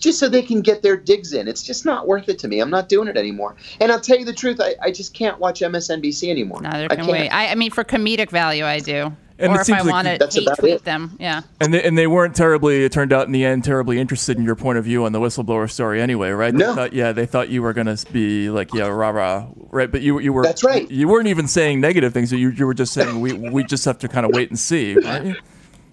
[0.00, 1.48] just so they can get their digs in?
[1.48, 2.60] It's just not worth it to me.
[2.60, 3.56] I'm not doing it anymore.
[3.80, 6.62] And I'll tell you the truth, I, I just can't watch MSNBC anymore.
[6.62, 7.20] Neither I can can't.
[7.20, 7.28] we.
[7.28, 9.14] I, I mean, for comedic value, I do.
[9.40, 10.84] And or it if seems I like want to hate tweet it.
[10.84, 11.16] them.
[11.20, 11.42] Yeah.
[11.60, 14.42] And they, and they weren't terribly, it turned out in the end, terribly interested in
[14.42, 16.52] your point of view on the whistleblower story anyway, right?
[16.52, 16.74] They No.
[16.74, 19.90] thought, yeah, they thought you were going to be like, yeah, rah rah, right?
[19.90, 20.42] But you, you were.
[20.42, 20.90] That's right.
[20.90, 22.32] You weren't even saying negative things.
[22.32, 24.94] You, you were just saying we, we just have to kind of wait and see.
[24.96, 25.36] Right?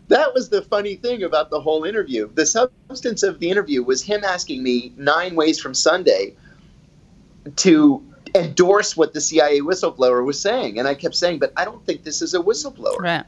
[0.07, 2.29] That was the funny thing about the whole interview.
[2.33, 6.35] The substance of the interview was him asking me nine ways from Sunday
[7.57, 8.03] to
[8.35, 12.03] endorse what the CIA whistleblower was saying, and I kept saying, "But I don't think
[12.03, 13.23] this is a whistleblower." Right.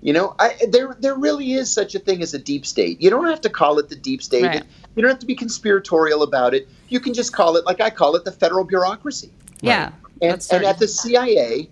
[0.00, 3.00] You know, I, there there really is such a thing as a deep state.
[3.00, 4.44] You don't have to call it the deep state.
[4.44, 4.64] Right.
[4.96, 6.68] You don't have to be conspiratorial about it.
[6.88, 9.30] You can just call it like I call it the federal bureaucracy.
[9.60, 9.92] Yeah.
[10.20, 11.68] And, and at the CIA,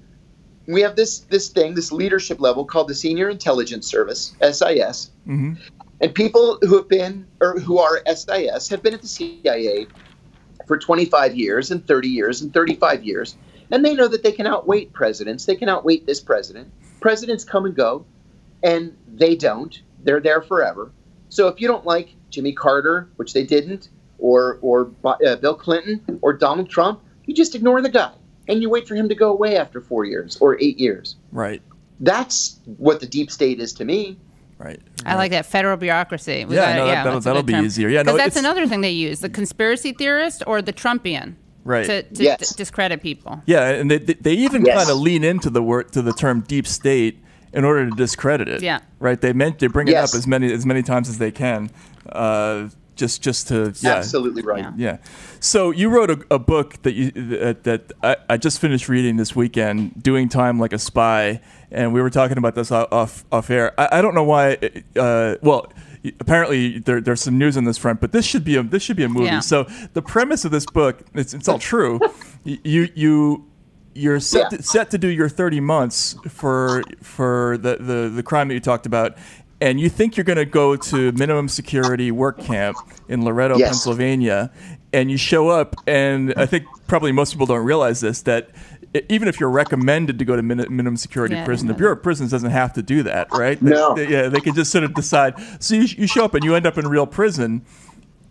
[0.66, 5.58] we have this this thing, this leadership level called the Senior Intelligence Service (SIS), Mhm.
[6.00, 9.86] and people who have been or who are SIS have been at the CIA
[10.70, 13.34] for 25 years and 30 years and 35 years,
[13.72, 15.44] and they know that they can outweight presidents.
[15.44, 16.70] They can outweight this president.
[17.00, 18.06] Presidents come and go,
[18.62, 19.82] and they don't.
[20.04, 20.92] They're there forever.
[21.28, 23.88] So if you don't like Jimmy Carter, which they didn't,
[24.20, 28.12] or or uh, Bill Clinton or Donald Trump, you just ignore the guy
[28.46, 31.16] and you wait for him to go away after four years or eight years.
[31.32, 31.62] Right.
[31.98, 34.20] That's what the deep state is to me.
[34.60, 34.78] Right.
[35.06, 36.44] I like that federal bureaucracy.
[36.44, 37.64] We Yeah, gotta- no, that- that'll- that'll be term.
[37.64, 37.88] easier.
[37.88, 41.34] Yeah, no, 'Cause that's another thing they use: the conspiracy theorist or the Trumpian,
[41.64, 41.86] Right.
[41.86, 42.50] To, to Yes.
[42.50, 43.42] d- discredit people.
[43.46, 44.76] Yeah, and they they they even Yes.
[44.78, 47.18] kind of lean into the word to the term deep state
[47.54, 48.62] in order to discredit it.
[48.62, 48.80] Yeah.
[48.98, 49.18] Right.
[49.20, 51.70] They meant they bring it up as many as many times as they can,
[52.12, 53.94] uh, just just to yeah.
[53.96, 54.64] Absolutely right.
[54.64, 54.72] Yeah.
[54.76, 54.96] Yeah.
[55.40, 59.16] So you wrote a, a book that you that, that I, I just finished reading
[59.16, 61.40] this weekend, "Doing Time Like a Spy,"
[61.70, 63.72] and we were talking about this off off, off air.
[63.80, 64.58] I, I don't know why.
[64.96, 65.72] Uh, well,
[66.18, 68.96] apparently there, there's some news on this front, but this should be a this should
[68.96, 69.26] be a movie.
[69.26, 69.40] Yeah.
[69.40, 69.64] So
[69.94, 72.00] the premise of this book, it's, it's all true.
[72.44, 73.46] you you
[73.92, 74.58] you're set Yeah.
[74.58, 78.60] to, set to do your 30 months for for the, the, the crime that you
[78.60, 79.16] talked about
[79.60, 82.76] and you think you're going to go to minimum security work camp
[83.08, 83.68] in Loretto, Yes.
[83.70, 84.50] Pennsylvania
[84.92, 88.50] and you show up and I think probably most people don't realize this that
[89.08, 91.92] even if you're recommended to go to min- minimum security Yeah, prison, the know Bureau
[91.92, 93.58] of Prisons doesn't have to do that, right?
[93.62, 93.94] They- No.
[93.94, 95.34] they- yeah, they can just sort of decide.
[95.60, 97.62] So you, you show up and you end up in real prison,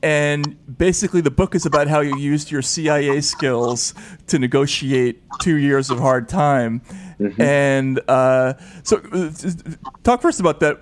[0.02, 3.94] and basically the book is about how you used your CIA skills
[4.28, 6.82] to negotiate two years of hard time.
[7.38, 8.54] And uh,
[8.84, 9.30] so, uh,
[10.04, 10.78] talk first about that.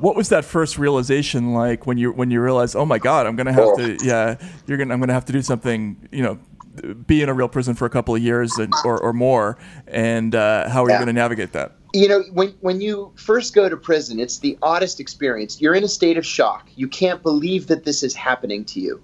[0.00, 3.36] What was that first realization like when you when you realized, oh my God, I'm
[3.36, 3.76] gonna have Oh.
[3.76, 6.38] to, yeah, you're gonna, I'm gonna have to do something, you know,
[7.06, 9.56] be in a real prison for a couple of years and, or, or more,
[9.86, 11.72] and uh, how are you gonna navigate that?
[11.92, 15.60] You know, when when you first go to prison, it's the oddest experience.
[15.60, 16.68] You're in a state of shock.
[16.74, 19.02] You can't believe that this is happening to you.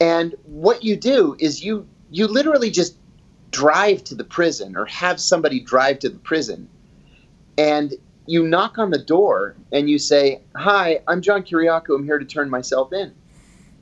[0.00, 2.96] And what you do is you you literally just
[3.50, 6.68] drive to the prison or have somebody drive to the prison.
[7.56, 7.94] And
[8.26, 11.94] you knock on the door and you say, "Hi, I'm John Kiriakou.
[11.94, 13.12] I'm here to turn myself in."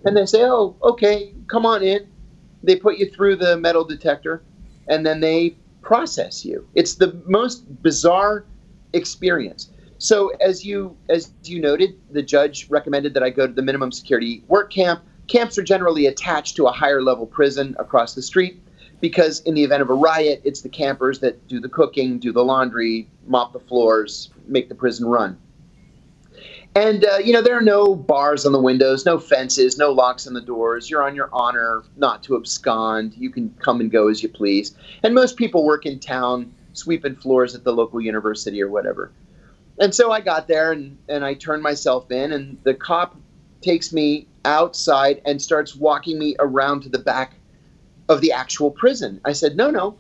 [0.04, 2.06] And they say, "Oh, okay, come on in."
[2.62, 4.42] They put you through the metal detector
[4.88, 6.68] and then they process you.
[6.74, 8.44] It's the most bizarre
[8.92, 9.70] experience.
[9.98, 13.92] So as you as you noted, the judge recommended that I go to the minimum
[13.92, 15.02] security work camp.
[15.28, 18.60] Camps are generally attached to a higher level prison across the street
[19.00, 22.32] because in the event of a riot, it's the campers that do the cooking, do
[22.32, 25.38] the laundry, mop the floors, make the prison run.
[26.76, 30.26] And uh, you know there are no bars on the windows, no fences, no locks
[30.26, 30.90] on the doors.
[30.90, 33.14] You're on your honor not to abscond.
[33.16, 34.76] You can come and go as you please.
[35.02, 39.10] And most people work in town, sweeping floors at the local university or whatever.
[39.78, 43.16] And so I got there and, and I turned myself in, and the cop
[43.62, 47.36] takes me outside and starts walking me around to the back
[48.10, 49.18] of the actual prison.
[49.24, 49.96] I said, "No, no,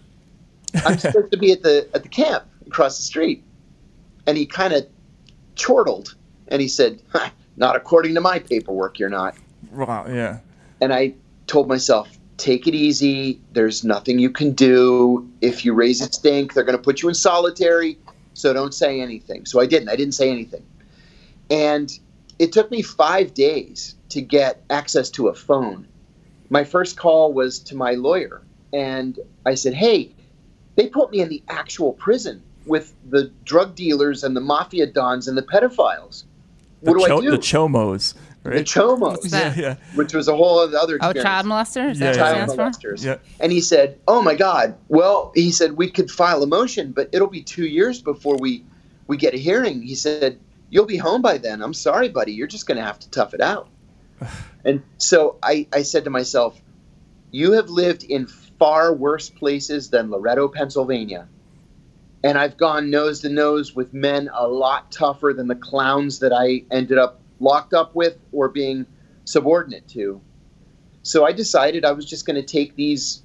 [0.84, 3.42] I'm supposed to be at the at the camp across the street."
[4.26, 4.86] And he kind of
[5.54, 6.14] chortled
[6.48, 7.00] and he said,
[7.56, 9.36] "Not according to my paperwork, you're not."
[9.72, 10.40] Wow, yeah.
[10.80, 11.14] And I
[11.46, 13.40] told myself, "Take it easy.
[13.52, 15.28] There's nothing you can do.
[15.40, 17.98] If you raise a stink, they're going to put you in solitary.
[18.34, 19.88] So don't say anything." So I didn't.
[19.88, 20.64] I didn't say anything.
[21.50, 21.96] And
[22.38, 25.86] it took me five days to get access to a phone.
[26.50, 28.42] My first call was to my lawyer,
[28.72, 30.12] and I said, "Hey,
[30.76, 35.28] they put me in the actual prison with the drug dealers and the mafia dons
[35.28, 36.24] and the pedophiles.
[36.86, 39.56] The What do cho- I do?" The chomos, the chomos, What's that?
[39.56, 41.90] Yeah, which was a whole other Oh, child molester?
[41.90, 43.04] Is Yeah, yeah, Child it molesters.
[43.04, 43.16] yeah.
[43.40, 44.74] And he said, "Oh my God!
[44.88, 48.64] Well, he said we could file a motion, but it'll be two years before we
[49.08, 50.38] we get a hearing." He said,
[50.70, 51.60] "You'll be home by then.
[51.62, 52.32] I'm sorry, buddy.
[52.32, 53.68] You're just going to have to tough it out."
[54.64, 56.60] and so I, I said to myself,
[57.32, 58.26] "You have lived in
[58.58, 61.26] far worse places than Loretto, Pennsylvania."
[62.24, 66.32] And I've gone nose to nose with men a lot tougher than the clowns that
[66.32, 68.86] I ended up locked up with or being
[69.24, 70.20] subordinate to.
[71.02, 73.22] So I decided I was just going to take these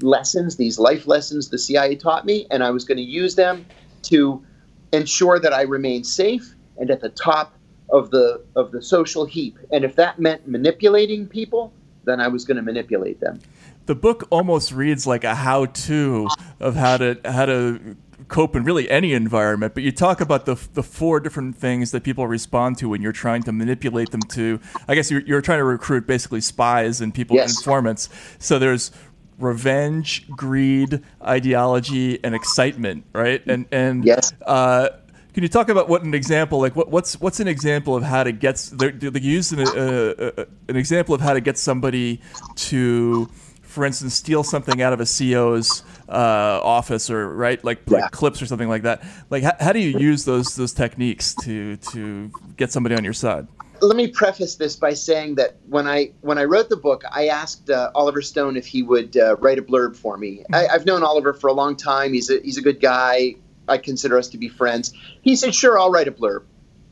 [0.00, 3.64] lessons, these life lessons the CIA taught me, and I was going to use them
[4.02, 4.44] to
[4.92, 7.54] ensure that I remain safe and at the top
[7.90, 9.58] of the of the social heap.
[9.70, 11.72] And if that meant manipulating people,
[12.04, 13.40] then I was going to manipulate them.
[13.86, 16.28] the book almost reads like a how-to
[16.60, 17.96] of how to how to
[18.32, 22.02] cope in really any environment but you talk about the the four different things that
[22.02, 25.58] people respond to when you're trying to manipulate them to i guess you're, you're trying
[25.58, 27.58] to recruit basically spies and people Yes.
[27.58, 28.90] informants so there's
[29.38, 34.32] revenge greed ideology and excitement right and and Yes.
[34.46, 34.88] uh,
[35.34, 38.22] can you talk about what an example like what, what's what's an example of how
[38.22, 42.20] to get they use an, uh, uh, an example of how to get somebody
[42.56, 43.28] to
[43.72, 47.98] for instance steal something out of a CO's uh, office or right like, Yeah.
[47.98, 51.34] like clips or something like that like how, how do you use those those techniques
[51.36, 53.48] to to get somebody on your side
[53.80, 57.26] let me preface this by saying that when I when I wrote the book, I
[57.26, 60.44] asked uh, Oliver Stone if he would uh, write a blurb for me.
[60.52, 62.12] I, I've known Oliver for a long time.
[62.12, 63.34] He's a he's a good guy.
[63.66, 64.92] I consider us to be friends.
[65.22, 66.44] He said, "Sure, I'll write a blurb."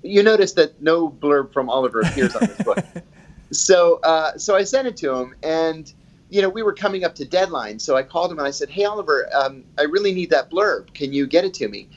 [0.03, 2.85] You notice that no blurb from Oliver appears on this book.
[3.53, 5.93] So, uh, so I sent it to him, and
[6.31, 7.79] you know, we were coming up to deadline.
[7.79, 10.95] So I called him and I said, "Hey, Oliver, um, I really need that blurb.
[10.95, 11.89] Can you get it to me?"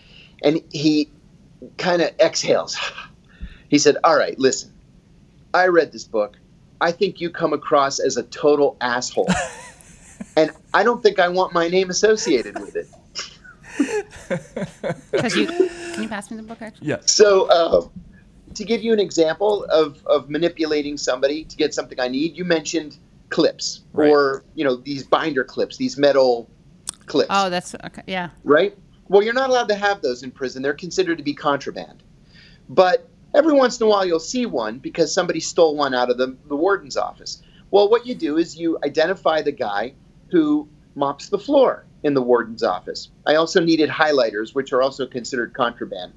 [0.44, 1.10] And he
[1.78, 2.78] kind of exhales.
[3.70, 4.72] He said, "All right, listen.
[5.52, 6.38] I read this book.
[6.80, 9.28] I think you come across as a total asshole,
[10.38, 12.88] and I don't think I want my name associated with it."
[15.12, 16.88] Because you can you pass me the book actually?
[16.88, 16.98] Yeah.
[17.06, 17.88] So, uh,
[18.54, 22.46] to give you an example of, of manipulating somebody to get something I need, you
[22.46, 22.98] mentioned
[23.34, 24.10] clips Right.
[24.10, 26.48] or you know these binder clips, these metal
[27.08, 28.04] clips, Oh, that's okay.
[28.06, 28.30] Yeah.
[28.44, 28.78] right?
[29.10, 30.62] Well, you're not allowed to have those in prison.
[30.62, 32.04] They're considered to be contraband.
[32.70, 36.18] But every once in a while, you'll see one because somebody stole one out of
[36.18, 37.42] the, the warden's office.
[37.72, 39.94] Well, what you do is you identify the guy
[40.32, 43.10] who mops the floor in the warden's office.
[43.26, 46.14] I also needed highlighters, which are also considered contraband.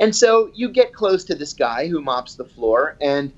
[0.00, 3.32] And so you get close to this guy who mops the floor and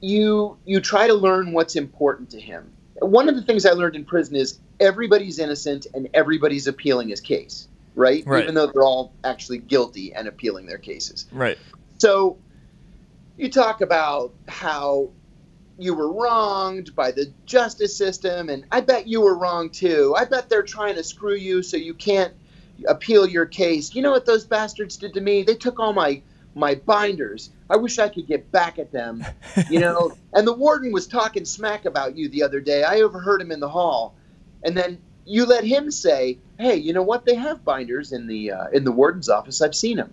[0.00, 2.72] you you try to learn what's important to him.
[3.00, 7.20] One of the things I learned in prison is everybody's innocent and everybody's appealing his
[7.20, 8.24] case, right?
[8.26, 8.42] Right.
[8.42, 11.26] Even though they're all actually guilty and appealing their cases.
[11.32, 11.58] Right.
[11.98, 12.38] So
[13.36, 15.10] you talk about how
[15.78, 20.14] you were wronged by the justice system, and I bet you were wrong too.
[20.18, 22.34] I bet they're trying to screw you so you can't
[22.86, 23.94] appeal your case.
[23.94, 25.44] You know what those bastards did to me?
[25.44, 26.22] They took all my
[26.58, 27.50] my binders.
[27.70, 29.24] I wish I could get back at them.
[29.70, 32.82] You know, and the warden was talking smack about you the other day.
[32.82, 34.14] I overheard him in the hall.
[34.62, 37.24] And then you let him say, "Hey, you know what?
[37.24, 39.62] They have binders in the uh, in the warden's office.
[39.62, 40.12] I've seen them."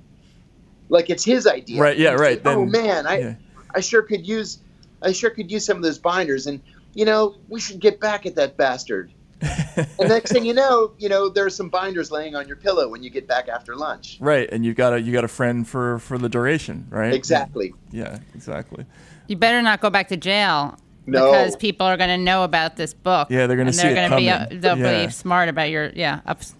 [0.90, 1.82] Like it's his idea.
[1.82, 3.36] Right, yeah, right, say, oh man, I yeah.
[3.74, 4.60] I sure could use
[5.02, 6.62] I sure could use some of those binders and
[6.96, 9.12] you know, we should get back at that bastard.
[9.78, 13.04] and next thing you know, you know, there's some binders laying on your pillow when
[13.04, 14.18] you get back after lunch.
[14.20, 17.14] Right, and you got a you got a friend for for the duration, right?
[17.14, 17.74] Exactly.
[17.92, 18.86] Yeah, exactly.
[19.28, 20.78] You better not go back to jail.
[21.08, 21.26] No.
[21.32, 23.28] Because people are going to know about this book.
[23.30, 24.60] Yeah, they're gonna see it they're gonna be uh, coming.
[24.62, 25.06] they'll Yeah.
[25.06, 26.56] be smart about your yeah ups.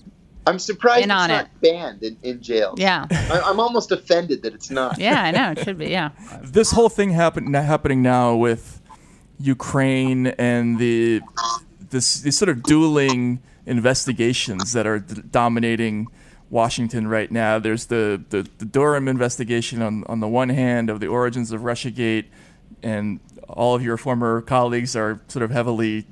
[0.48, 1.62] I'm surprised In it's on not it.
[1.62, 2.76] banned in, in jail.
[2.78, 5.00] Yeah, I, I'm almost offended that it's not.
[5.00, 5.88] yeah, I know it should be.
[5.88, 6.10] Yeah,
[6.44, 8.80] This whole thing happen, happening now with
[9.40, 11.22] Ukraine and the
[11.96, 16.08] this these sort of dueling investigations that are d- dominating
[16.50, 17.58] Washington right now.
[17.58, 21.62] There's the, the, the Durham investigation on, on the one hand of the origins of
[21.62, 22.26] Russiagate,
[22.84, 23.20] and
[23.50, 26.06] all of your former colleagues are sort of heavily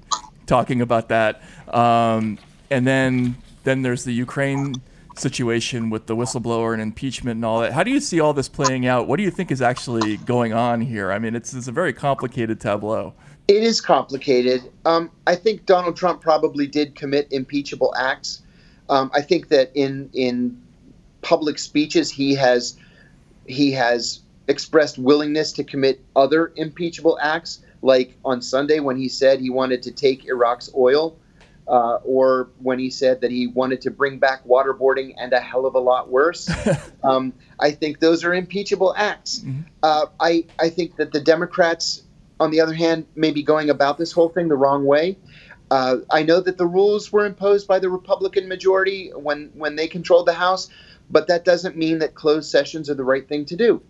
[0.46, 1.42] talking about that.
[1.68, 2.40] Um,
[2.70, 4.76] and then then there's the Ukraine
[5.16, 7.72] situation with the whistleblower and impeachment and all that.
[7.74, 9.08] How do you see all this playing out?
[9.08, 11.12] What do you think is actually going on here?
[11.12, 13.14] I mean, it's, it's a very complicated tableau.
[13.48, 14.72] It is complicated.
[14.86, 18.42] Um, I think Donald Trump probably did commit impeachable acts.
[18.90, 20.62] Um, I think that in in
[21.22, 22.78] public speeches he has
[23.46, 29.40] he has expressed willingness to commit other impeachable acts, like on Sunday when he said
[29.40, 31.18] he wanted to take Iraq's oil,
[31.68, 35.66] uh, or when he said that he wanted to bring back waterboarding and a hell
[35.66, 36.50] of a lot worse.
[37.04, 39.44] um, I think those are impeachable acts.
[39.82, 42.04] Uh, I I think that the Democrats
[42.40, 45.18] on the other hand, maybe going about this whole thing the wrong way.
[45.72, 49.88] Uh, I know that the rules were imposed by the Republican majority when, when they
[49.88, 50.70] controlled the House,
[51.10, 53.82] but that doesn't mean that closed sessions are the right thing to do.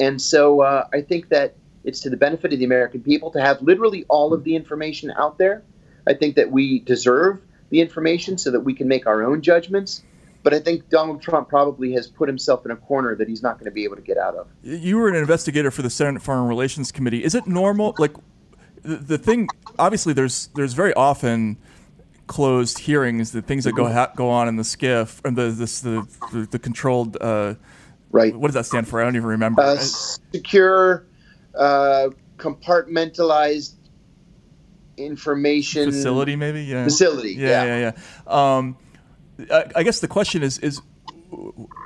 [0.00, 3.40] And so uh, I think that it's to the benefit of the American people to
[3.40, 5.62] have literally all of the information out there.
[6.06, 10.02] I think that we deserve the information so that we can make our own judgments.
[10.48, 13.56] But I think Donald Trump probably has put himself in a corner that he's not
[13.58, 14.48] going to be able to get out of.
[14.62, 17.22] You were an investigator for the Senate Foreign Relations Committee.
[17.22, 17.94] Is it normal?
[17.98, 18.14] Like,
[18.80, 21.58] the, the thing, obviously, there's there's very often
[22.28, 25.80] closed hearings, the things that go ha- go on in the SCIF, and the this
[25.82, 27.18] the the, the controlled.
[27.20, 27.56] Uh,
[28.10, 28.34] Right.
[28.34, 29.02] What does that stand for?
[29.02, 29.60] I don't even remember.
[29.60, 31.04] uh, secure,
[31.54, 32.08] uh,
[32.38, 33.74] compartmentalized
[34.96, 36.62] information Facility, maybe.
[36.62, 36.84] Yeah.
[36.84, 37.64] Facility, Yeah, yeah.
[37.78, 37.92] yeah,
[38.26, 38.56] yeah.
[38.56, 38.78] Um,
[39.74, 40.80] I, guess the question is is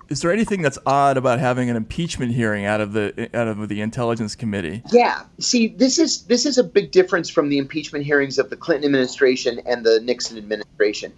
[0.08, 3.68] is there anything that's odd about having an impeachment hearing out of the out of
[3.68, 4.82] the Intelligence Committee?
[4.92, 5.24] Yeah.
[5.38, 8.86] See, this is this is a big difference from the impeachment hearings of the Clinton
[8.86, 11.12] administration and the Nixon administration.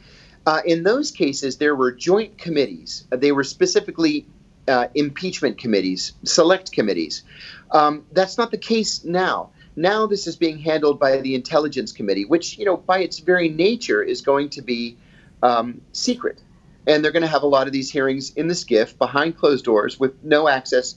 [0.46, 3.06] Uh, in those cases, there were joint committees.
[3.10, 4.26] Uh, They were specifically
[4.68, 7.22] uh, impeachment committees, select committees.
[7.70, 9.50] Um, that's not the case now.
[9.76, 13.48] Now this is being handled by the Intelligence Committee, which, you know, by its very
[13.48, 14.96] nature is going to be
[15.44, 16.40] um, secret.
[16.86, 19.64] And they're going to have a lot of these hearings in the SCIF behind closed
[19.64, 20.96] doors with no access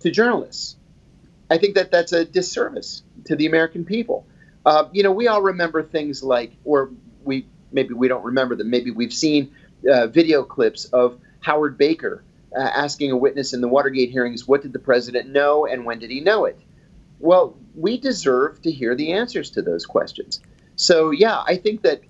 [0.00, 0.76] to journalists.
[1.50, 4.26] I think that that's a disservice to the American people.
[4.64, 6.90] Uh, you know, we all remember things like, or
[7.24, 8.70] we maybe we don't remember them.
[8.70, 9.54] Maybe we've seen
[9.90, 12.24] uh, video clips of Howard Baker
[12.56, 15.98] uh, asking a witness in the Watergate hearings, what did the president know and when
[15.98, 16.58] did he know it?
[17.20, 20.40] Well, we deserve to hear the answers to those questions.
[20.76, 22.02] So, yeah, I think that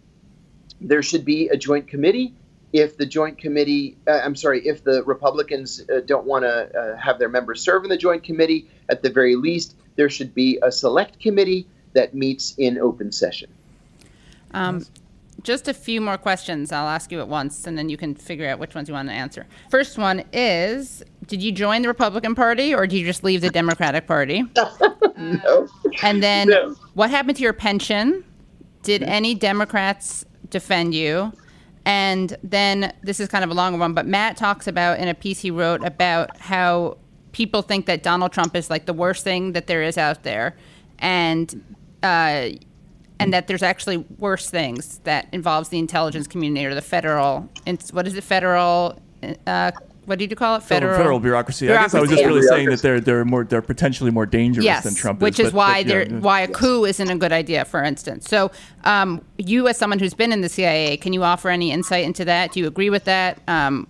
[0.80, 2.34] there should be a joint committee.
[2.72, 6.96] If the joint committee, uh, I'm sorry, if the Republicans uh, don't want to uh,
[6.96, 10.58] have their members serve in the joint committee, at the very least, there should be
[10.62, 13.48] a select committee that meets in open session.
[14.52, 14.84] Um,
[15.42, 18.48] just a few more questions I'll ask you at once, and then you can figure
[18.48, 19.46] out which ones you want to answer.
[19.70, 23.50] First one is Did you join the Republican Party or did you just leave the
[23.50, 24.42] Democratic Party?
[25.16, 25.68] no.
[26.02, 26.74] And then No.
[26.94, 28.24] what happened to your pension?
[28.82, 31.32] Did any Democrats defend you?
[31.84, 35.14] And then this is kind of a longer one, but Matt talks about in a
[35.14, 36.98] piece he wrote about how
[37.30, 40.56] people think that Donald Trump is like the worst thing that there is out there,
[40.98, 41.62] and
[42.02, 42.48] uh,
[43.18, 47.48] and that there's actually worse things that involves the intelligence community or the federal.
[47.92, 48.24] What is it?
[48.24, 48.98] Federal.
[49.46, 49.70] Uh,
[50.06, 50.62] what did you call it?
[50.62, 51.68] Federal, federal bureaucracy.
[51.70, 52.46] I guess I was just Bureaucracy.
[52.46, 55.46] really saying that they're they're more they're potentially more dangerous yes, than Trump which is.
[55.48, 58.28] is but- why but, yeah, why a coup isn't a good idea, for instance.
[58.28, 58.50] So,
[58.84, 62.24] um, you as someone who's been in the CIA, can you offer any insight into
[62.24, 62.52] that?
[62.52, 63.40] Do you agree with that?
[63.48, 63.86] Um,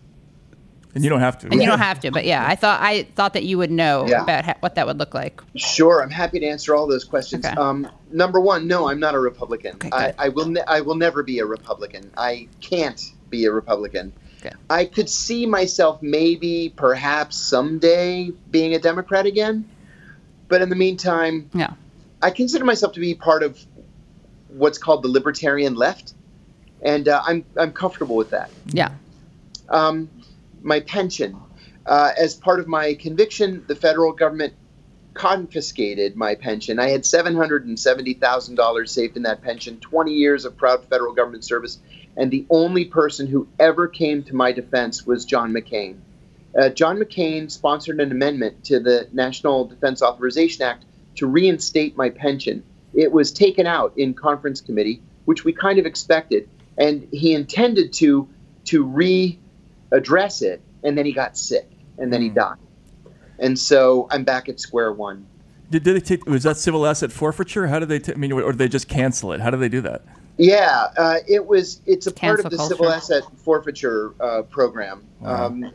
[0.94, 1.48] and you don't have to.
[1.48, 4.06] and you don't have to, but yeah, I thought I thought that you would know
[4.08, 4.22] Yeah.
[4.22, 5.42] about ha- what that would look like.
[5.54, 7.44] Sure, I'm happy to answer all those questions.
[7.44, 7.54] Okay.
[7.54, 9.74] Um, number one, no, I'm not a Republican.
[9.74, 10.14] Okay, I.
[10.18, 10.46] I will.
[10.46, 12.10] Ne- I will never be a Republican.
[12.16, 14.14] I can't be a Republican.
[14.46, 14.56] Okay.
[14.70, 19.68] I could see myself maybe, perhaps someday being a Democrat again,
[20.48, 21.70] but in the meantime, Yeah.
[22.22, 23.58] I consider myself to be part of
[24.48, 26.14] what's called the libertarian left,
[26.82, 28.50] and uh, I'm I'm comfortable with that.
[28.66, 28.90] Yeah.
[29.68, 30.08] Um,
[30.62, 31.36] my pension.
[31.84, 34.54] Uh, as part of my conviction, the federal government
[35.14, 36.78] confiscated my pension.
[36.80, 41.78] I had $770,000 saved in that pension, 20 years of proud federal government service,
[42.16, 45.98] and the only person who ever came to my defense was John McCain.
[46.58, 50.84] Uh, John McCain sponsored an amendment to the National Defense Authorization Act
[51.16, 52.62] to reinstate my pension.
[52.94, 56.48] It was taken out in conference committee, which we kind of expected,
[56.78, 58.28] and he intended to
[58.66, 62.58] to readdress it, and then he got sick, and then he died,
[63.38, 65.26] and so I'm back at square one.
[65.70, 66.26] Did, did they take?
[66.26, 67.66] Was that civil asset forfeiture?
[67.66, 67.98] How did they?
[67.98, 69.40] ta- I mean, or did they just cancel it?
[69.40, 70.02] How did they do that?
[70.38, 71.80] Yeah, uh, it was.
[71.86, 72.74] It's a part of the culture.
[72.74, 75.04] civil asset forfeiture uh, program.
[75.20, 75.46] Wow.
[75.46, 75.72] Um,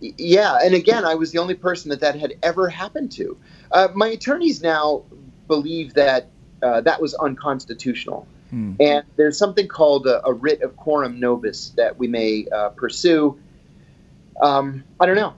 [0.00, 3.36] yeah, and again, I was the only person that that had ever happened to.
[3.70, 5.04] Uh, my attorneys now
[5.46, 6.28] believe that
[6.62, 8.74] uh, that was unconstitutional, Hmm.
[8.80, 13.38] and there's something called a, a writ of coram nobis that we may uh, pursue.
[14.40, 15.34] Um, I don't know.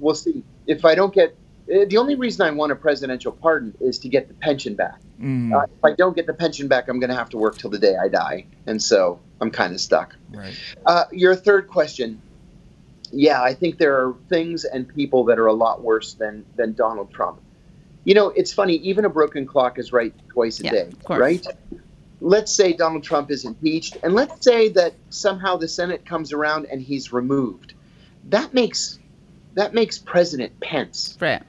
[0.00, 0.42] We'll see.
[0.66, 1.36] If I don't get,
[1.66, 5.00] the only reason I want a presidential pardon is to get the pension back.
[5.20, 7.58] Mm, Uh, if I don't get the pension back, I'm going to have to work
[7.58, 10.14] till the day I die, and so I'm kind of stuck.
[10.32, 10.54] right.
[10.84, 12.20] Uh, your third question,
[13.12, 16.74] yeah, I think there are things and people that are a lot worse than than
[16.74, 17.40] Donald Trump.
[18.04, 18.74] You know, it's funny.
[18.76, 21.44] Even a broken clock is right twice a Yeah, day, right?
[22.20, 26.66] Let's say Donald Trump is impeached, and let's say that somehow the Senate comes around
[26.66, 27.74] and he's removed.
[28.30, 28.98] That makes
[29.54, 31.42] that makes President Pence Right.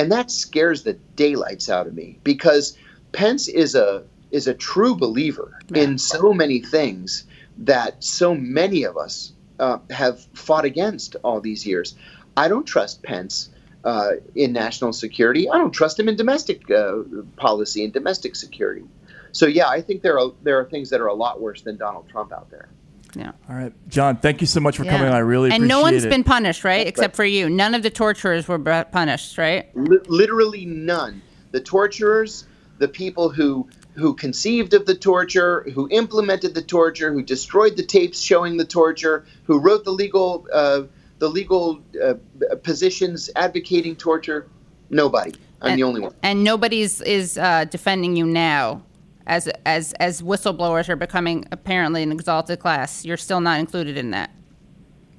[0.00, 2.76] And that scares the daylights out of me because
[3.12, 5.82] Pence is a is a true believer Yeah.
[5.82, 7.24] in so many things
[7.58, 11.96] that so many of us uh, have fought against all these years.
[12.36, 13.50] I don't trust Pence
[13.84, 15.50] uh, in national security.
[15.50, 16.98] I don't trust him in domestic uh,
[17.36, 18.84] policy and domestic security.
[19.32, 21.76] So yeah, I think there are there are things that are a lot worse than
[21.76, 22.68] Donald Trump out there.
[23.14, 23.32] Yeah.
[23.48, 24.16] All right, John.
[24.16, 25.12] Thank you so much for coming on.
[25.12, 26.10] I really and appreciate no one's it.
[26.10, 26.86] been punished, right?
[26.86, 27.50] Except for you.
[27.50, 29.68] None of the torturers were punished, right?
[29.76, 31.22] Li- literally none.
[31.52, 32.46] The torturers,
[32.78, 37.82] the people who who conceived of the torture, who implemented the torture, who destroyed the
[37.84, 40.82] tapes showing the torture, who wrote the legal uh,
[41.18, 42.14] the legal uh,
[42.62, 44.48] positions advocating torture.
[44.88, 45.32] Nobody.
[45.62, 46.14] I'm and, the only one.
[46.22, 48.82] And nobody's is uh, defending you now,
[49.26, 53.04] as as as whistleblowers are becoming apparently an exalted class.
[53.04, 54.30] You're still not included in that.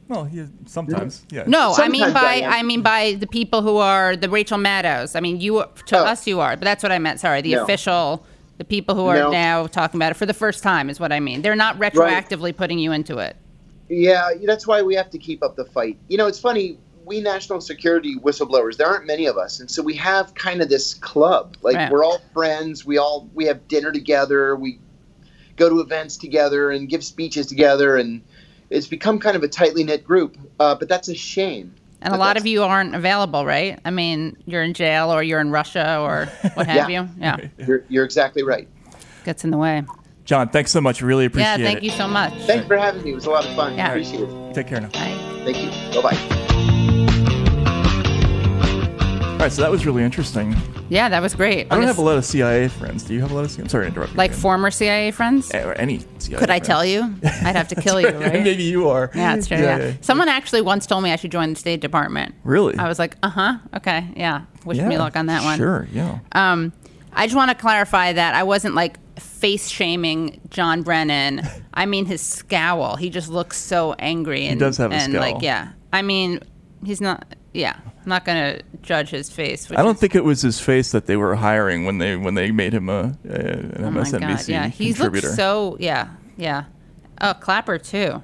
[0.07, 1.26] Well, yeah, sometimes.
[1.32, 1.44] Yeah.
[1.48, 2.60] No, I mean by I.
[2.60, 5.15] I mean by the people who are the Rachel Maddows.
[5.15, 6.03] I mean you to Oh.
[6.06, 7.19] us you are, but that's what I meant.
[7.22, 7.64] Sorry, the No.
[7.64, 8.26] official,
[8.57, 9.30] the people who are No.
[9.32, 11.41] now talking about it for the first time is what I mean.
[11.41, 13.38] They're not retroactively putting you into it.
[13.88, 15.98] Yeah, that's why we have to keep up the fight.
[16.10, 16.78] You know, it's funny.
[17.06, 20.69] We national security whistleblowers, there aren't many of us, and so we have kind of
[20.69, 21.56] this club.
[21.61, 21.91] Like Right.
[21.91, 22.86] we're all friends.
[22.86, 24.56] We all we have dinner together.
[24.56, 24.80] We
[25.57, 28.22] go to events together and give speeches together, and
[28.69, 30.38] it's become kind of a tightly knit group.
[30.60, 31.73] Uh, but that's a shame.
[32.03, 33.80] And a lot of you aren't available, right?
[33.86, 36.26] I mean, you're in jail or you're in Russia or
[36.56, 37.03] what have Yeah.
[37.03, 37.10] you.
[37.19, 37.38] Yeah,
[37.68, 38.68] You're, you're exactly right.
[39.23, 39.84] gets in the way.
[40.26, 41.02] John, thanks so much.
[41.02, 41.60] Really appreciate it.
[41.60, 41.72] Yeah, it.
[41.73, 42.34] thank you so much.
[42.48, 43.11] Thanks for having me.
[43.11, 43.76] It was a lot of fun.
[43.76, 43.90] Yeah.
[43.90, 44.53] Appreciate it.
[44.53, 44.88] Take care now.
[44.90, 45.41] Bye.
[45.45, 46.02] Thank you.
[46.02, 46.40] Bye bye
[49.41, 50.55] right, so that was really interesting.
[50.89, 51.68] Yeah, that was great.
[51.72, 53.03] I don't have a lot of CIA friends.
[53.03, 53.63] Do you have a lot of CIA?
[53.63, 54.18] I'm sorry to interrupt you.
[54.18, 54.41] like again.
[54.41, 55.53] former CIA friends.
[55.53, 56.39] or any CIA.
[56.39, 57.01] Could I tell you?
[57.23, 58.43] I'd have to kill you, right?
[58.43, 59.09] Maybe you are.
[59.15, 59.57] Yeah, that's true.
[59.57, 62.35] Yeah, Someone actually once told me I should join the State Department.
[62.43, 62.77] Really?
[62.77, 64.43] I was like, uh huh, okay, yeah.
[64.65, 65.57] Wish Yeah, me luck on that one.
[65.57, 65.88] Sure.
[65.91, 66.19] Yeah.
[66.34, 66.72] Um,
[67.13, 71.41] I just want to clarify that I wasn't like face shaming John Brennan.
[71.73, 72.95] I mean his scowl.
[72.95, 74.45] He just looks so angry.
[74.45, 75.34] And, does have a and scowl.
[75.34, 75.72] like yeah.
[75.91, 76.39] I mean,
[76.85, 77.35] he's not.
[77.53, 79.69] Yeah, I'm not gonna judge his face.
[79.69, 82.15] Which I don't is- think it was his face that they were hiring when they
[82.15, 84.48] when they made him a, a an Oh my MSNBC god!
[84.48, 85.30] Yeah, he looks contributor.
[85.34, 85.78] so.
[85.80, 86.65] Yeah, yeah.
[87.22, 88.23] Oh, Clapper too.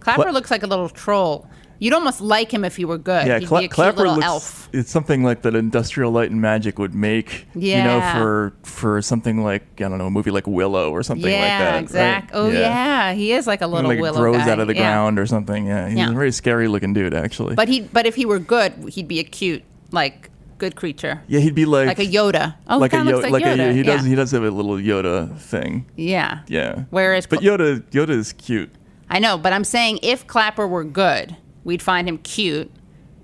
[0.00, 1.48] Clapper Cla- looks like a little troll.
[1.82, 3.26] You'd almost like him if he were good.
[3.26, 4.24] yeah, He'd Cla- be a Clapper looks.
[4.24, 4.68] elf.
[4.72, 7.46] It's something like that Industrial Light and Magic would make.
[7.56, 11.30] You know, for for something like I don't know, a movie like Willow or something
[11.30, 11.72] yeah, like that.
[11.72, 11.82] right?
[11.82, 12.30] exact.
[12.34, 13.12] Oh yeah.
[13.14, 14.50] he is like a little like willow grows guy.
[14.50, 14.80] out of the Yeah.
[14.92, 15.66] ground or something.
[15.66, 16.10] Yeah, he's Yeah.
[16.10, 17.54] a very scary looking dude, actually.
[17.56, 21.40] But he, but if he were good, he'd be a cute, like good creature, yeah,
[21.40, 22.54] he'd be like like a Yoda.
[22.68, 23.70] Oh, like he a Yo- looks like like Yoda.
[23.70, 24.08] a he does yeah.
[24.10, 25.86] he does have a little Yoda thing.
[25.96, 26.40] yeah.
[26.46, 26.84] Yeah.
[26.90, 28.70] Whereas, But Yoda Yoda is cute.
[29.10, 32.70] I know, but I'm saying if Clapper were good, we'd find him cute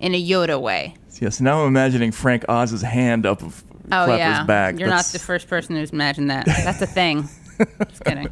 [0.01, 0.95] in a Yoda way.
[1.21, 1.41] Yes.
[1.41, 4.79] Now I'm imagining Frank Oz's hand up of Oh Clapper's yeah, back.
[4.79, 6.47] you're That's- not the first person who's imagined that.
[6.47, 7.29] That's a thing.
[7.89, 8.29] Just kidding.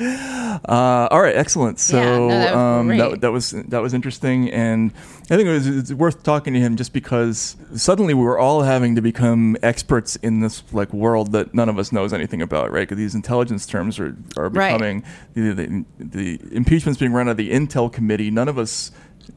[0.00, 1.78] Uh, all right, excellent.
[1.78, 4.92] So Yeah, no, that was um, that, that was that was interesting, and
[5.30, 8.62] I think it was it's worth talking to him just because suddenly we were all
[8.62, 12.72] having to become experts in this like world that none of us knows anything about,
[12.72, 12.80] right?
[12.82, 14.72] Because these intelligence terms are are Right.
[14.72, 15.04] becoming
[15.34, 18.30] the, the, the impeachment's being run out of the Intel committee.
[18.30, 18.90] None of us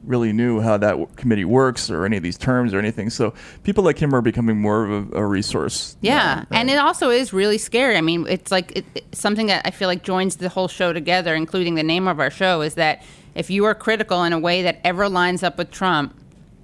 [0.03, 3.09] really knew how that w- committee works or any of these terms or anything.
[3.09, 3.33] So
[3.63, 5.97] people like him are becoming more of a, a resource.
[6.01, 7.97] Yeah, now, and it also is really scary.
[7.97, 10.93] I mean, it's like it, it's something that I feel like joins the whole show
[10.93, 13.03] together, including the name of our show, is that
[13.33, 16.15] if you are critical in a way that ever lines up with Trump,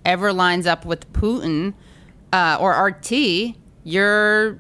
[0.05, 1.73] ever lines up with Putin
[2.33, 4.59] uh, or RT, you're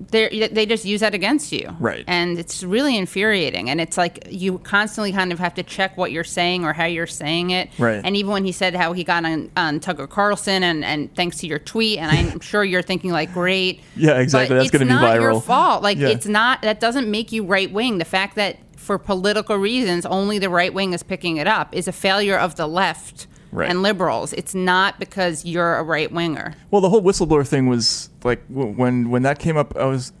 [0.00, 2.04] they they just use that against you, Right.
[2.06, 3.68] And it's really infuriating.
[3.68, 6.84] And it's like you constantly kind of have to check what you're saying or how
[6.84, 8.00] you're saying it, Right.
[8.02, 11.38] And even when he said how he got on, on Tucker Carlson and, and thanks
[11.38, 14.56] to your tweet, and I'm sure you're thinking like, great, Yeah, exactly.
[14.56, 15.82] That's gonna it's be not Your fault.
[15.82, 16.08] Like Yeah.
[16.08, 16.62] it's not.
[16.62, 17.98] That doesn't make you right wing.
[17.98, 21.88] The fact that for political reasons only the right wing is picking it up is
[21.88, 23.70] a failure of the left Right.
[23.70, 24.32] and liberals.
[24.34, 26.54] It's not because you're a right winger.
[26.70, 30.12] Well, the whole whistleblower thing was like when when that came up, I was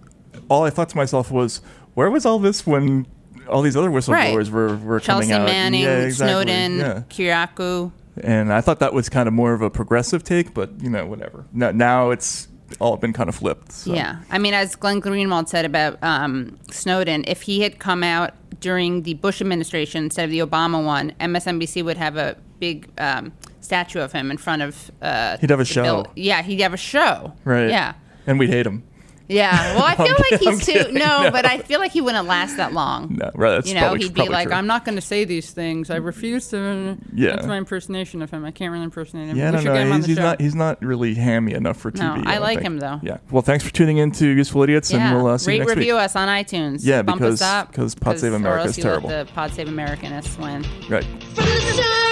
[0.48, 1.60] all I thought to myself was,
[1.94, 3.06] where was all this when
[3.48, 4.48] all these other whistleblowers Right.
[4.52, 5.46] were were Chelsea coming out?
[5.46, 6.32] Manning, yeah, exactly.
[6.44, 7.02] Snowden, Yeah.
[7.10, 7.92] Kiriakou.
[8.22, 11.06] And I thought that was kind of more of a progressive take, but you know,
[11.06, 11.44] whatever.
[11.52, 12.48] Now, now it's
[12.80, 13.72] all been kind of flipped.
[13.72, 13.94] so.
[13.94, 18.32] Yeah, I mean, as Glenn Greenwald said about um, Snowden, if he had come out
[18.60, 23.32] during the Bush administration instead of the Obama one, MSNBC would have a big um,
[23.60, 24.90] statue of him in front of.
[25.02, 25.82] Uh, He'd have a show.
[25.82, 27.34] bill- Yeah, he'd have a show.
[27.44, 27.70] Right.
[27.70, 27.94] Yeah.
[28.26, 28.82] And we'd hate him.
[29.30, 29.74] Yeah.
[29.74, 30.72] Well, I I'm feel like he's I'm too.
[30.72, 31.30] kidding, No, no.
[31.30, 33.16] but I feel like he wouldn't last that long.
[33.20, 33.50] No, right.
[33.56, 34.56] That's you know, probably, he'd be like, true.
[34.56, 35.90] "I'm not going to say these things.
[35.90, 37.32] I refuse to." Yeah.
[37.36, 38.42] That's my impersonation of him.
[38.46, 39.36] I can't really impersonate him.
[39.36, 39.94] Yeah, I we don't get him know.
[39.94, 40.22] on He's, the he's show.
[40.22, 40.40] not.
[40.40, 41.98] He's not really hammy enough for TV.
[42.00, 42.66] No, I don't like think.
[42.66, 43.00] him, though.
[43.02, 43.18] Yeah.
[43.30, 45.08] Well, thanks for tuning in to Useful Idiots, yeah.
[45.12, 46.02] and we'll uh, see you Rate next review week.
[46.04, 46.80] us on iTunes.
[46.82, 47.70] Yeah, Bump because- us up.
[47.70, 49.10] because Pod Save or America else is you terrible.
[49.10, 50.64] Let the Pod Save Americanists win.
[50.88, 52.07] Right.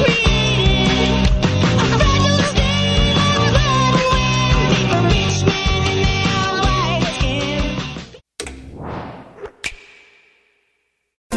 [0.00, 1.39] From